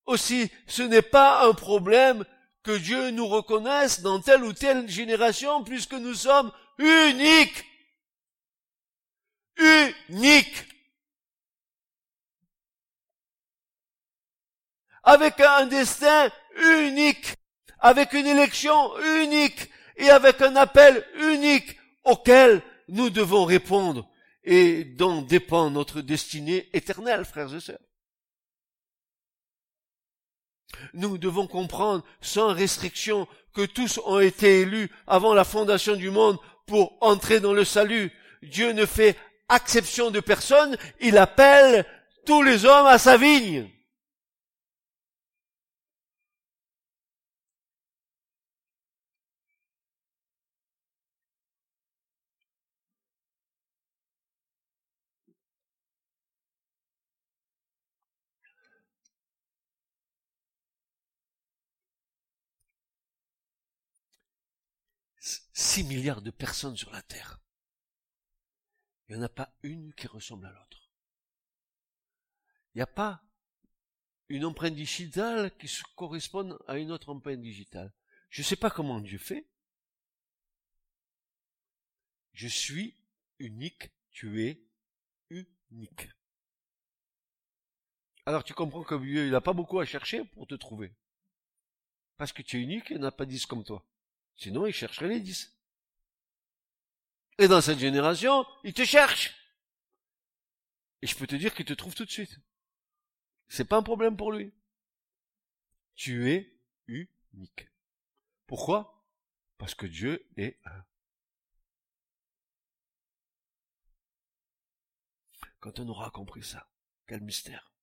Aussi, 0.06 0.52
ce 0.68 0.84
n'est 0.84 1.02
pas 1.02 1.48
un 1.48 1.54
problème 1.54 2.26
que 2.64 2.78
Dieu 2.78 3.12
nous 3.12 3.28
reconnaisse 3.28 4.02
dans 4.02 4.20
telle 4.20 4.44
ou 4.44 4.52
telle 4.52 4.90
génération, 4.90 5.64
puisque 5.64 5.94
nous 5.94 6.14
sommes 6.14 6.52
uniques. 6.78 7.64
Uniques. 9.58 10.66
Avec 15.04 15.40
un 15.40 15.66
destin 15.66 16.32
unique, 16.56 17.36
avec 17.80 18.14
une 18.14 18.28
élection 18.28 18.98
unique, 19.18 19.70
et 20.02 20.10
avec 20.10 20.42
un 20.42 20.56
appel 20.56 21.06
unique 21.20 21.78
auquel 22.04 22.62
nous 22.88 23.10
devons 23.10 23.46
répondre 23.46 24.10
et 24.44 24.84
dont 24.84 25.22
dépend 25.22 25.70
notre 25.70 26.02
destinée 26.02 26.70
éternelle, 26.74 27.24
frères 27.24 27.54
et 27.54 27.60
sœurs. 27.60 27.80
Nous 30.94 31.18
devons 31.18 31.46
comprendre 31.46 32.04
sans 32.22 32.54
restriction 32.54 33.28
que 33.54 33.66
tous 33.66 34.00
ont 34.06 34.20
été 34.20 34.62
élus 34.62 34.90
avant 35.06 35.34
la 35.34 35.44
fondation 35.44 35.96
du 35.96 36.10
monde 36.10 36.40
pour 36.66 36.98
entrer 37.02 37.40
dans 37.40 37.54
le 37.54 37.66
salut. 37.66 38.12
Dieu 38.42 38.72
ne 38.72 38.86
fait 38.88 39.16
exception 39.56 40.12
de 40.12 40.20
personne, 40.20 40.78
il 41.00 41.18
appelle 41.18 41.86
tous 42.26 42.42
les 42.42 42.66
hommes 42.66 42.88
à 42.88 42.98
sa 42.98 43.18
vigne. 43.18 43.70
Six 65.54 65.84
milliards 65.84 66.22
de 66.22 66.32
personnes 66.32 66.76
sur 66.76 66.92
la 66.92 67.02
Terre. 67.04 67.40
Il 69.12 69.18
n'y 69.18 69.24
en 69.24 69.26
a 69.26 69.30
pas 69.30 69.54
une 69.62 69.94
qui 69.94 70.08
ressemble 70.08 70.46
à 70.46 70.54
l'autre. 70.54 70.90
Il 72.74 72.78
n'y 72.78 72.82
a 72.82 72.88
pas 72.88 73.22
une 74.30 74.46
empreinte 74.46 74.74
digitale 74.74 75.54
qui 75.58 75.68
se 75.68 75.84
corresponde 75.98 76.58
à 76.66 76.78
une 76.78 76.94
autre 76.94 77.10
empreinte 77.10 77.42
digitale. 77.42 77.92
Je 78.30 78.40
ne 78.40 78.46
sais 78.46 78.56
pas 78.56 78.70
comment 78.70 79.02
Dieu 79.02 79.18
fait. 79.18 79.46
Je 82.32 82.48
suis 82.48 82.96
unique, 83.38 83.92
tu 84.12 84.46
es 84.46 84.64
unique. 85.30 86.08
Alors 88.26 88.46
tu 88.46 88.54
comprends 88.54 88.84
que 88.86 88.96
Dieu, 88.96 89.30
n'a 89.30 89.42
pas 89.42 89.52
beaucoup 89.52 89.82
à 89.82 89.86
chercher 89.86 90.24
pour 90.24 90.48
te 90.48 90.56
trouver. 90.56 90.96
Parce 92.16 92.32
que 92.32 92.44
tu 92.44 92.60
es 92.60 92.62
unique, 92.62 92.92
il 92.92 93.00
n'a 93.00 93.12
pas 93.12 93.26
dix 93.26 93.46
comme 93.46 93.66
toi. 93.66 93.86
Sinon, 94.38 94.68
il 94.68 94.74
chercherait 94.74 95.10
les 95.10 95.20
dix. 95.20 95.54
Et 97.42 97.48
dans 97.48 97.60
cette 97.60 97.80
génération, 97.80 98.46
il 98.64 98.72
te 98.72 98.86
cherche. 98.86 99.34
Et 101.02 101.08
je 101.08 101.16
peux 101.16 101.26
te 101.26 101.36
dire 101.36 101.56
qu'il 101.56 101.66
te 101.66 101.74
trouve 101.74 101.96
tout 101.96 102.06
de 102.06 102.12
suite. 102.12 102.38
C'est 103.48 103.66
pas 103.66 103.78
un 103.78 103.82
problème 103.82 104.16
pour 104.16 104.32
lui. 104.32 104.54
Tu 105.96 106.30
es 106.30 106.56
unique. 106.86 107.68
Pourquoi? 108.46 109.04
Parce 109.58 109.74
que 109.74 109.88
Dieu 109.88 110.24
est 110.38 110.60
un. 110.66 110.86
Quand 115.62 115.80
on 115.80 115.90
aura 115.90 116.12
compris 116.12 116.44
ça, 116.44 116.70
quel 117.08 117.22
mystère. 117.22 117.74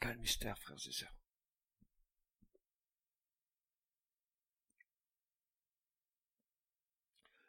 Quel 0.00 0.18
mystère, 0.18 0.58
frères 0.58 0.84
et 0.84 0.92
sœurs. 0.92 1.14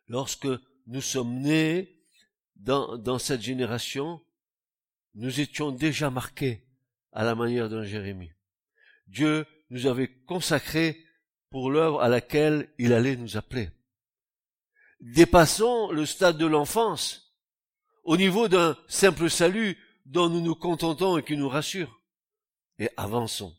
Lorsque 0.07 0.47
nous 0.87 1.01
sommes 1.01 1.41
nés 1.41 2.01
dans, 2.55 3.19
cette 3.19 3.41
génération, 3.41 4.21
nous 5.15 5.39
étions 5.39 5.71
déjà 5.71 6.09
marqués 6.09 6.63
à 7.11 7.23
la 7.23 7.35
manière 7.35 7.69
d'un 7.69 7.83
Jérémie. 7.83 8.31
Dieu 9.07 9.45
nous 9.69 9.85
avait 9.85 10.11
consacrés 10.25 11.03
pour 11.49 11.71
l'œuvre 11.71 12.01
à 12.01 12.09
laquelle 12.09 12.69
il 12.77 12.93
allait 12.93 13.15
nous 13.15 13.37
appeler. 13.37 13.69
Dépassons 14.99 15.91
le 15.91 16.05
stade 16.05 16.37
de 16.37 16.45
l'enfance 16.45 17.35
au 18.03 18.17
niveau 18.17 18.47
d'un 18.47 18.77
simple 18.87 19.29
salut 19.29 19.77
dont 20.05 20.29
nous 20.29 20.41
nous 20.41 20.55
contentons 20.55 21.17
et 21.17 21.23
qui 21.23 21.37
nous 21.37 21.49
rassure. 21.49 22.01
Et 22.79 22.89
avançons 22.97 23.55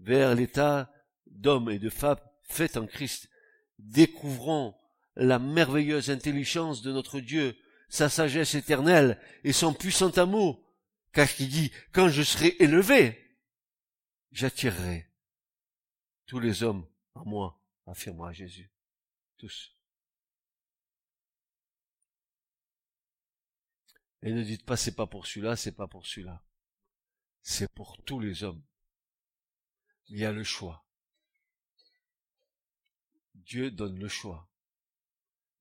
vers 0.00 0.34
l'état 0.34 0.92
d'homme 1.26 1.70
et 1.70 1.78
de 1.78 1.90
femme 1.90 2.18
fait 2.42 2.76
en 2.76 2.86
Christ. 2.86 3.28
Découvrons 3.78 4.74
la 5.16 5.38
merveilleuse 5.38 6.10
intelligence 6.10 6.82
de 6.82 6.92
notre 6.92 7.20
Dieu, 7.20 7.56
sa 7.88 8.08
sagesse 8.08 8.54
éternelle 8.54 9.20
et 9.44 9.52
son 9.52 9.74
puissant 9.74 10.10
amour, 10.10 10.62
car 11.12 11.28
il 11.38 11.48
dit, 11.48 11.72
quand 11.92 12.08
je 12.08 12.22
serai 12.22 12.56
élevé, 12.58 13.36
j'attirerai 14.30 15.06
tous 16.26 16.40
les 16.40 16.62
hommes 16.62 16.86
à 17.14 17.24
moi, 17.24 17.60
affirmera 17.86 18.32
Jésus. 18.32 18.70
Tous. 19.36 19.76
Et 24.22 24.32
ne 24.32 24.42
dites 24.42 24.64
pas 24.64 24.76
c'est 24.76 24.94
pas 24.94 25.06
pour 25.06 25.26
celui-là, 25.26 25.56
c'est 25.56 25.72
pas 25.76 25.88
pour 25.88 26.06
celui-là. 26.06 26.42
C'est 27.42 27.70
pour 27.72 28.02
tous 28.04 28.20
les 28.20 28.44
hommes. 28.44 28.62
Il 30.08 30.18
y 30.18 30.24
a 30.24 30.32
le 30.32 30.44
choix. 30.44 30.86
Dieu 33.34 33.70
donne 33.70 33.98
le 33.98 34.08
choix. 34.08 34.48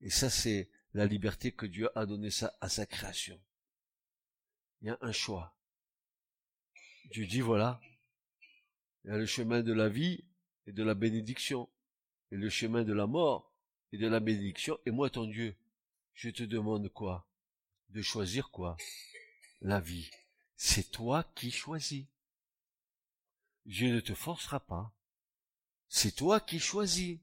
Et 0.01 0.09
ça, 0.09 0.29
c'est 0.29 0.69
la 0.93 1.05
liberté 1.05 1.51
que 1.51 1.65
Dieu 1.65 1.89
a 1.97 2.05
donnée 2.05 2.29
à 2.59 2.69
sa 2.69 2.85
création. 2.85 3.39
Il 4.81 4.87
y 4.87 4.89
a 4.89 4.97
un 5.01 5.11
choix. 5.11 5.55
Dieu 7.11 7.27
dit 7.27 7.41
voilà, 7.41 7.81
il 9.03 9.11
y 9.11 9.13
a 9.13 9.17
le 9.17 9.25
chemin 9.25 9.61
de 9.61 9.73
la 9.73 9.89
vie 9.89 10.23
et 10.65 10.71
de 10.71 10.83
la 10.83 10.93
bénédiction, 10.93 11.69
et 12.31 12.37
le 12.37 12.49
chemin 12.49 12.83
de 12.83 12.93
la 12.93 13.05
mort 13.05 13.53
et 13.91 13.97
de 13.97 14.07
la 14.07 14.19
bénédiction, 14.19 14.79
et 14.85 14.91
moi 14.91 15.09
ton 15.09 15.25
Dieu, 15.25 15.55
je 16.13 16.29
te 16.29 16.43
demande 16.43 16.87
quoi? 16.89 17.27
De 17.89 18.01
choisir 18.01 18.49
quoi? 18.51 18.77
La 19.61 19.79
vie. 19.79 20.09
C'est 20.55 20.91
toi 20.91 21.29
qui 21.35 21.51
choisis. 21.51 22.05
Dieu 23.65 23.93
ne 23.93 23.99
te 23.99 24.13
forcera 24.13 24.59
pas. 24.59 24.93
C'est 25.89 26.15
toi 26.15 26.39
qui 26.39 26.59
choisis. 26.59 27.19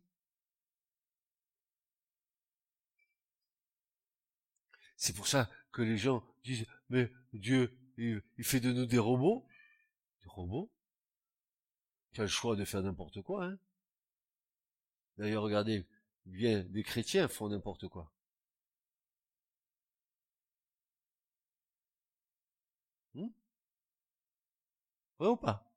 C'est 4.98 5.14
pour 5.14 5.28
ça 5.28 5.48
que 5.72 5.80
les 5.82 5.96
gens 5.96 6.24
disent, 6.44 6.66
mais 6.90 7.10
Dieu, 7.32 7.72
il, 7.96 8.22
fait 8.42 8.60
de 8.60 8.72
nous 8.72 8.84
des 8.84 8.98
robots. 8.98 9.46
Des 10.22 10.28
robots? 10.28 10.70
Tu 12.12 12.20
le 12.20 12.26
choix 12.26 12.56
de 12.56 12.64
faire 12.64 12.82
n'importe 12.82 13.22
quoi, 13.22 13.46
hein 13.46 13.58
D'ailleurs, 15.16 15.42
regardez, 15.44 15.86
bien, 16.26 16.64
des 16.64 16.82
chrétiens 16.82 17.28
font 17.28 17.48
n'importe 17.48 17.88
quoi. 17.88 18.12
Hmm? 23.14 23.28
Ouais 25.20 25.28
ou 25.28 25.36
pas? 25.36 25.67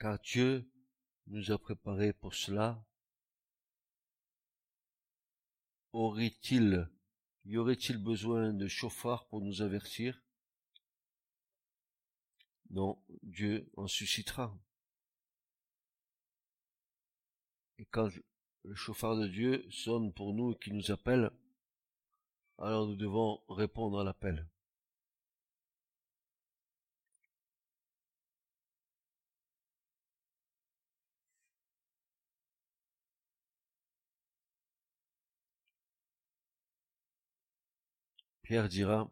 Car 0.00 0.18
Dieu 0.20 0.66
nous 1.26 1.52
a 1.52 1.58
préparé 1.58 2.12
pour 2.14 2.34
cela. 2.34 2.82
Aurait-il, 5.92 6.88
y 7.44 7.58
aurait-il 7.58 7.98
besoin 7.98 8.52
de 8.54 8.66
chauffards 8.66 9.28
pour 9.28 9.42
nous 9.42 9.60
avertir? 9.60 10.20
Non, 12.70 13.02
Dieu 13.22 13.70
en 13.76 13.86
suscitera. 13.86 14.56
Et 17.78 17.84
quand 17.84 18.08
le 18.62 18.74
chauffard 18.74 19.16
de 19.16 19.26
Dieu 19.26 19.70
sonne 19.70 20.12
pour 20.14 20.32
nous 20.32 20.52
et 20.52 20.58
qui 20.58 20.72
nous 20.72 20.90
appelle, 20.90 21.30
alors 22.58 22.86
nous 22.86 22.96
devons 22.96 23.42
répondre 23.48 24.00
à 24.00 24.04
l'appel. 24.04 24.48
Pierre 38.50 38.68
dira, 38.68 39.08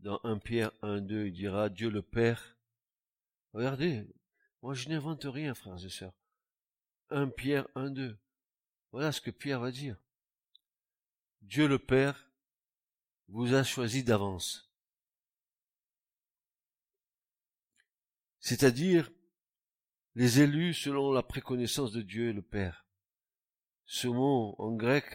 dans 0.00 0.20
1 0.24 0.36
Pierre 0.36 0.72
1, 0.82 1.00
2, 1.00 1.28
il 1.28 1.32
dira, 1.32 1.70
Dieu 1.70 1.88
le 1.88 2.02
Père. 2.02 2.54
Regardez, 3.54 4.06
moi 4.60 4.74
je 4.74 4.90
n'invente 4.90 5.24
rien, 5.24 5.54
frères 5.54 5.82
et 5.82 5.88
sœurs. 5.88 6.12
1 7.08 7.28
Pierre 7.28 7.66
1, 7.76 7.88
2. 7.92 8.18
Voilà 8.90 9.10
ce 9.10 9.22
que 9.22 9.30
Pierre 9.30 9.58
va 9.58 9.70
dire. 9.70 9.96
Dieu 11.40 11.66
le 11.66 11.78
Père 11.78 12.30
vous 13.28 13.54
a 13.54 13.64
choisi 13.64 14.04
d'avance. 14.04 14.70
C'est-à-dire 18.38 19.10
les 20.14 20.40
élus 20.40 20.74
selon 20.74 21.10
la 21.10 21.22
préconnaissance 21.22 21.90
de 21.90 22.02
Dieu 22.02 22.34
le 22.34 22.42
Père. 22.42 22.84
Ce 23.86 24.08
mot 24.08 24.54
en 24.58 24.72
grec, 24.76 25.06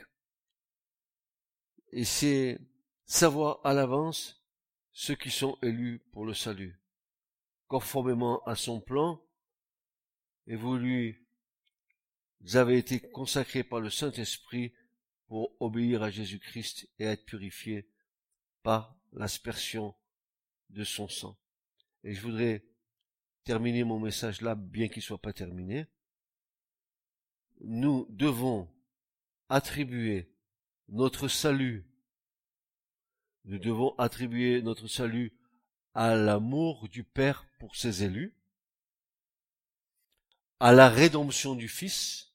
et 1.91 2.03
c'est 2.03 2.59
savoir 3.07 3.61
à 3.63 3.73
l'avance 3.73 4.43
ceux 4.91 5.15
qui 5.15 5.31
sont 5.31 5.57
élus 5.63 5.99
pour 6.11 6.25
le 6.25 6.33
salut, 6.33 6.79
conformément 7.67 8.43
à 8.43 8.55
son 8.55 8.81
plan, 8.81 9.23
et 10.45 10.55
vous 10.55 10.77
lui 10.77 11.17
avez 12.53 12.77
été 12.77 12.99
consacrés 12.99 13.63
par 13.63 13.79
le 13.79 13.89
Saint-Esprit 13.89 14.73
pour 15.27 15.55
obéir 15.59 16.03
à 16.03 16.09
Jésus-Christ 16.09 16.89
et 16.99 17.05
être 17.05 17.25
purifiés 17.25 17.89
par 18.63 18.95
l'aspersion 19.13 19.95
de 20.69 20.83
son 20.83 21.07
sang. 21.07 21.37
Et 22.03 22.13
je 22.13 22.21
voudrais 22.21 22.65
terminer 23.43 23.83
mon 23.83 23.99
message 23.99 24.41
là, 24.41 24.55
bien 24.55 24.87
qu'il 24.87 25.01
soit 25.01 25.21
pas 25.21 25.33
terminé. 25.33 25.87
Nous 27.61 28.05
devons 28.09 28.69
attribuer 29.49 30.33
notre 30.89 31.27
salut 31.27 31.85
nous 33.47 33.59
devons 33.59 33.95
attribuer 33.97 34.61
notre 34.61 34.87
salut 34.87 35.33
à 35.93 36.15
l'amour 36.15 36.89
du 36.89 37.03
Père 37.03 37.45
pour 37.59 37.75
ses 37.75 38.03
élus, 38.03 38.33
à 40.59 40.73
la 40.73 40.89
rédemption 40.89 41.55
du 41.55 41.69
Fils 41.69 42.33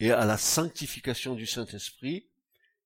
et 0.00 0.10
à 0.10 0.24
la 0.24 0.38
sanctification 0.38 1.34
du 1.34 1.46
Saint-Esprit, 1.46 2.28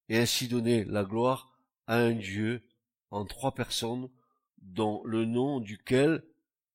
et 0.08 0.18
ainsi 0.18 0.48
donner 0.48 0.84
la 0.84 1.04
gloire 1.04 1.56
à 1.86 1.98
un 1.98 2.12
Dieu 2.12 2.62
en 3.10 3.24
trois 3.24 3.54
personnes, 3.54 4.10
dont 4.58 5.02
le 5.04 5.24
nom 5.24 5.60
duquel 5.60 6.24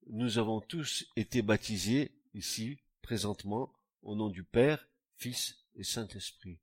nous 0.07 0.37
avons 0.37 0.61
tous 0.61 1.05
été 1.15 1.41
baptisés 1.41 2.11
ici, 2.33 2.79
présentement, 3.01 3.73
au 4.03 4.15
nom 4.15 4.29
du 4.29 4.43
Père, 4.43 4.87
Fils 5.17 5.65
et 5.75 5.83
Saint-Esprit. 5.83 6.59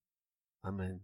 Amen. 0.63 1.01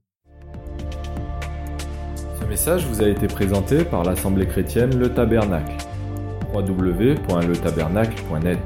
Message 2.49 2.86
vous 2.86 3.03
a 3.03 3.09
été 3.09 3.26
présenté 3.26 3.84
par 3.84 4.05
l'Assemblée 4.05 4.47
chrétienne 4.47 4.97
Le 4.97 5.12
Tabernacle. 5.12 5.76
www.letabernacle.net 6.55 8.61